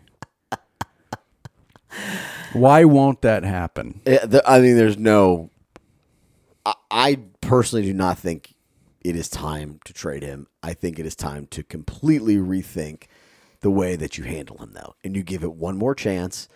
Why 2.54 2.84
won't 2.86 3.22
that 3.22 3.44
happen? 3.44 4.02
The- 4.06 4.44
I 4.46 4.60
mean, 4.60 4.76
there's 4.78 4.98
no. 4.98 5.50
I 6.90 7.18
personally 7.42 7.86
do 7.86 7.94
not 7.94 8.20
think 8.20 8.54
it 9.04 9.16
is 9.16 9.30
time 9.30 9.80
to 9.86 9.94
trade 9.94 10.22
him. 10.24 10.48
I 10.62 10.74
think 10.74 11.00
it 11.00 11.06
is 11.06 11.16
time 11.16 11.48
to 11.48 11.64
completely 11.64 12.36
rethink 12.38 13.06
the 13.62 13.72
way 13.72 13.96
that 13.96 14.18
you 14.18 14.26
handle 14.26 14.58
him, 14.58 14.74
though, 14.74 14.96
and 15.04 15.16
you 15.16 15.24
give 15.24 15.44
it 15.44 15.54
one 15.54 15.78
more 15.78 15.96
chance, 15.96 16.48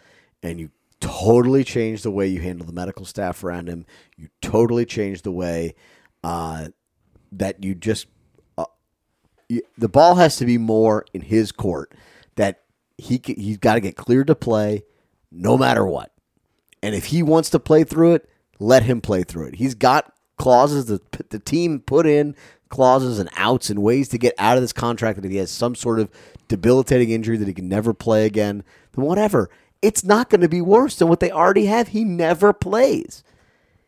and 0.44 0.60
you 0.60 0.70
totally 1.00 1.64
change 1.64 2.04
the 2.04 2.12
way 2.12 2.28
you 2.28 2.42
handle 2.42 2.66
the 2.66 2.74
medical 2.74 3.06
staff 3.06 3.44
around 3.44 3.68
him. 3.68 3.86
You 4.18 4.30
totally 4.42 4.86
change 4.86 5.22
the 5.22 5.32
way 5.32 5.76
uh, 6.24 6.70
that 7.32 7.64
you 7.64 7.76
just. 7.76 8.08
Uh, 8.58 8.66
you, 9.50 9.62
the 9.78 9.90
ball 9.90 10.16
has 10.16 10.38
to 10.38 10.46
be 10.46 10.58
more 10.58 11.06
in 11.14 11.22
his 11.22 11.52
court. 11.52 11.94
That 12.36 12.64
he 12.98 13.22
he's 13.26 13.58
got 13.58 13.76
to 13.76 13.80
get 13.82 13.96
cleared 13.96 14.28
to 14.28 14.36
play, 14.36 14.84
no 15.32 15.58
matter 15.58 15.86
what. 15.86 16.12
And 16.82 16.94
if 16.94 17.06
he 17.06 17.24
wants 17.24 17.50
to 17.52 17.60
play 17.60 17.84
through 17.84 18.16
it, 18.16 18.30
let 18.60 18.84
him 18.84 19.02
play 19.02 19.24
through 19.24 19.48
it. 19.48 19.56
He's 19.56 19.76
got 19.76 20.14
clauses 20.38 20.86
that 20.86 21.30
the 21.30 21.40
team 21.40 21.80
put 21.80 22.06
in 22.06 22.36
clauses 22.70 23.20
and 23.20 23.30
outs 23.36 23.70
and 23.70 23.82
ways 23.82 24.10
to 24.10 24.18
get 24.18 24.34
out 24.38 24.58
of 24.58 24.64
this 24.64 24.74
contract 24.74 25.16
that 25.16 25.26
if 25.26 25.32
he 25.32 25.38
has 25.38 25.52
some 25.52 25.76
sort 25.76 26.00
of 26.00 26.10
debilitating 26.48 27.10
injury 27.10 27.38
that 27.38 27.48
he 27.48 27.54
can 27.54 27.70
never 27.70 27.94
play 27.94 28.26
again, 28.26 28.64
then 28.94 29.06
whatever. 29.06 29.50
It's 29.82 30.04
not 30.04 30.30
going 30.30 30.42
to 30.42 30.50
be 30.50 30.62
worse 30.62 30.96
than 30.96 31.08
what 31.08 31.20
they 31.20 31.32
already 31.32 31.66
have. 31.68 31.90
He 31.90 32.04
never 32.04 32.54
plays. 32.54 33.24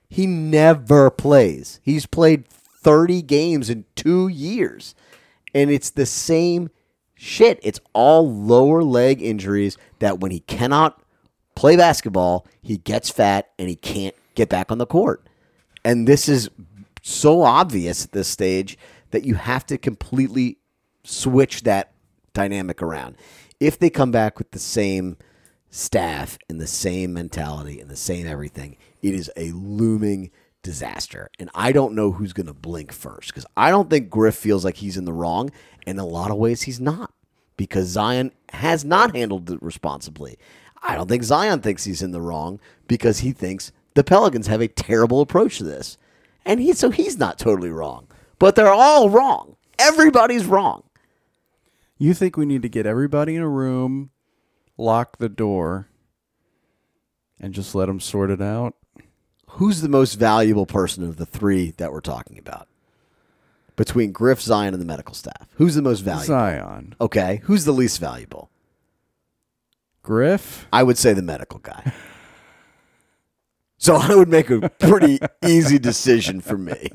He 0.09 0.25
never 0.25 1.09
plays. 1.09 1.79
He's 1.83 2.05
played 2.05 2.47
30 2.47 3.21
games 3.23 3.69
in 3.69 3.85
two 3.95 4.27
years. 4.27 4.95
And 5.53 5.69
it's 5.69 5.89
the 5.89 6.05
same 6.05 6.69
shit. 7.15 7.59
It's 7.63 7.79
all 7.93 8.31
lower 8.31 8.83
leg 8.83 9.21
injuries 9.21 9.77
that 9.99 10.19
when 10.19 10.31
he 10.31 10.41
cannot 10.41 11.01
play 11.55 11.75
basketball, 11.75 12.45
he 12.61 12.77
gets 12.77 13.09
fat 13.09 13.49
and 13.57 13.67
he 13.67 13.75
can't 13.75 14.15
get 14.35 14.49
back 14.49 14.71
on 14.71 14.77
the 14.77 14.85
court. 14.85 15.27
And 15.83 16.07
this 16.07 16.29
is 16.29 16.49
so 17.01 17.41
obvious 17.41 18.05
at 18.05 18.11
this 18.11 18.27
stage 18.27 18.77
that 19.11 19.23
you 19.23 19.35
have 19.35 19.65
to 19.65 19.77
completely 19.77 20.57
switch 21.03 21.63
that 21.63 21.93
dynamic 22.33 22.81
around. 22.81 23.15
If 23.59 23.79
they 23.79 23.89
come 23.89 24.11
back 24.11 24.37
with 24.37 24.51
the 24.51 24.59
same 24.59 25.17
staff 25.69 26.37
and 26.49 26.59
the 26.59 26.67
same 26.67 27.13
mentality 27.13 27.79
and 27.79 27.89
the 27.89 27.95
same 27.95 28.27
everything, 28.27 28.77
it 29.01 29.13
is 29.13 29.31
a 29.35 29.51
looming 29.51 30.31
disaster. 30.63 31.29
And 31.39 31.49
I 31.55 31.71
don't 31.71 31.95
know 31.95 32.11
who's 32.11 32.33
going 32.33 32.47
to 32.47 32.53
blink 32.53 32.91
first 32.91 33.29
because 33.29 33.45
I 33.55 33.69
don't 33.69 33.89
think 33.89 34.09
Griff 34.09 34.35
feels 34.35 34.65
like 34.65 34.77
he's 34.77 34.97
in 34.97 35.05
the 35.05 35.13
wrong. 35.13 35.51
In 35.85 35.99
a 35.99 36.05
lot 36.05 36.31
of 36.31 36.37
ways, 36.37 36.63
he's 36.63 36.79
not 36.79 37.13
because 37.55 37.87
Zion 37.87 38.31
has 38.51 38.83
not 38.83 39.15
handled 39.15 39.49
it 39.49 39.61
responsibly. 39.61 40.37
I 40.83 40.95
don't 40.95 41.07
think 41.07 41.23
Zion 41.23 41.61
thinks 41.61 41.85
he's 41.85 42.01
in 42.01 42.11
the 42.11 42.21
wrong 42.21 42.59
because 42.87 43.19
he 43.19 43.31
thinks 43.31 43.71
the 43.93 44.03
Pelicans 44.03 44.47
have 44.47 44.61
a 44.61 44.67
terrible 44.67 45.21
approach 45.21 45.57
to 45.57 45.63
this. 45.63 45.97
And 46.45 46.59
he, 46.59 46.73
so 46.73 46.91
he's 46.91 47.17
not 47.17 47.39
totally 47.39 47.71
wrong. 47.71 48.07
But 48.39 48.55
they're 48.55 48.67
all 48.71 49.09
wrong. 49.09 49.55
Everybody's 49.79 50.45
wrong. 50.45 50.83
You 51.97 52.13
think 52.13 52.37
we 52.37 52.45
need 52.45 52.61
to 52.61 52.69
get 52.69 52.85
everybody 52.85 53.35
in 53.35 53.41
a 53.41 53.49
room, 53.49 54.11
lock 54.77 55.17
the 55.17 55.29
door, 55.29 55.87
and 57.39 57.53
just 57.53 57.75
let 57.75 57.87
them 57.87 57.99
sort 57.99 58.29
it 58.29 58.41
out? 58.41 58.75
Who's 59.51 59.81
the 59.81 59.89
most 59.89 60.15
valuable 60.15 60.65
person 60.65 61.03
of 61.03 61.17
the 61.17 61.25
three 61.25 61.71
that 61.77 61.91
we're 61.91 62.01
talking 62.01 62.37
about? 62.37 62.67
Between 63.75 64.11
Griff, 64.11 64.41
Zion, 64.41 64.73
and 64.73 64.81
the 64.81 64.85
medical 64.85 65.13
staff. 65.13 65.47
Who's 65.55 65.75
the 65.75 65.81
most 65.81 66.01
valuable? 66.01 66.25
Zion. 66.27 66.95
Okay. 66.99 67.41
Who's 67.43 67.65
the 67.65 67.71
least 67.71 67.99
valuable? 67.99 68.49
Griff? 70.03 70.67
I 70.73 70.83
would 70.83 70.97
say 70.97 71.13
the 71.13 71.21
medical 71.21 71.59
guy. 71.59 71.93
So 73.77 73.95
I 73.95 74.15
would 74.15 74.29
make 74.29 74.49
a 74.49 74.69
pretty 74.69 75.19
easy 75.45 75.77
decision 75.77 76.41
for 76.41 76.57
me. 76.57 76.89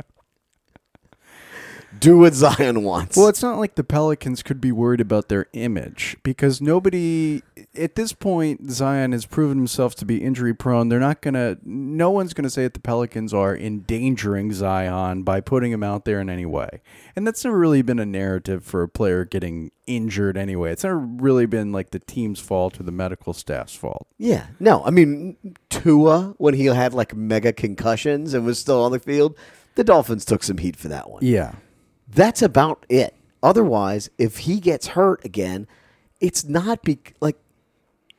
Do 1.98 2.18
what 2.18 2.34
Zion 2.34 2.82
wants. 2.82 3.16
Well, 3.16 3.28
it's 3.28 3.42
not 3.42 3.58
like 3.58 3.76
the 3.76 3.84
Pelicans 3.84 4.42
could 4.42 4.60
be 4.60 4.72
worried 4.72 5.00
about 5.00 5.28
their 5.28 5.46
image 5.52 6.16
because 6.24 6.60
nobody 6.60 7.42
at 7.74 7.94
this 7.94 8.12
point 8.12 8.70
Zion 8.70 9.12
has 9.12 9.24
proven 9.24 9.56
himself 9.56 9.94
to 9.96 10.04
be 10.04 10.22
injury 10.22 10.54
prone. 10.54 10.88
They're 10.88 11.00
not 11.00 11.22
going 11.22 11.34
to 11.34 11.58
no 11.64 12.10
one's 12.10 12.34
going 12.34 12.44
to 12.44 12.50
say 12.50 12.64
that 12.64 12.74
the 12.74 12.80
Pelicans 12.80 13.32
are 13.32 13.56
endangering 13.56 14.52
Zion 14.52 15.22
by 15.22 15.40
putting 15.40 15.72
him 15.72 15.82
out 15.82 16.04
there 16.04 16.20
in 16.20 16.28
any 16.28 16.46
way. 16.46 16.82
And 17.16 17.26
that's 17.26 17.44
never 17.44 17.58
really 17.58 17.82
been 17.82 17.98
a 17.98 18.06
narrative 18.06 18.64
for 18.64 18.82
a 18.82 18.88
player 18.88 19.24
getting 19.24 19.70
injured 19.86 20.36
anyway. 20.36 20.72
It's 20.72 20.84
never 20.84 20.98
really 20.98 21.46
been 21.46 21.72
like 21.72 21.90
the 21.90 21.98
team's 21.98 22.40
fault 22.40 22.78
or 22.78 22.82
the 22.82 22.92
medical 22.92 23.32
staff's 23.32 23.74
fault. 23.74 24.06
Yeah, 24.18 24.48
no, 24.60 24.84
I 24.84 24.90
mean 24.90 25.36
Tua 25.70 26.34
when 26.38 26.54
he 26.54 26.66
had 26.66 26.92
like 26.94 27.14
mega 27.14 27.52
concussions 27.52 28.34
and 28.34 28.44
was 28.44 28.58
still 28.58 28.82
on 28.82 28.92
the 28.92 29.00
field, 29.00 29.36
the 29.74 29.84
Dolphins 29.84 30.24
took 30.24 30.42
some 30.42 30.58
heat 30.58 30.76
for 30.76 30.88
that 30.88 31.10
one. 31.10 31.24
Yeah. 31.24 31.54
That's 32.08 32.42
about 32.42 32.84
it. 32.90 33.14
Otherwise, 33.42 34.10
if 34.18 34.38
he 34.38 34.60
gets 34.60 34.88
hurt 34.88 35.24
again, 35.24 35.66
it's 36.20 36.44
not 36.44 36.82
be 36.82 37.00
like 37.20 37.36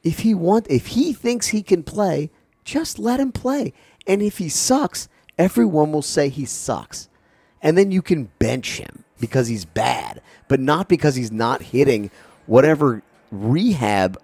if 0.04 0.20
he 0.20 0.34
want 0.34 0.68
if 0.70 0.88
he 0.88 1.14
thinks 1.14 1.48
he 1.48 1.64
can 1.64 1.84
play, 1.84 2.30
just 2.64 3.00
let 3.00 3.20
him 3.20 3.32
play. 3.32 3.74
And 4.06 4.22
if 4.22 4.38
he 4.38 4.50
sucks, 4.50 5.08
everyone 5.38 5.92
will 5.92 6.02
say 6.02 6.30
he 6.30 6.46
sucks. 6.46 7.10
And 7.62 7.78
then 7.78 7.92
you 7.92 8.02
can 8.02 8.30
bench 8.40 8.78
him 8.78 9.06
because 9.20 9.48
he's 9.48 9.66
bad, 9.66 10.22
but 10.50 10.60
not 10.60 10.90
because 10.90 11.16
he's 11.16 11.32
not 11.32 11.62
hitting 11.62 12.12
whatever 12.46 13.02
rehab 13.32 14.20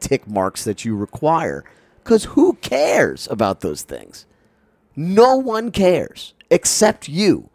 tick 0.00 0.26
marks 0.28 0.64
that 0.64 0.84
you 0.84 0.94
require. 0.94 1.64
Cuz 2.04 2.24
who 2.24 2.54
cares 2.54 3.26
about 3.30 3.60
those 3.60 3.82
things? 3.82 4.26
No 4.94 5.36
one 5.36 5.70
cares 5.70 6.34
except 6.50 7.08
you. 7.08 7.48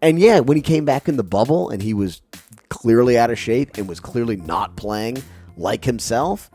And 0.00 0.20
yeah, 0.20 0.38
when 0.38 0.56
he 0.56 0.62
came 0.62 0.84
back 0.84 1.08
in 1.08 1.16
the 1.16 1.24
bubble 1.24 1.70
and 1.70 1.82
he 1.82 1.92
was 1.92 2.22
clearly 2.68 3.18
out 3.18 3.30
of 3.30 3.38
shape 3.38 3.76
and 3.76 3.88
was 3.88 3.98
clearly 3.98 4.36
not 4.36 4.76
playing 4.76 5.22
like 5.56 5.84
himself, 5.84 6.50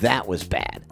that 0.00 0.26
was 0.26 0.44
bad. 0.44 0.82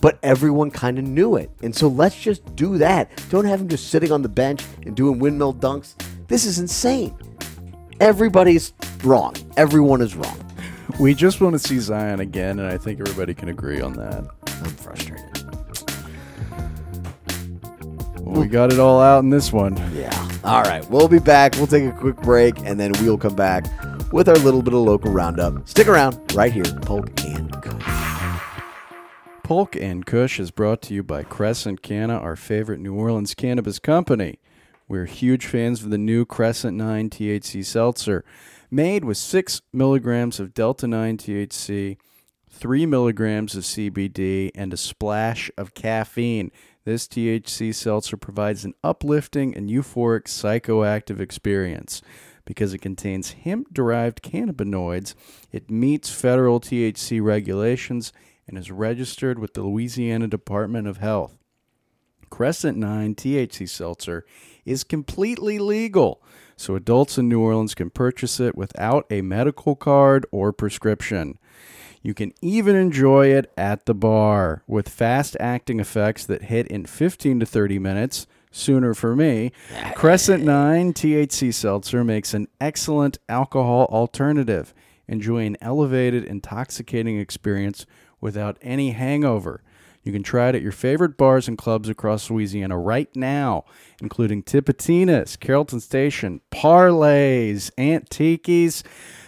But 0.00 0.18
everyone 0.22 0.70
kind 0.70 0.98
of 0.98 1.04
knew 1.04 1.36
it. 1.36 1.50
And 1.62 1.74
so 1.74 1.88
let's 1.88 2.20
just 2.20 2.54
do 2.56 2.76
that. 2.78 3.10
Don't 3.30 3.46
have 3.46 3.60
him 3.60 3.68
just 3.68 3.88
sitting 3.88 4.12
on 4.12 4.22
the 4.22 4.28
bench 4.28 4.62
and 4.84 4.94
doing 4.94 5.18
windmill 5.18 5.54
dunks. 5.54 5.94
This 6.28 6.44
is 6.44 6.58
insane. 6.58 7.16
Everybody's 8.00 8.72
wrong. 9.02 9.34
Everyone 9.56 10.02
is 10.02 10.14
wrong. 10.14 10.38
We 11.00 11.14
just 11.14 11.40
want 11.40 11.54
to 11.54 11.58
see 11.58 11.78
Zion 11.78 12.20
again 12.20 12.58
and 12.58 12.70
I 12.70 12.76
think 12.76 13.00
everybody 13.00 13.34
can 13.34 13.48
agree 13.48 13.80
on 13.80 13.94
that. 13.94 14.26
I'm 14.46 14.76
frustrated. 14.76 15.24
Well, 18.20 18.40
we 18.40 18.46
got 18.46 18.72
it 18.72 18.78
all 18.78 19.00
out 19.00 19.22
in 19.22 19.30
this 19.30 19.52
one. 19.52 19.76
Yeah. 19.94 20.28
All 20.44 20.62
right. 20.62 20.88
We'll 20.90 21.08
be 21.08 21.18
back. 21.18 21.54
We'll 21.56 21.66
take 21.66 21.84
a 21.84 21.92
quick 21.92 22.16
break 22.16 22.58
and 22.60 22.78
then 22.78 22.92
we'll 23.00 23.18
come 23.18 23.36
back 23.36 23.64
with 24.12 24.28
our 24.28 24.36
little 24.36 24.62
bit 24.62 24.74
of 24.74 24.80
local 24.80 25.12
roundup. 25.12 25.66
Stick 25.68 25.88
around 25.88 26.18
right 26.34 26.52
here, 26.52 26.64
Polk 26.82 27.08
and. 27.24 27.43
Polk 29.44 29.76
and 29.76 30.06
Kush 30.06 30.40
is 30.40 30.50
brought 30.50 30.80
to 30.80 30.94
you 30.94 31.02
by 31.02 31.22
Crescent 31.22 31.82
Canna, 31.82 32.14
our 32.16 32.34
favorite 32.34 32.80
New 32.80 32.94
Orleans 32.94 33.34
cannabis 33.34 33.78
company. 33.78 34.38
We're 34.88 35.04
huge 35.04 35.44
fans 35.44 35.84
of 35.84 35.90
the 35.90 35.98
new 35.98 36.24
Crescent 36.24 36.78
9 36.78 37.10
THC 37.10 37.62
seltzer, 37.62 38.24
made 38.70 39.04
with 39.04 39.18
6 39.18 39.60
milligrams 39.70 40.40
of 40.40 40.54
Delta 40.54 40.86
9 40.86 41.18
THC, 41.18 41.98
3 42.48 42.86
milligrams 42.86 43.54
of 43.54 43.64
CBD, 43.64 44.50
and 44.54 44.72
a 44.72 44.78
splash 44.78 45.50
of 45.58 45.74
caffeine. 45.74 46.50
This 46.86 47.06
THC 47.06 47.74
seltzer 47.74 48.16
provides 48.16 48.64
an 48.64 48.72
uplifting 48.82 49.54
and 49.54 49.68
euphoric 49.68 50.24
psychoactive 50.24 51.20
experience. 51.20 52.00
Because 52.46 52.72
it 52.72 52.78
contains 52.78 53.32
hemp 53.32 53.74
derived 53.74 54.22
cannabinoids, 54.22 55.14
it 55.52 55.70
meets 55.70 56.08
federal 56.08 56.60
THC 56.60 57.22
regulations 57.22 58.10
and 58.46 58.58
is 58.58 58.70
registered 58.70 59.38
with 59.38 59.54
the 59.54 59.62
Louisiana 59.62 60.28
Department 60.28 60.86
of 60.86 60.98
Health. 60.98 61.38
Crescent 62.30 62.76
9 62.76 63.14
THC 63.14 63.68
Seltzer 63.68 64.24
is 64.64 64.82
completely 64.82 65.58
legal, 65.58 66.22
so 66.56 66.74
adults 66.74 67.16
in 67.16 67.28
New 67.28 67.40
Orleans 67.40 67.74
can 67.74 67.90
purchase 67.90 68.40
it 68.40 68.56
without 68.56 69.06
a 69.10 69.22
medical 69.22 69.76
card 69.76 70.26
or 70.32 70.52
prescription. 70.52 71.38
You 72.02 72.12
can 72.12 72.34
even 72.42 72.76
enjoy 72.76 73.28
it 73.28 73.52
at 73.56 73.86
the 73.86 73.94
bar 73.94 74.62
with 74.66 74.88
fast 74.88 75.36
acting 75.40 75.80
effects 75.80 76.26
that 76.26 76.42
hit 76.42 76.66
in 76.66 76.84
15 76.84 77.40
to 77.40 77.46
30 77.46 77.78
minutes, 77.78 78.26
sooner 78.50 78.94
for 78.94 79.16
me. 79.16 79.52
Crescent 79.94 80.44
9 80.44 80.92
THC 80.92 81.54
Seltzer 81.54 82.04
makes 82.04 82.34
an 82.34 82.48
excellent 82.60 83.18
alcohol 83.28 83.86
alternative. 83.90 84.74
Enjoy 85.08 85.46
an 85.46 85.56
elevated, 85.60 86.24
intoxicating 86.24 87.18
experience 87.18 87.86
without 88.24 88.56
any 88.62 88.92
hangover. 88.92 89.62
You 90.02 90.10
can 90.10 90.22
try 90.22 90.48
it 90.48 90.54
at 90.54 90.62
your 90.62 90.72
favorite 90.72 91.18
bars 91.18 91.46
and 91.46 91.58
clubs 91.58 91.90
across 91.90 92.30
Louisiana 92.30 92.78
right 92.78 93.14
now, 93.14 93.64
including 94.00 94.42
Tipitina's, 94.42 95.36
Carrollton 95.36 95.80
Station, 95.80 96.40
Parlays, 96.50 97.70
Antiques, 97.76 98.82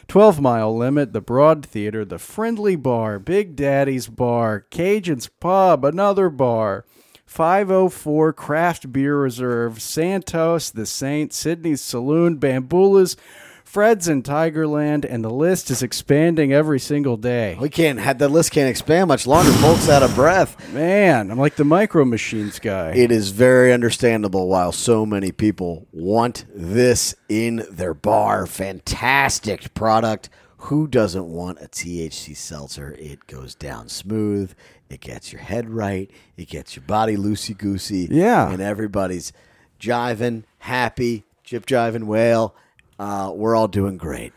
12 0.09 0.41
Mile 0.41 0.75
Limit, 0.75 1.13
the 1.13 1.21
Broad 1.21 1.65
Theater, 1.65 2.07
the 2.07 2.19
Friendly 2.19 2.75
Bar, 2.75 3.19
Big 3.19 3.55
Daddy's 3.55 4.09
Bar, 4.09 4.61
Cajun's 4.71 5.29
Pub, 5.29 5.85
another 5.85 6.31
bar. 6.31 6.87
504 7.27 8.33
Craft 8.33 8.93
Beer 8.93 9.19
Reserve, 9.19 9.83
Santos, 9.83 10.71
The 10.71 10.87
Saint, 10.87 11.33
Sydney's 11.35 11.83
Saloon, 11.83 12.37
Bambula's, 12.37 13.17
Fred's 13.67 14.07
in 14.07 14.23
Tigerland, 14.23 15.05
and 15.05 15.25
the 15.25 15.31
list 15.31 15.71
is 15.73 15.83
expanding 15.83 16.53
every 16.53 16.79
single 16.79 17.17
day. 17.17 17.59
We 17.61 17.69
can't 17.69 17.99
have 17.99 18.17
the 18.17 18.29
list 18.29 18.53
can't 18.53 18.71
expand 18.71 19.09
much 19.09 19.27
longer. 19.27 19.51
Folks 19.55 19.89
out 19.89 20.05
of 20.05 20.15
breath. 20.15 20.73
Man, 20.73 21.33
I'm 21.33 21.39
like 21.39 21.57
the 21.57 21.65
Micro 21.65 22.05
Machines 22.05 22.61
guy. 22.61 22.93
It 22.93 23.11
is 23.11 23.31
very 23.31 23.73
understandable 23.73 24.49
why 24.49 24.71
so 24.71 25.05
many 25.05 25.33
people 25.33 25.89
want 25.93 26.47
this 26.55 27.17
in 27.29 27.67
their 27.69 27.93
bar. 27.93 28.47
Fantastic 28.47 29.75
product. 29.75 30.31
Who 30.59 30.87
doesn't 30.87 31.27
want 31.27 31.59
a 31.61 31.67
THC 31.67 32.37
seltzer? 32.37 32.95
It 32.99 33.27
goes 33.27 33.57
down 33.57 33.89
smooth. 33.89 34.55
It 34.89 35.01
gets 35.01 35.33
your 35.33 35.43
head 35.43 35.69
right. 35.69 36.09
It 36.37 36.49
gets 36.49 36.77
your 36.77 36.85
body 36.85 37.17
loosey 37.17 37.59
goosey. 37.59 38.07
Yeah. 38.11 38.49
And 38.49 38.63
everybody's 38.63 39.33
jiving, 39.81 40.45
happy, 40.61 41.25
jip 41.43 41.67
jiving 41.67 42.05
whale. 42.05 42.55
Uh, 42.99 43.33
we're 43.35 43.55
all 43.55 43.69
doing 43.69 43.97
great. 43.97 44.33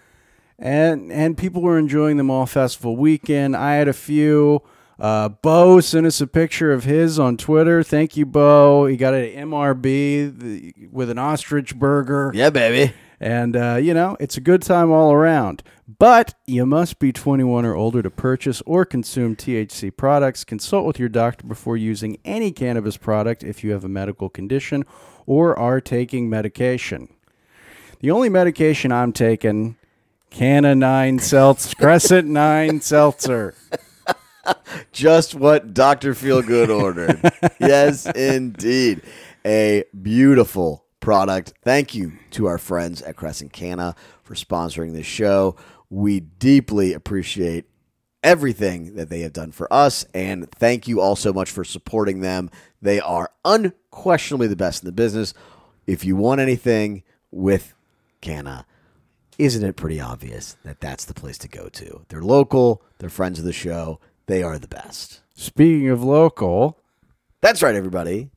and 0.57 1.12
and 1.12 1.38
people 1.38 1.62
were 1.62 1.78
enjoying 1.80 2.18
them 2.18 2.30
all 2.30 2.45
festival 2.45 2.95
weekend. 2.95 3.55
I 3.55 3.76
had 3.76 3.88
a 3.88 3.93
few. 3.93 4.62
Uh, 4.99 5.30
Bo 5.30 5.80
sent 5.80 6.05
us 6.05 6.20
a 6.20 6.28
picture 6.28 6.74
of 6.74 6.84
his 6.84 7.18
on 7.18 7.38
Twitter. 7.38 7.84
Thank 7.84 8.18
you, 8.18 8.26
Bo. 8.26 8.86
He 8.86 8.97
got 8.97 9.14
an 9.14 9.49
MRB 9.49 10.38
the, 10.39 10.74
with 10.91 11.10
an 11.10 11.18
ostrich 11.18 11.74
burger. 11.78 12.32
Yeah, 12.36 12.49
baby. 12.49 12.93
And, 13.22 13.55
uh, 13.55 13.76
you 13.82 13.93
know, 13.93 14.18
it's 14.20 14.36
a 14.36 14.41
good 14.41 14.62
time 14.62 14.91
all 14.91 15.12
around. 15.14 15.64
But 15.99 16.36
you 16.45 16.66
must 16.66 16.99
be 16.99 17.14
21 17.14 17.66
or 17.66 17.76
older 17.76 18.01
to 18.01 18.10
purchase 18.10 18.62
or 18.66 18.84
consume 18.86 19.38
THC 19.38 19.95
products. 19.95 20.43
Consult 20.43 20.86
with 20.86 20.99
your 20.99 21.10
doctor 21.10 21.47
before 21.47 21.78
using 21.78 22.18
any 22.26 22.51
cannabis 22.51 22.97
product 22.97 23.41
if 23.43 23.64
you 23.64 23.72
have 23.72 23.86
a 23.86 23.89
medical 23.89 24.28
condition 24.30 24.84
or 25.26 25.57
are 25.57 25.80
taking 25.80 26.30
medication. 26.30 27.07
The 28.02 28.12
only 28.12 28.30
medication 28.30 28.93
I'm 28.93 29.12
taking, 29.12 29.76
Canna 30.30 30.74
9 30.74 31.20
Seltzer, 31.20 31.76
Crescent 31.76 32.30
9 32.30 32.80
Seltzer. 32.80 33.56
Just 34.93 35.36
what 35.36 35.74
Dr. 35.74 36.14
Feelgood 36.14 36.70
ordered. 36.70 37.20
yes, 37.60 38.06
indeed. 38.06 39.02
A 39.45 39.84
beautiful 40.02 40.86
product. 41.02 41.54
Thank 41.62 41.93
you 41.93 42.14
to 42.32 42.45
our 42.45 42.58
friends 42.58 43.02
at 43.02 43.18
Crescent 43.18 43.52
Canna 43.52 43.95
for 44.24 44.34
sponsoring 44.34 44.93
this 44.93 45.06
show. 45.06 45.58
We 45.89 46.22
deeply 46.22 46.93
appreciate 46.93 47.66
everything 48.24 48.95
that 48.95 49.10
they 49.10 49.22
have 49.22 49.34
done 49.34 49.52
for 49.52 49.72
us, 49.74 50.06
and 50.14 50.50
thank 50.52 50.88
you 50.88 51.02
all 51.02 51.18
so 51.18 51.34
much 51.34 51.52
for 51.52 51.66
supporting 51.66 52.22
them. 52.22 52.50
They 52.82 53.02
are 53.02 53.32
unquestionably 53.43 54.47
the 54.47 54.56
best 54.56 54.84
in 54.84 54.86
the 54.86 54.93
business. 54.93 55.34
If 55.86 56.06
you 56.06 56.16
want 56.16 56.39
anything 56.39 57.04
with 57.30 57.74
Canna, 58.22 58.66
isn't 59.38 59.64
it 59.64 59.76
pretty 59.76 60.00
obvious 60.02 60.58
that 60.64 60.82
that's 60.82 61.06
the 61.06 61.14
place 61.14 61.38
to 61.40 61.48
go 61.48 61.70
to? 61.70 62.02
They're 62.10 62.22
local, 62.22 62.82
they're 62.98 63.10
friends 63.10 63.40
of 63.40 63.46
the 63.46 63.54
show, 63.54 64.00
they 64.26 64.44
are 64.44 64.60
the 64.60 64.68
best. 64.68 65.22
Speaking 65.34 65.90
of 65.90 66.04
local, 66.04 66.78
That's 67.42 67.64
right, 67.64 67.74
everybody. 67.76 68.30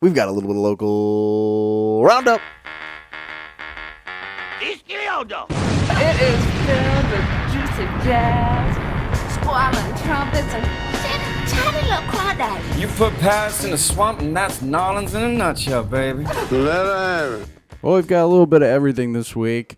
We've 0.00 0.14
got 0.14 0.26
a 0.28 0.32
little 0.32 0.48
bit 0.48 0.56
of 0.56 0.62
local 0.62 2.02
roundup. 2.02 2.40
It 4.62 4.80
is 6.20 6.44
filled 6.66 7.06
with 7.10 7.26
juicy 7.52 7.86
jazz, 8.04 9.34
squalling 9.34 9.94
trumpets, 10.02 10.52
and 10.52 10.64
tiny, 10.96 11.46
tiny 11.48 11.82
little 11.88 12.04
crawdads. 12.10 12.80
You 12.80 12.88
put 12.88 13.12
Paris 13.20 13.62
in 13.64 13.70
the 13.70 13.78
swamp, 13.78 14.20
and 14.20 14.36
that's 14.36 14.62
Nolans 14.62 15.14
in 15.14 15.22
a 15.22 15.28
nutshell, 15.28 15.84
baby. 15.84 16.24
Well, 17.82 17.94
we've 17.94 18.06
got 18.06 18.24
a 18.24 18.26
little 18.26 18.46
bit 18.46 18.62
of 18.62 18.68
everything 18.68 19.12
this 19.12 19.34
week. 19.34 19.76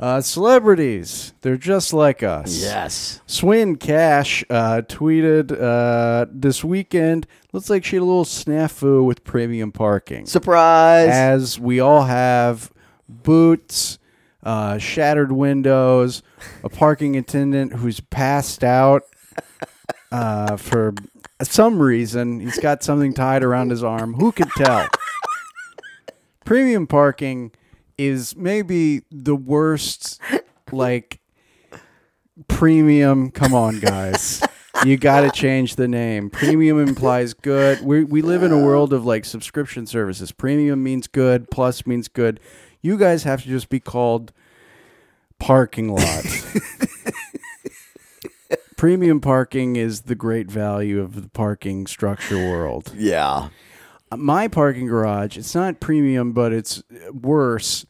Uh, 0.00 0.20
celebrities, 0.20 1.32
they're 1.42 1.56
just 1.56 1.92
like 1.92 2.22
us. 2.22 2.60
Yes. 2.60 3.20
Swin 3.26 3.76
Cash 3.76 4.42
uh, 4.50 4.82
tweeted 4.88 5.52
uh, 5.60 6.26
this 6.32 6.64
weekend. 6.64 7.26
Looks 7.52 7.70
like 7.70 7.84
she 7.84 7.96
had 7.96 8.02
a 8.02 8.06
little 8.06 8.24
snafu 8.24 9.04
with 9.04 9.22
premium 9.22 9.70
parking. 9.70 10.26
Surprise. 10.26 11.08
As 11.08 11.60
we 11.60 11.78
all 11.78 12.02
have 12.04 12.72
boots, 13.08 13.98
uh, 14.42 14.78
shattered 14.78 15.30
windows, 15.30 16.22
a 16.64 16.68
parking 16.68 17.14
attendant 17.16 17.74
who's 17.74 18.00
passed 18.00 18.64
out 18.64 19.02
uh, 20.10 20.56
for 20.56 20.94
some 21.42 21.78
reason. 21.78 22.40
He's 22.40 22.58
got 22.58 22.82
something 22.82 23.12
tied 23.12 23.44
around 23.44 23.70
his 23.70 23.84
arm. 23.84 24.14
Who 24.14 24.32
could 24.32 24.50
tell? 24.56 24.88
Premium 26.44 26.86
parking 26.86 27.52
is 27.98 28.36
maybe 28.36 29.02
the 29.10 29.36
worst, 29.36 30.20
like, 30.72 31.20
premium. 32.48 33.30
Come 33.30 33.54
on, 33.54 33.80
guys. 33.80 34.42
You 34.84 34.96
got 34.96 35.20
to 35.20 35.30
change 35.30 35.76
the 35.76 35.86
name. 35.86 36.30
Premium 36.30 36.78
implies 36.80 37.34
good. 37.34 37.82
We 37.82 38.04
we 38.04 38.22
live 38.22 38.42
in 38.42 38.50
a 38.50 38.58
world 38.58 38.92
of 38.92 39.04
like 39.04 39.24
subscription 39.24 39.86
services. 39.86 40.32
Premium 40.32 40.82
means 40.82 41.06
good, 41.06 41.50
plus 41.50 41.86
means 41.86 42.08
good. 42.08 42.40
You 42.80 42.98
guys 42.98 43.22
have 43.22 43.42
to 43.42 43.48
just 43.48 43.68
be 43.68 43.78
called 43.78 44.32
parking 45.38 45.94
lot. 45.94 46.24
Premium 48.76 49.20
parking 49.20 49.76
is 49.76 50.02
the 50.02 50.16
great 50.16 50.50
value 50.50 51.00
of 51.00 51.20
the 51.22 51.28
parking 51.28 51.86
structure 51.86 52.36
world 52.36 52.92
yeah. 52.96 53.50
My 54.16 54.48
parking 54.48 54.86
garage 54.86 55.36
it's 55.36 55.54
not 55.54 55.80
premium 55.80 56.32
but 56.32 56.52
it's 56.52 56.82
worse. 57.12 57.86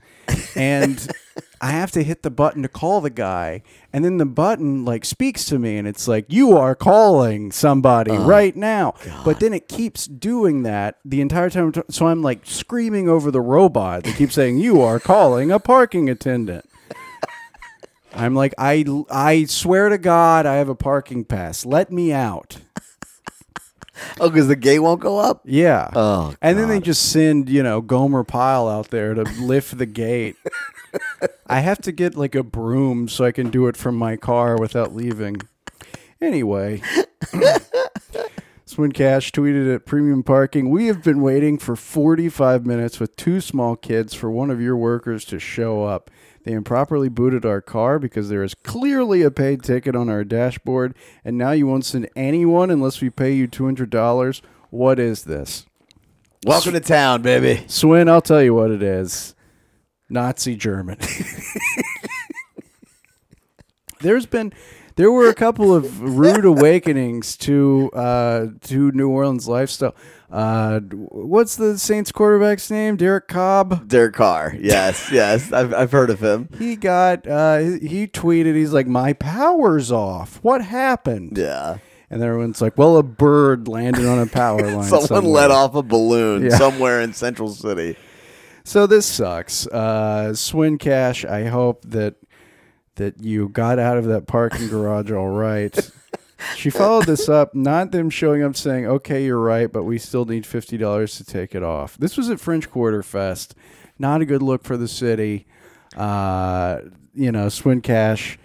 And 0.55 1.11
i 1.61 1.71
have 1.71 1.93
to 1.93 2.03
hit 2.03 2.23
the 2.23 2.31
button 2.31 2.63
to 2.63 2.69
call 2.69 3.01
the 3.01 3.11
guy 3.11 3.63
and 3.93 4.05
then 4.05 4.17
the 4.17 4.27
button 4.27 4.85
like 4.85 5.05
speaks 5.05 5.45
to 5.45 5.59
me 5.59 5.79
and 5.79 5.87
it's 5.87 6.09
like 6.09 6.27
you 6.29 6.57
are 6.57 6.75
calling 6.75 7.53
somebody 7.53 8.11
oh, 8.11 8.25
right 8.25 8.57
now. 8.57 8.95
But 9.25 9.41
then 9.41 9.53
it 9.53 9.69
keeps 9.69 10.07
doing 10.07 10.65
that 10.65 10.99
the 11.05 11.21
entire 11.21 11.51
time. 11.51 11.73
So 11.91 12.07
i'm 12.07 12.23
like 12.23 12.41
screaming 12.45 13.09
over 13.09 13.31
the 13.31 13.41
robot 13.41 14.05
that 14.05 14.17
keeps 14.17 14.35
saying 14.35 14.59
you 14.59 14.81
are 14.81 14.99
calling 14.99 15.51
a 15.51 15.61
parking 15.61 16.09
attendant. 16.11 16.69
I'm 18.15 18.35
like 18.35 18.55
i 18.59 18.85
i 19.11 19.45
swear 19.45 19.89
to 19.89 19.99
god 19.99 20.47
i 20.47 20.55
have 20.57 20.69
a 20.69 20.75
parking 20.75 21.25
pass. 21.25 21.65
Let 21.65 21.91
me 21.93 22.13
out 22.13 22.59
Oh, 24.21 24.31
because 24.31 24.49
the 24.49 24.57
gate 24.57 24.81
won't 24.81 25.01
go 25.01 25.19
up? 25.19 25.43
yeah. 25.45 25.91
Oh, 25.95 26.35
and 26.41 26.59
then 26.59 26.69
they 26.69 26.81
just 26.81 27.11
send, 27.11 27.49
you 27.49 27.63
know, 27.63 27.81
Gomer 27.81 28.25
Pyle 28.25 28.69
out 28.69 28.89
there 28.91 29.15
to 29.15 29.23
lift 29.41 29.79
the 29.79 29.87
gate. 29.87 30.37
I 31.47 31.61
have 31.61 31.79
to 31.83 31.93
get 31.93 32.17
like 32.17 32.35
a 32.35 32.43
broom 32.43 33.09
so 33.09 33.25
I 33.25 33.33
can 33.33 33.51
do 33.51 33.67
it 33.67 33.77
from 33.77 33.97
my 33.97 34.17
car 34.17 34.57
without 34.59 34.95
leaving. 34.95 35.37
Anyway, 36.21 36.83
Swin 38.65 38.93
Cash 38.93 39.33
tweeted 39.33 39.75
at 39.75 39.87
Premium 39.87 40.23
Parking 40.23 40.71
We 40.71 40.87
have 40.87 41.03
been 41.03 41.21
waiting 41.21 41.59
for 41.59 41.77
45 41.77 42.65
minutes 42.65 43.01
with 43.01 43.17
two 43.17 43.41
small 43.41 43.77
kids 43.77 44.15
for 44.15 44.31
one 44.31 44.51
of 44.51 44.61
your 44.61 44.77
workers 44.77 45.25
to 45.27 45.39
show 45.39 45.85
up. 45.85 46.11
They 46.45 46.53
improperly 46.53 47.09
booted 47.09 47.47
our 47.47 47.61
car 47.61 47.99
because 47.99 48.29
there 48.29 48.43
is 48.43 48.55
clearly 48.55 49.23
a 49.23 49.31
paid 49.31 49.63
ticket 49.63 49.95
on 49.95 50.09
our 50.09 50.25
dashboard, 50.25 50.97
and 51.25 51.39
now 51.39 51.53
you 51.53 51.67
won't 51.67 51.85
send 51.85 52.09
anyone 52.17 52.71
unless 52.71 53.01
we 53.01 53.11
pay 53.11 53.33
you 53.33 53.47
$200. 53.47 54.41
What 54.71 54.99
is 54.99 55.25
this? 55.25 55.67
Welcome 56.45 56.73
to 56.73 56.81
town, 56.81 57.23
baby. 57.23 57.65
Swin, 57.69 58.09
I'll 58.09 58.21
tell 58.21 58.43
you 58.43 58.55
what 58.55 58.73
it 58.73 58.83
is. 58.83 59.37
Nazi 60.09 60.57
German. 60.57 60.99
there's 64.01 64.27
been 64.27 64.53
There 64.97 65.11
were 65.11 65.29
a 65.29 65.35
couple 65.35 65.75
of 65.75 66.01
rude 66.01 66.45
awakenings 66.45 67.37
to 67.39 67.91
uh, 67.95 68.47
to 68.63 68.91
New 68.93 69.09
Orleans 69.09 69.49
lifestyle. 69.49 69.95
Uh, 70.31 70.81
what's 70.81 71.57
the 71.57 71.79
Saints 71.79 72.13
quarterback's 72.13 72.71
name? 72.71 72.97
Derek 72.97 73.29
Cobb. 73.29 73.89
Derek 73.89 74.15
Carr. 74.15 74.55
Yes, 74.59 75.09
yes. 75.13 75.53
I've, 75.53 75.73
I've 75.75 75.93
heard 75.93 76.11
of 76.11 76.21
him. 76.23 76.49
He 76.59 76.77
got 76.77 77.27
uh, 77.27 77.59
he 77.59 78.07
tweeted. 78.07 78.55
He's 78.55 78.73
like, 78.73 78.87
"My 78.87 79.13
power's 79.15 79.91
off. 79.93 80.39
What 80.43 80.63
happened?" 80.63 81.37
Yeah. 81.39 81.79
And 82.11 82.23
everyone's 82.23 82.61
like, 82.61 82.77
"Well, 82.77 82.99
a 82.99 83.03
bird 83.03 83.69
landed 83.69 84.05
on 84.05 84.19
a 84.19 84.27
power 84.27 84.59
line. 84.71 84.85
Someone 84.85 85.07
somewhere." 85.07 85.33
let 85.33 85.51
off 85.51 85.75
a 85.75 85.83
balloon 85.83 86.43
Yeah. 86.45 86.59
somewhere 86.59 87.01
in 87.01 87.15
Central 87.15 87.49
City. 87.49 87.97
So 88.65 88.87
this 88.87 89.07
sucks. 89.07 89.67
Uh, 89.67 90.35
Swin 90.35 90.79
Cash, 90.79 91.25
I 91.25 91.47
hope 91.47 91.83
that 91.87 92.15
that 92.97 93.23
you 93.23 93.49
got 93.49 93.79
out 93.79 93.99
of 93.99 94.05
that 94.07 94.27
parking 94.27 94.69
garage 94.71 95.11
all 95.11 95.29
right. 95.31 95.91
She 96.57 96.71
followed 96.71 97.07
this 97.07 97.29
up, 97.29 97.55
not 97.55 97.93
them 97.93 98.11
showing 98.11 98.43
up 98.43 98.57
saying, 98.57 98.85
"Okay, 98.85 99.25
you're 99.25 99.39
right, 99.39 99.71
but 99.73 99.85
we 99.85 99.97
still 99.97 100.25
need 100.25 100.45
fifty 100.45 100.77
dollars 100.77 101.17
to 101.19 101.25
take 101.25 101.55
it 101.55 101.63
off." 101.63 101.97
This 101.97 102.17
was 102.17 102.31
at 102.31 102.41
French 102.41 102.69
Quarter 102.69 103.05
Fest. 103.05 103.55
Not 103.97 104.23
a 104.23 104.25
good 104.25 104.43
look 104.43 104.65
for 104.65 104.77
the 104.77 104.89
city. 104.89 105.47
Uh, 105.97 106.81
you 107.15 107.31
know, 107.31 107.49
Swin 107.49 107.81
Cash 107.81 108.41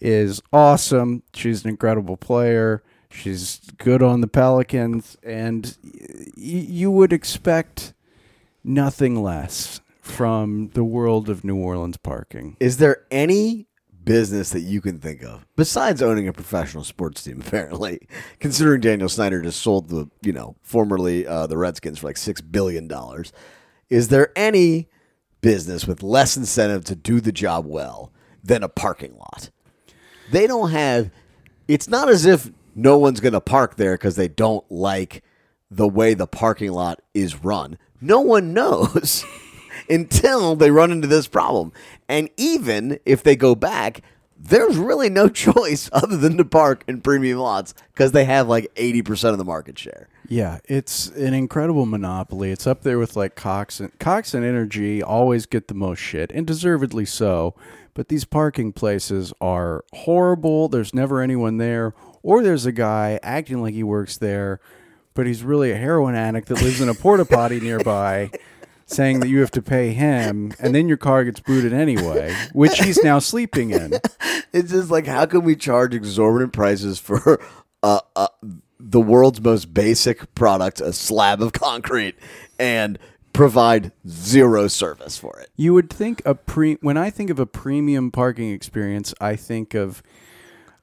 is 0.00 0.40
awesome. 0.52 1.24
She's 1.34 1.64
an 1.64 1.70
incredible 1.70 2.16
player. 2.16 2.84
She's 3.10 3.58
good 3.76 4.04
on 4.04 4.20
the 4.20 4.28
Pelicans, 4.28 5.16
and 5.24 5.76
y- 5.82 6.32
you 6.36 6.92
would 6.92 7.12
expect 7.12 7.92
nothing 8.62 9.20
less 9.20 9.80
from 10.00 10.70
the 10.74 10.84
world 10.84 11.28
of 11.28 11.42
New 11.42 11.56
Orleans 11.56 11.96
parking. 11.96 12.56
Is 12.60 12.76
there 12.76 13.04
any 13.10 13.66
business 14.04 14.50
that 14.50 14.60
you 14.60 14.80
can 14.80 14.98
think 14.98 15.22
of 15.22 15.46
besides 15.56 16.02
owning 16.02 16.28
a 16.28 16.32
professional 16.32 16.84
sports 16.84 17.22
team? 17.22 17.40
Apparently, 17.46 18.00
considering 18.40 18.80
Daniel 18.80 19.08
Snyder 19.08 19.42
just 19.42 19.60
sold 19.60 19.88
the 19.88 20.08
you 20.22 20.32
know 20.32 20.56
formerly 20.62 21.26
uh, 21.26 21.46
the 21.46 21.58
Redskins 21.58 21.98
for 21.98 22.06
like 22.06 22.16
six 22.16 22.40
billion 22.40 22.88
dollars, 22.88 23.32
is 23.88 24.08
there 24.08 24.32
any 24.36 24.88
business 25.40 25.86
with 25.86 26.02
less 26.02 26.36
incentive 26.36 26.84
to 26.84 26.94
do 26.94 27.20
the 27.20 27.32
job 27.32 27.66
well 27.66 28.12
than 28.42 28.62
a 28.62 28.68
parking 28.68 29.16
lot? 29.16 29.50
They 30.30 30.46
don't 30.46 30.70
have. 30.70 31.10
It's 31.68 31.88
not 31.88 32.08
as 32.08 32.26
if 32.26 32.50
no 32.74 32.98
one's 32.98 33.20
going 33.20 33.32
to 33.34 33.40
park 33.40 33.76
there 33.76 33.94
because 33.94 34.16
they 34.16 34.28
don't 34.28 34.64
like 34.70 35.22
the 35.70 35.88
way 35.88 36.14
the 36.14 36.26
parking 36.26 36.72
lot 36.72 37.00
is 37.14 37.42
run. 37.42 37.78
No 38.00 38.20
one 38.20 38.52
knows 38.52 39.24
until 39.88 40.56
they 40.56 40.70
run 40.70 40.90
into 40.90 41.06
this 41.06 41.26
problem. 41.26 41.72
And 42.12 42.28
even 42.36 43.00
if 43.06 43.22
they 43.22 43.36
go 43.36 43.54
back, 43.54 44.02
there's 44.36 44.76
really 44.76 45.08
no 45.08 45.28
choice 45.30 45.88
other 45.94 46.18
than 46.18 46.36
to 46.36 46.44
park 46.44 46.84
in 46.86 47.00
premium 47.00 47.38
lots 47.38 47.72
because 47.94 48.12
they 48.12 48.26
have 48.26 48.48
like 48.48 48.72
80% 48.74 49.30
of 49.30 49.38
the 49.38 49.46
market 49.46 49.78
share. 49.78 50.10
Yeah, 50.28 50.58
it's 50.66 51.08
an 51.08 51.32
incredible 51.32 51.86
monopoly. 51.86 52.50
It's 52.50 52.66
up 52.66 52.82
there 52.82 52.98
with 52.98 53.16
like 53.16 53.34
Cox 53.34 53.80
and 53.80 53.98
Cox 53.98 54.34
and 54.34 54.44
Entergy 54.44 55.02
always 55.02 55.46
get 55.46 55.68
the 55.68 55.74
most 55.74 56.00
shit, 56.00 56.30
and 56.32 56.46
deservedly 56.46 57.06
so. 57.06 57.54
But 57.94 58.08
these 58.08 58.26
parking 58.26 58.74
places 58.74 59.32
are 59.40 59.82
horrible. 59.94 60.68
There's 60.68 60.92
never 60.92 61.22
anyone 61.22 61.56
there, 61.56 61.94
or 62.22 62.42
there's 62.42 62.66
a 62.66 62.72
guy 62.72 63.20
acting 63.22 63.62
like 63.62 63.72
he 63.72 63.82
works 63.82 64.18
there, 64.18 64.60
but 65.14 65.26
he's 65.26 65.42
really 65.42 65.70
a 65.70 65.76
heroin 65.76 66.14
addict 66.14 66.48
that 66.48 66.60
lives 66.60 66.80
in 66.82 66.90
a 66.90 66.94
porta 66.94 67.24
potty 67.24 67.58
nearby, 67.62 68.30
saying 68.92 69.20
that 69.20 69.28
you 69.28 69.40
have 69.40 69.50
to 69.52 69.62
pay 69.62 69.92
him, 69.92 70.52
and 70.58 70.74
then 70.74 70.88
your 70.88 70.96
car 70.96 71.24
gets 71.24 71.40
booted 71.40 71.72
anyway, 71.72 72.34
which 72.52 72.78
he's 72.78 73.02
now 73.02 73.18
sleeping 73.18 73.70
in. 73.70 73.94
It's 74.52 74.70
just 74.70 74.90
like, 74.90 75.06
how 75.06 75.26
can 75.26 75.44
we 75.44 75.56
charge 75.56 75.94
exorbitant 75.94 76.52
prices 76.52 76.98
for 76.98 77.42
uh, 77.82 78.00
uh, 78.14 78.28
the 78.78 79.00
world's 79.00 79.40
most 79.40 79.72
basic 79.72 80.34
product, 80.34 80.80
a 80.80 80.92
slab 80.92 81.40
of 81.40 81.52
concrete, 81.52 82.16
and 82.58 82.98
provide 83.32 83.92
zero 84.06 84.68
service 84.68 85.16
for 85.16 85.38
it? 85.40 85.48
You 85.56 85.72
would 85.74 85.90
think 85.90 86.20
a 86.26 86.34
pre 86.34 86.74
when 86.82 86.96
I 86.96 87.10
think 87.10 87.30
of 87.30 87.38
a 87.38 87.46
premium 87.46 88.10
parking 88.10 88.50
experience, 88.50 89.14
I 89.20 89.36
think 89.36 89.74
of 89.74 90.02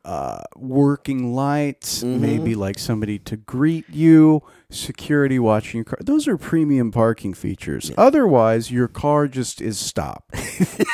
uh, 0.06 0.42
working 0.56 1.34
lights, 1.34 2.04
maybe 2.04 2.56
like 2.56 2.80
somebody 2.80 3.20
to 3.20 3.36
greet 3.36 3.90
you, 3.90 4.42
security 4.72 5.38
watching 5.40 5.80
your 5.80 5.86
car. 5.86 6.00
Those 6.02 6.28
are 6.28 6.38
premium 6.38 6.92
parking 6.92 7.34
features. 7.34 7.92
Otherwise, 7.98 8.72
your 8.72 8.88
car 8.88 9.28
just 9.28 9.62
is 9.62 9.78
stopped. 9.78 10.36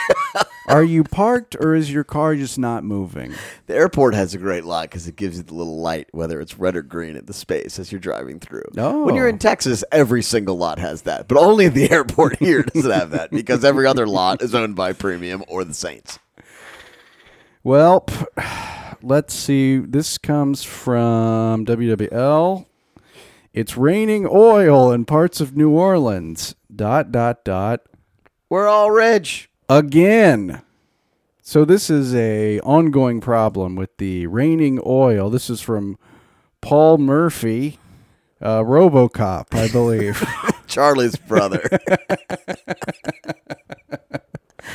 are 0.67 0.83
you 0.83 1.03
parked 1.03 1.55
or 1.59 1.75
is 1.75 1.91
your 1.91 2.03
car 2.03 2.35
just 2.35 2.57
not 2.57 2.83
moving? 2.83 3.33
The 3.67 3.75
airport 3.75 4.15
has 4.15 4.33
a 4.33 4.39
great 4.39 4.65
lot 4.65 4.89
because 4.89 5.07
it 5.07 5.15
gives 5.15 5.37
you 5.37 5.43
the 5.43 5.53
little 5.53 5.79
light, 5.79 6.07
whether 6.11 6.41
it's 6.41 6.57
red 6.57 6.75
or 6.75 6.81
green 6.81 7.15
at 7.15 7.27
the 7.27 7.33
space 7.33 7.77
as 7.77 7.91
you're 7.91 7.99
driving 8.01 8.39
through. 8.39 8.63
Oh. 8.77 9.03
When 9.03 9.15
you're 9.15 9.29
in 9.29 9.37
Texas, 9.37 9.83
every 9.91 10.23
single 10.23 10.57
lot 10.57 10.79
has 10.79 11.03
that, 11.03 11.27
but 11.27 11.37
only 11.37 11.67
the 11.67 11.91
airport 11.91 12.39
here 12.39 12.63
doesn't 12.63 12.91
have 12.91 13.11
that 13.11 13.29
because 13.29 13.63
every 13.63 13.85
other 13.85 14.07
lot 14.07 14.41
is 14.41 14.55
owned 14.55 14.75
by 14.75 14.93
Premium 14.93 15.43
or 15.47 15.63
the 15.63 15.73
Saints. 15.73 16.17
Well, 17.63 18.01
p- 18.01 18.25
let's 19.05 19.33
see. 19.33 19.77
This 19.77 20.17
comes 20.17 20.63
from 20.63 21.65
WWL. 21.65 22.65
It's 23.53 23.77
raining 23.77 24.27
oil 24.29 24.91
in 24.91 25.05
parts 25.05 25.39
of 25.39 25.55
New 25.55 25.71
Orleans. 25.71 26.55
Dot 26.73 27.11
dot 27.11 27.45
dot. 27.45 27.81
We're 28.49 28.67
all 28.67 28.91
rich. 28.91 29.49
again. 29.69 30.61
So 31.41 31.63
this 31.63 31.89
is 31.89 32.13
a 32.15 32.59
ongoing 32.61 33.21
problem 33.21 33.75
with 33.75 33.95
the 33.97 34.27
raining 34.27 34.79
oil. 34.85 35.29
This 35.29 35.49
is 35.49 35.61
from 35.61 35.97
Paul 36.59 36.97
Murphy, 36.97 37.77
uh, 38.41 38.61
RoboCop, 38.61 39.53
I 39.53 39.71
believe. 39.71 40.21
Charlie's 40.67 41.15
brother. 41.15 41.61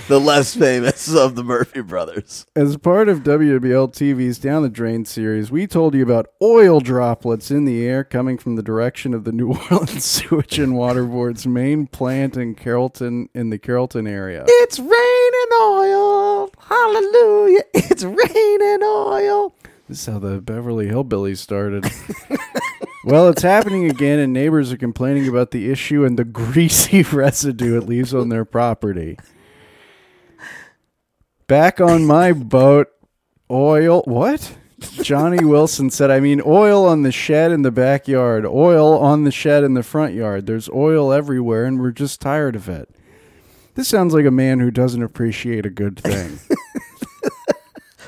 the 0.09 0.21
less 0.21 0.55
famous 0.55 1.15
of 1.15 1.35
the 1.35 1.45
Murphy 1.45 1.81
brothers. 1.81 2.47
As 2.55 2.77
part 2.77 3.09
of 3.09 3.21
WWL 3.21 3.93
TV's 3.93 4.39
Down 4.39 4.63
the 4.63 4.69
Drain 4.69 5.05
series, 5.05 5.51
we 5.51 5.67
told 5.67 5.95
you 5.95 6.03
about 6.03 6.29
oil 6.43 6.81
droplets 6.81 7.51
in 7.51 7.65
the 7.65 7.87
air 7.87 8.05
coming 8.05 8.39
from 8.39 8.57
the 8.57 8.63
direction 8.63 9.15
of 9.15 9.25
the 9.25 9.33
New 9.33 9.55
Orleans 9.71 10.05
Sewage 10.05 10.59
and 10.59 10.77
Water 10.77 11.05
Board's 11.05 11.47
main 11.47 11.87
plant 11.87 12.37
in 12.37 12.55
Carrollton 12.55 13.29
in 13.35 13.51
the 13.51 13.59
Carrollton 13.59 14.07
area. 14.07 14.45
It's 14.47 14.79
raining 14.79 15.51
oil. 15.61 16.51
Hallelujah. 16.59 17.63
It's 17.75 18.05
raining 18.05 18.83
oil. 18.83 19.55
This 19.89 20.07
is 20.07 20.07
how 20.07 20.21
the 20.21 20.41
Beverly 20.41 20.87
Hillbillies 20.87 21.39
started. 21.39 21.85
well, 23.05 23.29
it's 23.29 23.43
happening 23.43 23.91
again, 23.91 24.21
and 24.21 24.33
neighbors 24.33 24.73
are 24.73 24.77
complaining 24.77 25.27
about 25.27 25.51
the 25.51 25.71
issue 25.71 26.05
and 26.05 26.17
the 26.17 26.25
greasy 26.41 27.03
residue 27.03 27.77
it 27.77 27.89
leaves 27.89 28.15
on 28.15 28.29
their 28.29 28.45
property. 28.45 29.19
Back 31.51 31.81
on 31.81 32.07
my 32.07 32.33
boat, 32.33 32.87
oil. 33.51 34.03
What? 34.05 34.57
Johnny 35.03 35.45
Wilson 35.45 35.91
said, 35.91 36.09
I 36.09 36.21
mean, 36.21 36.41
oil 36.47 36.87
on 36.87 37.03
the 37.03 37.11
shed 37.11 37.51
in 37.51 37.63
the 37.63 37.73
backyard, 37.73 38.47
oil 38.47 38.97
on 38.97 39.25
the 39.25 39.33
shed 39.33 39.65
in 39.65 39.75
the 39.75 39.83
front 39.83 40.15
yard. 40.15 40.47
There's 40.47 40.69
oil 40.71 41.13
everywhere, 41.13 41.65
and 41.65 41.81
we're 41.81 41.91
just 41.91 42.21
tired 42.21 42.55
of 42.55 42.69
it. 42.69 42.89
This 43.75 43.89
sounds 43.89 44.15
like 44.15 44.27
a 44.27 44.31
man 44.31 44.61
who 44.61 44.71
doesn't 44.71 45.03
appreciate 45.03 45.67
a 45.67 45.71
good 45.71 45.99
thing. 45.99 46.39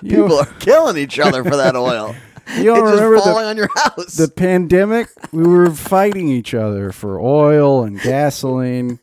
Know- 0.03 0.09
People 0.29 0.39
are 0.39 0.47
killing 0.61 0.97
each 0.97 1.19
other 1.19 1.43
for 1.43 1.57
that 1.57 1.75
oil. 1.75 2.15
You 2.57 2.65
don't 2.65 2.79
it's 2.79 2.91
just 2.91 3.03
remember 3.03 3.17
the- 3.17 3.23
falling 3.23 3.47
on 3.47 3.57
your 3.57 3.69
house. 3.75 4.15
the 4.17 4.29
pandemic, 4.29 5.09
we 5.33 5.45
were 5.45 5.71
fighting 5.71 6.29
each 6.29 6.55
other 6.55 6.91
for 6.93 7.19
oil 7.21 7.83
and 7.85 7.99
gasoline. 8.01 8.99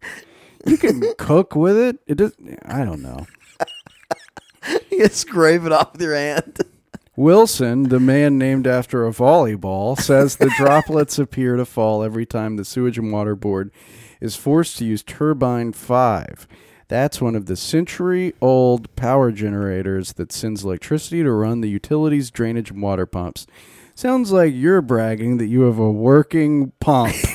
You 0.65 0.77
can 0.77 1.01
cook 1.17 1.55
with 1.55 1.77
it. 1.77 1.99
It 2.05 2.15
does. 2.15 2.33
I 2.65 2.83
don't 2.83 3.01
know. 3.01 3.25
you 4.91 5.07
scrape 5.07 5.64
it 5.64 5.72
off 5.72 5.93
with 5.93 6.01
your 6.01 6.16
hand. 6.16 6.57
Wilson, 7.16 7.84
the 7.89 7.99
man 7.99 8.38
named 8.38 8.66
after 8.66 9.05
a 9.05 9.12
volleyball, 9.12 9.99
says 9.99 10.38
the 10.38 10.53
droplets 10.57 11.20
appear 11.20 11.57
to 11.57 11.66
fall 11.66 12.01
every 12.01 12.26
time 12.26 12.55
the 12.55 12.64
Sewage 12.64 12.97
and 12.97 13.12
Water 13.12 13.36
Board 13.36 13.72
is 14.22 14.36
forced 14.36 14.78
to 14.78 14.86
use 14.86 15.03
Turbine 15.03 15.74
5. 15.74 16.47
That's 16.88 17.22
one 17.22 17.36
of 17.36 17.45
the 17.45 17.55
century 17.55 18.34
old 18.41 18.95
power 18.95 19.32
generators 19.32 20.14
that 20.14 20.32
sends 20.32 20.64
electricity 20.64 21.22
to 21.22 21.32
run 21.32 21.62
the 21.62 21.70
utilities, 21.70 22.32
drainage, 22.32 22.72
and 22.72 22.82
water 22.82 23.05
pumps. 23.05 23.45
Sounds 23.93 24.32
like 24.32 24.53
you're 24.55 24.82
bragging 24.82 25.39
that 25.39 25.47
you 25.47 25.64
have 25.64 25.78
a 25.78 25.91
working 25.91 26.72
pump. 26.80 27.14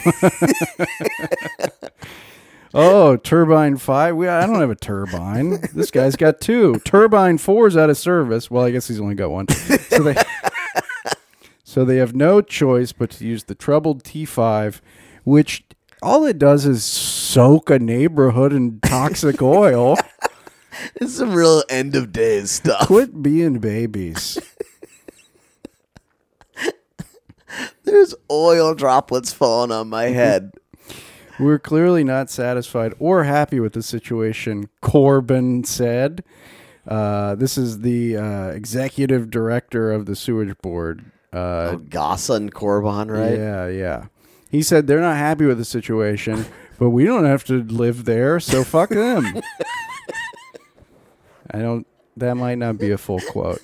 Oh, 2.76 3.16
turbine 3.16 3.76
five. 3.76 4.16
We, 4.16 4.26
I 4.26 4.46
don't 4.46 4.60
have 4.60 4.70
a 4.70 4.74
turbine. 4.74 5.60
This 5.72 5.92
guy's 5.92 6.16
got 6.16 6.40
two. 6.40 6.80
Turbine 6.84 7.38
four 7.38 7.68
is 7.68 7.76
out 7.76 7.88
of 7.88 7.96
service. 7.96 8.50
Well, 8.50 8.64
I 8.64 8.72
guess 8.72 8.88
he's 8.88 9.00
only 9.00 9.14
got 9.14 9.30
one. 9.30 9.48
So 9.48 10.02
they, 10.02 10.16
so 11.64 11.84
they 11.84 11.98
have 11.98 12.16
no 12.16 12.40
choice 12.40 12.90
but 12.90 13.10
to 13.10 13.24
use 13.24 13.44
the 13.44 13.54
troubled 13.54 14.02
T5, 14.02 14.80
which 15.22 15.64
all 16.02 16.26
it 16.26 16.36
does 16.36 16.66
is 16.66 16.84
soak 16.84 17.70
a 17.70 17.78
neighborhood 17.78 18.52
in 18.52 18.80
toxic 18.80 19.40
oil. 19.40 19.96
It's 20.96 21.14
some 21.14 21.32
real 21.32 21.62
end 21.68 21.94
of 21.94 22.12
days 22.12 22.50
stuff. 22.50 22.88
Quit 22.88 23.22
being 23.22 23.60
babies. 23.60 24.38
There's 27.84 28.14
oil 28.30 28.74
droplets 28.74 29.32
falling 29.32 29.70
on 29.70 29.88
my 29.88 30.06
mm-hmm. 30.06 30.14
head. 30.14 30.52
We're 31.38 31.58
clearly 31.58 32.04
not 32.04 32.30
satisfied 32.30 32.94
or 32.98 33.24
happy 33.24 33.58
with 33.60 33.72
the 33.72 33.82
situation, 33.82 34.68
Korban 34.82 35.66
said. 35.66 36.22
Uh, 36.86 37.34
this 37.34 37.58
is 37.58 37.80
the 37.80 38.16
uh, 38.16 38.46
executive 38.48 39.30
director 39.30 39.90
of 39.90 40.06
the 40.06 40.14
sewage 40.14 40.56
board. 40.58 41.04
Uh, 41.32 41.72
Oh, 41.72 41.78
Ghassan 41.88 42.50
Korban, 42.50 43.10
right? 43.10 43.36
Yeah, 43.38 43.66
yeah. 43.68 44.06
He 44.50 44.62
said 44.62 44.86
they're 44.86 45.00
not 45.00 45.16
happy 45.16 45.46
with 45.46 45.58
the 45.58 45.64
situation, 45.64 46.46
but 46.78 46.90
we 46.90 47.04
don't 47.04 47.24
have 47.24 47.42
to 47.44 47.62
live 47.64 48.04
there, 48.04 48.38
so 48.38 48.62
fuck 48.62 48.90
them. 48.90 49.40
I 51.50 51.58
don't. 51.58 51.86
That 52.16 52.34
might 52.36 52.58
not 52.58 52.78
be 52.78 52.92
a 52.92 52.98
full 52.98 53.18
quote. 53.20 53.60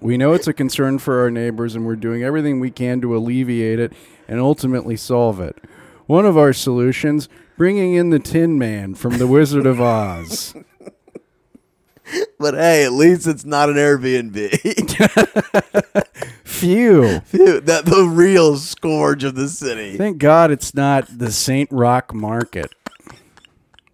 We 0.00 0.16
know 0.16 0.32
it's 0.34 0.46
a 0.46 0.52
concern 0.52 0.98
for 1.00 1.20
our 1.20 1.30
neighbors, 1.30 1.74
and 1.74 1.84
we're 1.86 1.96
doing 1.96 2.22
everything 2.22 2.60
we 2.60 2.70
can 2.70 3.00
to 3.00 3.16
alleviate 3.16 3.80
it 3.80 3.92
and 4.28 4.40
ultimately 4.40 4.96
solve 4.96 5.40
it. 5.40 5.56
One 6.06 6.26
of 6.26 6.36
our 6.36 6.52
solutions: 6.52 7.28
bringing 7.56 7.94
in 7.94 8.10
the 8.10 8.18
Tin 8.18 8.58
Man 8.58 8.94
from 8.94 9.18
The 9.18 9.26
Wizard 9.26 9.66
of 9.66 9.80
Oz. 9.80 10.54
But 12.38 12.54
hey, 12.54 12.84
at 12.84 12.92
least 12.92 13.26
it's 13.26 13.44
not 13.44 13.68
an 13.68 13.76
Airbnb. 13.76 14.36
Phew. 16.44 17.20
Phew, 17.20 17.60
that 17.62 17.84
the 17.84 18.04
real 18.04 18.56
scourge 18.56 19.24
of 19.24 19.34
the 19.34 19.48
city. 19.48 19.96
Thank 19.96 20.18
God 20.18 20.50
it's 20.50 20.74
not 20.74 21.18
the 21.18 21.32
St. 21.32 21.68
Roch 21.72 22.14
Market. 22.14 22.72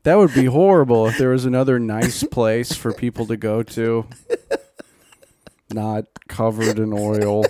That 0.02 0.16
would 0.18 0.34
be 0.34 0.46
horrible 0.46 1.06
if 1.06 1.16
there 1.16 1.30
was 1.30 1.44
another 1.44 1.78
nice 1.78 2.22
place 2.24 2.74
for 2.74 2.92
people 2.92 3.26
to 3.26 3.36
go 3.36 3.62
to, 3.62 4.06
not 5.72 6.06
covered 6.28 6.78
in 6.78 6.92
oil. 6.92 7.44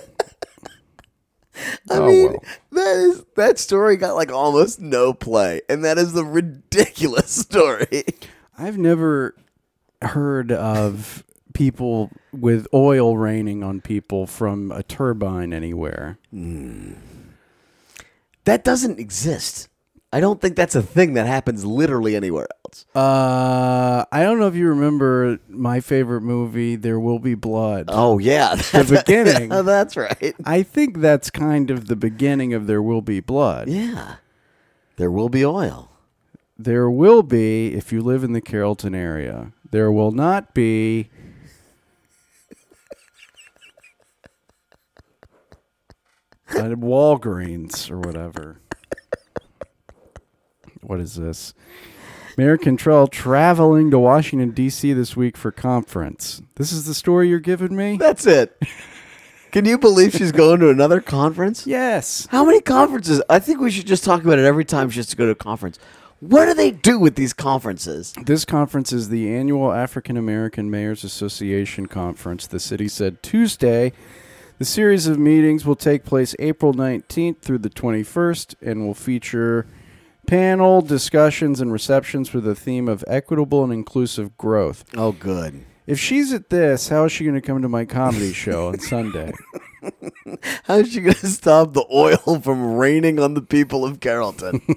I 1.91 1.97
oh 1.97 2.07
mean, 2.07 2.31
well. 2.31 2.45
that 2.73 2.97
is 2.97 3.25
that 3.37 3.59
story 3.59 3.97
got 3.97 4.15
like 4.15 4.33
almost 4.33 4.81
no 4.81 5.13
play, 5.13 5.63
and 5.69 5.85
that 5.85 5.99
is 5.99 6.13
the 6.13 6.25
ridiculous 6.25 7.31
story. 7.35 8.05
I've 8.59 8.79
never 8.79 9.35
heard 10.01 10.53
of 10.53 11.25
people 11.55 12.11
with 12.33 12.67
oil 12.73 13.17
raining 13.17 13.63
on 13.63 13.81
people 13.81 14.27
from 14.27 14.73
a 14.73 14.83
turbine 14.83 15.53
anywhere. 15.53 16.19
Hmm. 16.31 16.95
That 18.45 18.65
doesn't 18.65 18.99
exist. 18.99 19.69
I 20.13 20.21
don't 20.21 20.41
think 20.41 20.57
that's 20.57 20.75
a 20.75 20.83
thing 20.83 21.15
that 21.15 21.27
happens 21.27 21.65
literally 21.65 22.17
anywhere 22.17 22.49
else. 22.73 22.87
Uh, 22.95 24.05
I 24.11 24.23
don't 24.23 24.39
know 24.39 24.49
if 24.49 24.55
you 24.55 24.69
remember 24.69 25.39
my 25.49 25.81
favorite 25.81 26.23
movie, 26.23 26.77
There 26.77 26.99
Will 26.99 27.19
Be 27.19 27.35
Blood. 27.35 27.87
Oh 27.89 28.19
yeah, 28.19 28.55
The 28.55 29.03
beginning. 29.07 29.49
that's 29.65 29.97
right. 29.97 30.35
I 30.45 30.63
think 30.63 30.99
that's 31.01 31.31
kind 31.31 31.71
of 31.71 31.87
the 31.87 31.97
beginning 31.97 32.55
of 32.55 32.67
There 32.67 32.83
Will 32.83 33.03
Be 33.03 33.21
Blood. 33.21 33.69
Yeah, 33.69 34.17
there 34.97 35.11
will 35.11 35.29
be 35.29 35.45
oil. 35.45 35.91
There 36.59 36.91
will 36.91 37.23
be, 37.23 37.75
if 37.75 37.93
you 37.93 38.03
live 38.03 38.23
in 38.23 38.33
the 38.35 38.41
Carrollton 38.41 38.95
area, 38.95 39.53
there 39.71 39.91
will 39.91 40.13
not 40.13 40.55
be. 40.55 41.11
At 46.51 46.73
Walgreens 46.73 47.91
or 47.91 47.99
whatever. 47.99 48.61
What 50.83 51.01
is 51.01 51.15
this? 51.15 51.55
Mayor 52.37 52.57
Cantrell 52.57 53.09
traveling 53.09 53.91
to 53.91 53.99
Washington, 53.99 54.51
D.C. 54.51 54.93
this 54.95 55.15
week 55.15 55.37
for 55.37 55.53
conference. 55.53 56.41
This 56.55 56.73
is 56.73 56.87
the 56.87 56.95
story 56.95 57.29
you're 57.29 57.39
giving 57.39 57.77
me? 57.77 57.99
That's 57.99 58.27
it. 58.27 58.61
Can 59.51 59.67
you 59.67 59.77
believe 59.77 60.15
she's 60.15 60.33
going 60.33 60.61
to 60.61 60.71
another 60.71 61.03
conference? 61.03 61.67
Yes. 61.67 62.27
How 62.31 62.43
many 62.43 62.63
conferences? 62.63 63.21
I 63.29 63.39
think 63.39 63.61
we 63.61 63.71
should 63.71 63.87
just 63.87 64.03
talk 64.03 64.23
about 64.23 64.39
it 64.39 64.47
every 64.47 64.65
time 64.65 64.89
she 64.89 64.99
has 64.99 65.09
to 65.09 65.17
go 65.17 65.27
to 65.27 65.33
a 65.33 65.35
conference. 65.35 65.79
What 66.21 66.47
do 66.47 66.55
they 66.55 66.71
do 66.71 66.99
with 66.99 67.17
these 67.17 67.35
conferences? 67.35 68.15
This 68.25 68.47
conference 68.47 68.95
is 68.95 69.11
the 69.11 69.35
annual 69.35 69.71
African 69.71 70.17
American 70.17 70.71
Mayors 70.71 71.05
Association 71.05 71.87
conference. 71.87 72.47
The 72.47 72.61
city 72.61 72.89
said 72.89 73.23
Tuesday. 73.23 73.93
The 74.59 74.65
series 74.65 75.07
of 75.07 75.19
meetings 75.19 75.67
will 75.67 75.77
take 75.77 76.05
place 76.05 76.35
April 76.39 76.73
19th 76.73 77.41
through 77.41 77.59
the 77.59 77.69
21st 77.69 78.55
and 78.63 78.87
will 78.87 78.95
feature 78.95 79.67
panel 80.27 80.81
discussions 80.81 81.61
and 81.61 81.73
receptions 81.73 82.33
with 82.33 82.45
the 82.45 82.55
theme 82.55 82.89
of 82.89 83.05
equitable 83.07 83.65
and 83.65 83.73
inclusive 83.73 84.37
growth. 84.37 84.85
Oh, 84.97 85.13
good. 85.13 85.65
If 85.87 85.99
she's 85.99 86.33
at 86.33 86.51
this, 86.51 86.89
how 86.89 87.05
is 87.05 87.13
she 87.13 87.25
going 87.25 87.35
to 87.35 87.41
come 87.41 87.61
to 87.63 87.69
my 87.69 87.85
comedy 87.85 88.33
show 88.33 88.69
on 88.69 88.79
Sunday? 88.79 89.33
How 90.65 90.77
is 90.77 90.93
she 90.93 91.01
going 91.01 91.15
to 91.15 91.27
stop 91.27 91.73
the 91.73 91.85
oil 91.93 92.41
from 92.41 92.77
raining 92.77 93.19
on 93.19 93.35
the 93.35 93.43
people 93.43 93.85
of 93.85 93.99
Carrollton? 93.99 94.61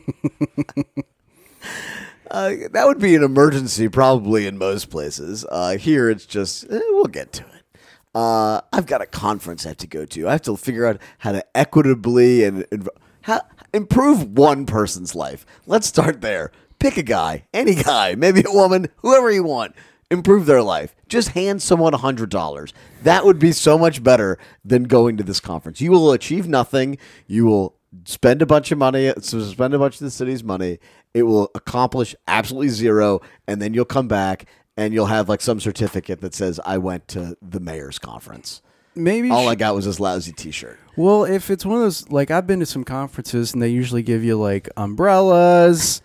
uh, 2.32 2.54
that 2.72 2.88
would 2.88 3.00
be 3.00 3.16
an 3.16 3.24
emergency, 3.24 3.88
probably 3.88 4.48
in 4.48 4.58
most 4.58 4.90
places. 4.90 5.46
Uh, 5.50 5.78
here, 5.78 6.10
it's 6.10 6.26
just 6.26 6.64
eh, 6.72 6.80
we'll 6.90 7.06
get 7.06 7.32
to 7.34 7.44
it. 7.44 7.80
Uh, 8.16 8.62
I've 8.74 8.88
got 8.88 9.02
a 9.02 9.06
conference 9.06 9.66
I 9.66 9.70
have 9.70 9.78
to 9.78 9.88
go 9.88 10.06
to. 10.06 10.28
I 10.28 10.32
have 10.32 10.42
to 10.44 10.58
figure 10.58 10.86
out 10.86 11.00
how 11.20 11.34
to 11.34 11.46
equitably 11.56 12.46
and, 12.46 12.66
and 12.72 12.90
how, 13.26 13.42
improve 13.74 14.38
one 14.38 14.68
person's 14.68 15.16
life. 15.16 15.48
Let's 15.66 15.88
start 15.88 16.22
there. 16.22 16.52
Pick 16.78 16.96
a 16.98 17.02
guy, 17.02 17.46
any 17.56 17.74
guy, 17.74 18.14
maybe 18.14 18.44
a 18.48 18.54
woman, 18.54 18.88
whoever 18.98 19.32
you 19.32 19.44
want. 19.44 19.74
Improve 20.12 20.46
their 20.46 20.62
life. 20.62 20.96
Just 21.10 21.30
hand 21.30 21.60
someone 21.64 21.96
a 21.96 21.98
hundred 21.98 22.30
dollars. 22.30 22.72
That 23.02 23.26
would 23.26 23.40
be 23.40 23.52
so 23.52 23.80
much 23.80 24.04
better 24.04 24.38
than 24.64 24.84
going 24.84 25.18
to 25.18 25.24
this 25.24 25.40
conference. 25.40 25.82
You 25.82 25.90
will 25.90 26.12
achieve 26.12 26.48
nothing. 26.48 27.00
You 27.26 27.48
will 27.48 27.76
spend 28.04 28.44
a 28.44 28.46
bunch 28.46 28.72
of 28.72 28.78
money, 28.78 29.12
spend 29.22 29.74
a 29.74 29.80
bunch 29.80 29.96
of 29.96 30.02
the 30.02 30.12
city's 30.12 30.44
money. 30.44 30.78
It 31.16 31.24
will 31.24 31.50
accomplish 31.56 32.14
absolutely 32.28 32.70
zero, 32.70 33.22
and 33.48 33.60
then 33.60 33.74
you'll 33.74 33.86
come 33.86 34.08
back 34.08 34.46
and 34.78 34.94
you'll 34.94 35.08
have 35.08 35.28
like 35.30 35.42
some 35.42 35.60
certificate 35.60 36.22
that 36.22 36.36
says 36.36 36.60
I 36.64 36.78
went 36.78 37.08
to 37.08 37.36
the 37.42 37.60
mayor's 37.60 37.98
conference. 37.98 38.62
Maybe 38.96 39.30
All 39.30 39.44
she- 39.44 39.48
I 39.50 39.56
got 39.56 39.76
was 39.76 39.86
this 39.86 40.00
lousy 40.00 40.32
T-shirt. 40.32 40.80
Well, 40.96 41.26
if 41.26 41.50
it's 41.50 41.66
one 41.66 41.76
of 41.78 41.82
those, 41.84 42.10
like 42.10 42.32
I've 42.32 42.48
been 42.48 42.62
to 42.62 42.66
some 42.66 42.84
conferences 42.86 43.54
and 43.54 43.62
they 43.62 43.68
usually 43.70 44.02
give 44.04 44.24
you 44.24 44.38
like 44.40 44.70
umbrellas, 44.78 46.02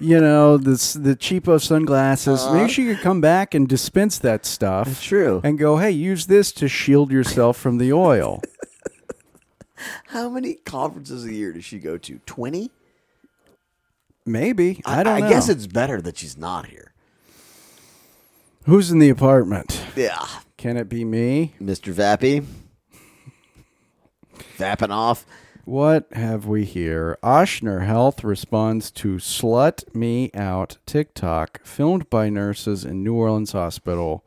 you 0.00 0.20
know, 0.20 0.56
this 0.56 0.92
the 0.92 1.16
cheapo 1.16 1.60
sunglasses. 1.60 2.40
Uh-huh. 2.42 2.54
Maybe 2.54 2.70
she 2.70 2.84
could 2.84 3.00
come 3.00 3.20
back 3.20 3.52
and 3.54 3.66
dispense 3.68 4.18
that 4.20 4.46
stuff. 4.46 5.02
True. 5.02 5.40
And 5.42 5.58
go, 5.58 5.78
hey, 5.78 5.90
use 5.90 6.26
this 6.26 6.52
to 6.52 6.68
shield 6.68 7.10
yourself 7.10 7.56
from 7.56 7.78
the 7.78 7.92
oil. 7.92 8.40
How 10.06 10.28
many 10.28 10.54
conferences 10.54 11.24
a 11.24 11.32
year 11.32 11.52
does 11.52 11.64
she 11.64 11.78
go 11.78 11.98
to? 11.98 12.18
Twenty. 12.26 12.70
Maybe 14.24 14.80
I, 14.84 15.02
don't 15.02 15.14
I 15.14 15.20
know. 15.20 15.28
guess 15.28 15.48
it's 15.48 15.66
better 15.66 16.00
that 16.02 16.16
she's 16.18 16.36
not 16.36 16.66
here. 16.66 16.92
Who's 18.64 18.90
in 18.90 18.98
the 18.98 19.08
apartment? 19.08 19.80
Yeah, 19.94 20.26
Can 20.56 20.76
it 20.76 20.88
be 20.88 21.04
me? 21.04 21.54
Mr. 21.60 21.92
Vappy. 21.92 22.44
Vapping 24.58 24.90
off. 24.90 25.26
What 25.64 26.06
have 26.12 26.46
we 26.46 26.64
here? 26.64 27.18
Ochsner 27.22 27.84
Health 27.84 28.22
responds 28.22 28.90
to 28.92 29.16
Slut 29.16 29.94
Me 29.94 30.30
Out 30.32 30.78
TikTok 30.86 31.60
filmed 31.64 32.08
by 32.08 32.30
nurses 32.30 32.84
in 32.84 33.02
New 33.02 33.14
Orleans 33.14 33.52
Hospital. 33.52 34.24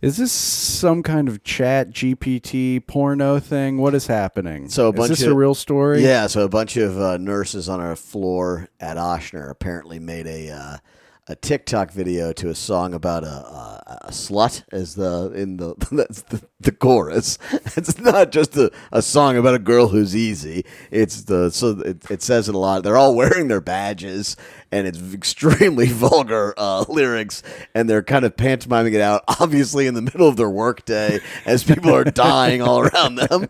Is 0.00 0.16
this 0.16 0.32
some 0.32 1.02
kind 1.02 1.28
of 1.28 1.42
ChatGPT 1.42 2.86
porno 2.86 3.38
thing? 3.38 3.78
What 3.78 3.94
is 3.94 4.06
happening? 4.06 4.68
So 4.68 4.88
a 4.88 4.92
bunch 4.92 5.12
is 5.12 5.18
this 5.18 5.26
of 5.26 5.32
a 5.32 5.36
real 5.36 5.54
story? 5.54 6.02
Yeah, 6.02 6.26
so 6.26 6.42
a 6.42 6.48
bunch 6.48 6.76
of 6.76 6.98
uh, 7.00 7.18
nurses 7.18 7.68
on 7.68 7.80
a 7.80 7.94
floor 7.94 8.68
at 8.80 8.96
Ochsner 8.96 9.50
apparently 9.50 9.98
made 9.98 10.26
a 10.26 10.50
uh, 10.50 10.76
a 11.28 11.34
TikTok 11.34 11.90
video 11.90 12.32
to 12.32 12.50
a 12.50 12.54
song 12.54 12.94
about 12.94 13.24
a, 13.24 13.26
a, 13.26 13.98
a 14.02 14.10
slut 14.10 14.62
as 14.70 14.94
the 14.94 15.32
in 15.34 15.56
the 15.56 15.74
that's 15.90 16.22
the, 16.22 16.42
the 16.60 16.72
chorus. 16.72 17.38
It's 17.76 17.98
not 17.98 18.32
just 18.32 18.56
a, 18.56 18.70
a 18.92 19.02
song 19.02 19.36
about 19.36 19.54
a 19.54 19.58
girl 19.58 19.88
who's 19.88 20.14
easy. 20.14 20.64
It's 20.90 21.22
the 21.22 21.50
so 21.50 21.80
it, 21.80 22.08
it 22.10 22.22
says 22.22 22.48
it 22.48 22.54
a 22.54 22.58
lot. 22.58 22.84
They're 22.84 22.96
all 22.96 23.14
wearing 23.16 23.48
their 23.48 23.60
badges 23.60 24.36
and 24.70 24.86
it's 24.86 25.00
extremely 25.12 25.86
vulgar 25.86 26.54
uh, 26.56 26.84
lyrics 26.88 27.42
and 27.74 27.90
they're 27.90 28.02
kind 28.02 28.24
of 28.24 28.36
pantomiming 28.36 28.94
it 28.94 29.00
out 29.00 29.24
obviously 29.40 29.86
in 29.86 29.94
the 29.94 30.02
middle 30.02 30.28
of 30.28 30.36
their 30.36 30.50
workday 30.50 31.20
as 31.44 31.64
people 31.64 31.94
are 31.94 32.04
dying 32.04 32.62
all 32.62 32.80
around 32.80 33.16
them 33.16 33.48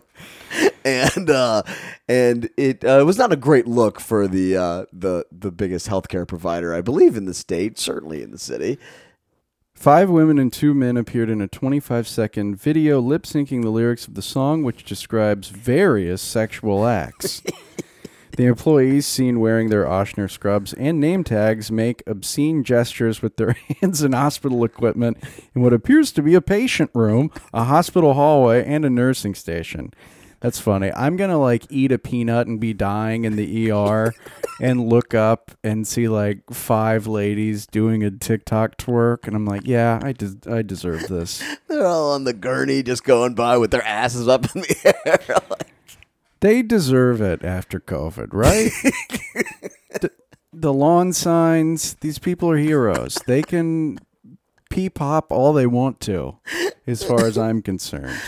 and 0.85 1.29
uh, 1.29 1.63
and 2.07 2.49
it 2.57 2.83
uh, 2.83 3.03
was 3.05 3.17
not 3.17 3.31
a 3.31 3.35
great 3.35 3.67
look 3.67 3.99
for 3.99 4.27
the 4.27 4.57
uh, 4.57 4.85
the 4.93 5.25
the 5.31 5.51
biggest 5.51 5.87
healthcare 5.87 6.27
provider, 6.27 6.73
I 6.73 6.81
believe, 6.81 7.15
in 7.15 7.25
the 7.25 7.33
state, 7.33 7.77
certainly 7.77 8.21
in 8.21 8.31
the 8.31 8.37
city. 8.37 8.77
Five 9.73 10.09
women 10.09 10.39
and 10.39 10.51
two 10.51 10.73
men 10.73 10.97
appeared 10.97 11.29
in 11.29 11.39
a 11.39 11.47
25 11.47 12.07
second 12.07 12.55
video 12.55 12.99
lip 12.99 13.23
syncing 13.23 13.61
the 13.61 13.69
lyrics 13.69 14.07
of 14.07 14.15
the 14.15 14.23
song, 14.23 14.63
which 14.63 14.83
describes 14.83 15.49
various 15.49 16.21
sexual 16.21 16.87
acts. 16.87 17.43
The 18.37 18.45
employees 18.45 19.07
seen 19.07 19.39
wearing 19.39 19.69
their 19.69 19.85
Ochsner 19.85 20.29
scrubs 20.29 20.71
and 20.73 20.99
name 20.99 21.23
tags 21.23 21.71
make 21.71 22.03
obscene 22.05 22.63
gestures 22.63 23.19
with 23.19 23.37
their 23.37 23.53
hands 23.81 24.03
in 24.03 24.13
hospital 24.13 24.63
equipment 24.63 25.17
in 25.55 25.63
what 25.63 25.73
appears 25.73 26.11
to 26.11 26.21
be 26.21 26.35
a 26.35 26.41
patient 26.41 26.91
room, 26.93 27.31
a 27.51 27.63
hospital 27.63 28.13
hallway, 28.13 28.63
and 28.63 28.85
a 28.85 28.91
nursing 28.91 29.33
station. 29.33 29.91
That's 30.39 30.59
funny. 30.59 30.91
I'm 30.93 31.17
gonna 31.17 31.39
like 31.39 31.65
eat 31.69 31.91
a 31.91 31.97
peanut 31.97 32.47
and 32.47 32.59
be 32.59 32.73
dying 32.73 33.25
in 33.25 33.35
the 33.35 33.71
ER 33.71 34.13
and 34.61 34.87
look 34.87 35.15
up 35.15 35.51
and 35.63 35.87
see 35.87 36.07
like 36.07 36.41
five 36.51 37.07
ladies 37.07 37.65
doing 37.65 38.03
a 38.03 38.11
TikTok 38.11 38.77
twerk, 38.77 39.25
and 39.25 39.35
I'm 39.35 39.45
like, 39.45 39.63
yeah, 39.65 39.99
I 40.03 40.11
des- 40.11 40.49
I 40.49 40.61
deserve 40.61 41.07
this. 41.07 41.43
They're 41.67 41.85
all 41.85 42.11
on 42.11 42.23
the 42.23 42.33
gurney, 42.33 42.83
just 42.83 43.03
going 43.03 43.33
by 43.33 43.57
with 43.57 43.71
their 43.71 43.83
asses 43.83 44.27
up 44.27 44.45
in 44.55 44.61
the 44.61 44.95
air. 45.05 45.37
They 46.39 46.61
deserve 46.61 47.19
it 47.19 47.43
after 47.43 47.79
COVID, 47.79 48.27
right? 48.31 48.69
the, 49.99 50.11
the 50.53 50.71
lawn 50.71 51.11
signs, 51.11 51.95
these 51.95 52.19
people 52.19 52.51
are 52.51 52.57
heroes. 52.57 53.17
They 53.25 53.41
can 53.41 53.97
pee 54.69 54.87
pop 54.87 55.31
all 55.31 55.51
they 55.53 55.65
want 55.65 55.99
to, 56.01 56.37
as 56.85 57.01
far 57.03 57.25
as 57.25 57.39
I'm 57.39 57.63
concerned. 57.63 58.19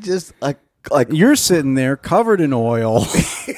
just 0.00 0.32
like 0.40 0.58
like 0.90 1.08
You're 1.10 1.36
sitting 1.36 1.74
there 1.74 1.96
covered 1.96 2.40
in 2.40 2.52
oil, 2.52 3.06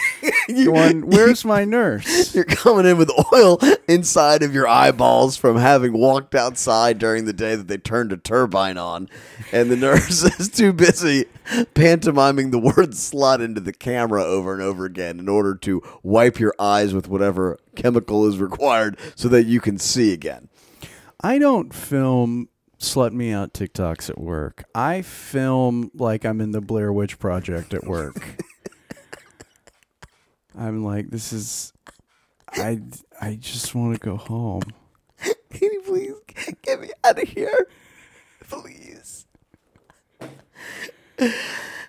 going, 0.49 1.07
Where's 1.07 1.45
my 1.45 1.64
nurse? 1.64 2.35
You're 2.35 2.45
coming 2.45 2.87
in 2.87 2.99
with 2.99 3.11
oil 3.33 3.59
inside 3.89 4.43
of 4.43 4.55
your 4.55 4.68
eyeballs 4.68 5.37
from 5.37 5.57
having 5.57 5.93
walked 5.93 6.35
outside 6.35 6.99
during 6.99 7.24
the 7.24 7.33
day 7.33 7.57
that 7.57 7.68
they 7.68 7.79
turned 7.79 8.12
a 8.12 8.16
turbine 8.16 8.79
on, 8.79 9.09
and 9.53 9.70
the 9.70 9.77
nurse 9.77 10.22
is 10.22 10.49
too 10.49 10.72
busy 10.72 11.27
pantomiming 11.74 12.51
the 12.51 12.59
word 12.59 12.91
slut 12.91 13.43
into 13.43 13.61
the 13.61 13.72
camera 13.72 14.24
over 14.24 14.53
and 14.53 14.62
over 14.62 14.85
again 14.85 15.18
in 15.18 15.29
order 15.29 15.55
to 15.55 15.83
wipe 16.03 16.39
your 16.39 16.55
eyes 16.59 16.93
with 16.93 17.09
whatever 17.09 17.59
chemical 17.77 18.27
is 18.27 18.39
required 18.39 18.99
so 19.14 19.29
that 19.29 19.45
you 19.45 19.61
can 19.61 19.79
see 19.79 20.12
again. 20.12 20.49
I 21.20 21.39
don't 21.39 21.72
film 21.72 22.49
slut 22.87 23.12
me 23.12 23.32
out 23.32 23.53
TikToks 23.53 24.11
at 24.11 24.18
work. 24.18 24.64
I 24.74 25.03
film 25.03 25.91
like 25.95 26.24
I'm 26.24 26.41
in 26.41 26.53
the 26.53 26.61
Blair 26.61 26.93
Witch 26.93 27.18
Project 27.18 27.74
at 27.74 27.84
work. 27.84 28.16
I'm 30.59 30.84
like, 30.84 31.11
this 31.11 31.32
is, 31.32 31.72
I, 32.53 32.80
I 33.20 33.34
just 33.34 33.74
want 33.74 33.95
to 33.95 34.01
go 34.01 34.16
home. 34.16 34.62
Can 35.18 35.72
you 35.72 35.82
please 35.84 36.14
get 36.62 36.80
me 36.80 36.91
out 37.05 37.20
of 37.20 37.28
here? 37.28 37.66
Please. 38.49 39.26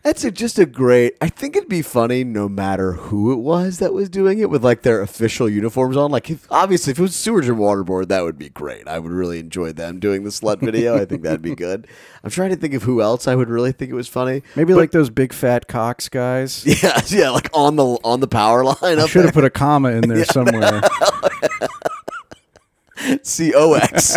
That's 0.07 0.23
a, 0.23 0.31
just 0.31 0.57
a 0.57 0.65
great. 0.65 1.17
I 1.19 1.27
think 1.27 1.57
it'd 1.57 1.67
be 1.67 1.81
funny 1.81 2.23
no 2.23 2.47
matter 2.47 2.93
who 2.93 3.33
it 3.33 3.39
was 3.39 3.79
that 3.79 3.91
was 3.91 4.07
doing 4.07 4.39
it 4.39 4.49
with 4.49 4.63
like 4.63 4.83
their 4.83 5.01
official 5.01 5.49
uniforms 5.49 5.97
on. 5.97 6.11
Like, 6.11 6.29
if, 6.29 6.49
obviously, 6.49 6.91
if 6.91 6.99
it 6.99 7.01
was 7.01 7.13
Sewage 7.13 7.49
and 7.49 7.57
Waterboard, 7.57 8.07
that 8.07 8.23
would 8.23 8.37
be 8.39 8.47
great. 8.47 8.87
I 8.87 8.99
would 8.99 9.11
really 9.11 9.37
enjoy 9.37 9.73
them 9.73 9.99
doing 9.99 10.23
the 10.23 10.29
slut 10.29 10.61
video. 10.61 10.95
I 10.95 11.03
think 11.03 11.23
that'd 11.23 11.41
be 11.41 11.55
good. 11.57 11.87
I'm 12.23 12.29
trying 12.29 12.51
to 12.51 12.55
think 12.55 12.73
of 12.73 12.83
who 12.83 13.01
else 13.01 13.27
I 13.27 13.35
would 13.35 13.49
really 13.49 13.73
think 13.73 13.91
it 13.91 13.95
was 13.95 14.07
funny. 14.07 14.43
Maybe 14.55 14.73
like 14.73 14.91
those 14.91 15.09
big 15.09 15.33
fat 15.33 15.67
cocks 15.67 16.07
guys. 16.07 16.63
Yeah, 16.81 17.01
yeah, 17.07 17.29
like 17.31 17.49
on 17.53 17.75
the 17.75 17.83
on 17.83 18.21
the 18.21 18.29
power 18.29 18.63
line 18.63 18.77
I 18.81 18.93
up 18.93 19.09
should 19.09 19.25
have 19.25 19.33
put 19.33 19.43
a 19.43 19.49
comma 19.49 19.89
in 19.89 20.07
there 20.07 20.23
somewhere. 20.31 20.83
C 23.23 23.53
O 23.53 23.73
X. 23.73 24.15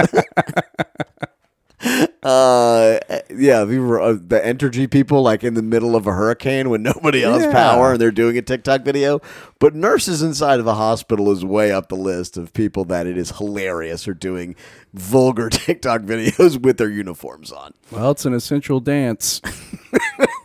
Uh, 2.23 2.99
yeah, 3.35 3.65
we 3.65 3.79
were 3.79 4.01
uh, 4.01 4.13
the 4.13 4.39
Entergy 4.45 4.91
people, 4.91 5.23
like 5.23 5.43
in 5.43 5.55
the 5.55 5.63
middle 5.63 5.97
of 5.97 6.07
a 6.07 6.13
hurricane 6.13 6.69
when 6.69 6.83
nobody 6.83 7.25
else 7.25 7.43
Yeah. 7.43 7.53
power, 7.53 7.93
and 7.93 8.01
they're 8.01 8.11
doing 8.11 8.37
a 8.37 8.43
TikTok 8.43 8.83
video. 8.83 9.21
But 9.59 9.75
nurses 9.75 10.21
inside 10.23 10.61
of 10.61 10.67
a 10.67 10.75
hospital 10.75 11.31
is 11.33 11.45
way 11.45 11.73
up 11.73 11.89
the 11.89 11.97
list 11.97 12.37
of 12.37 12.53
people 12.53 12.85
that 12.87 13.07
it 13.07 13.17
is 13.17 13.39
hilarious 13.39 14.07
are 14.07 14.13
doing 14.15 14.55
vulgar 14.93 15.49
TikTok 15.51 16.03
videos 16.03 16.61
with 16.61 16.77
their 16.77 16.91
uniforms 16.91 17.51
on. 17.53 17.73
well, 17.91 18.11
it's 18.11 18.27
an 18.27 18.35
essential 18.35 18.81
dance. 18.81 19.41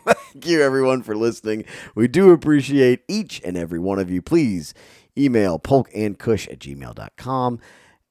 Thank 0.06 0.46
you, 0.46 0.62
everyone, 0.62 1.02
for 1.02 1.16
listening. 1.16 1.64
We 1.94 2.08
do 2.08 2.30
appreciate 2.30 3.02
each 3.08 3.40
and 3.44 3.56
every 3.56 3.78
one 3.78 3.98
of 3.98 4.10
you. 4.10 4.22
Please 4.22 4.72
email 5.18 5.58
polkandcush 5.58 6.50
at 6.52 6.58
gmail.com 6.58 7.58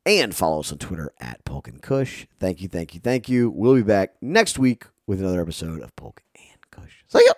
and 0.06 0.36
follow 0.36 0.60
us 0.60 0.72
on 0.72 0.78
Twitter 0.78 1.12
at 1.20 1.44
polkandcush. 1.46 2.28
Thank 2.40 2.62
you, 2.62 2.68
thank 2.68 2.94
you, 2.94 3.00
thank 3.00 3.28
you. 3.30 3.50
We'll 3.50 3.76
be 3.76 3.82
back 3.82 4.16
next 4.22 4.60
week 4.60 4.86
with 5.08 5.20
another 5.20 5.42
episode 5.42 5.82
of 5.82 5.96
Polk 5.96 6.22
and 6.36 6.60
Kush. 6.72 7.04
See 7.08 7.24
ya. 7.26 7.34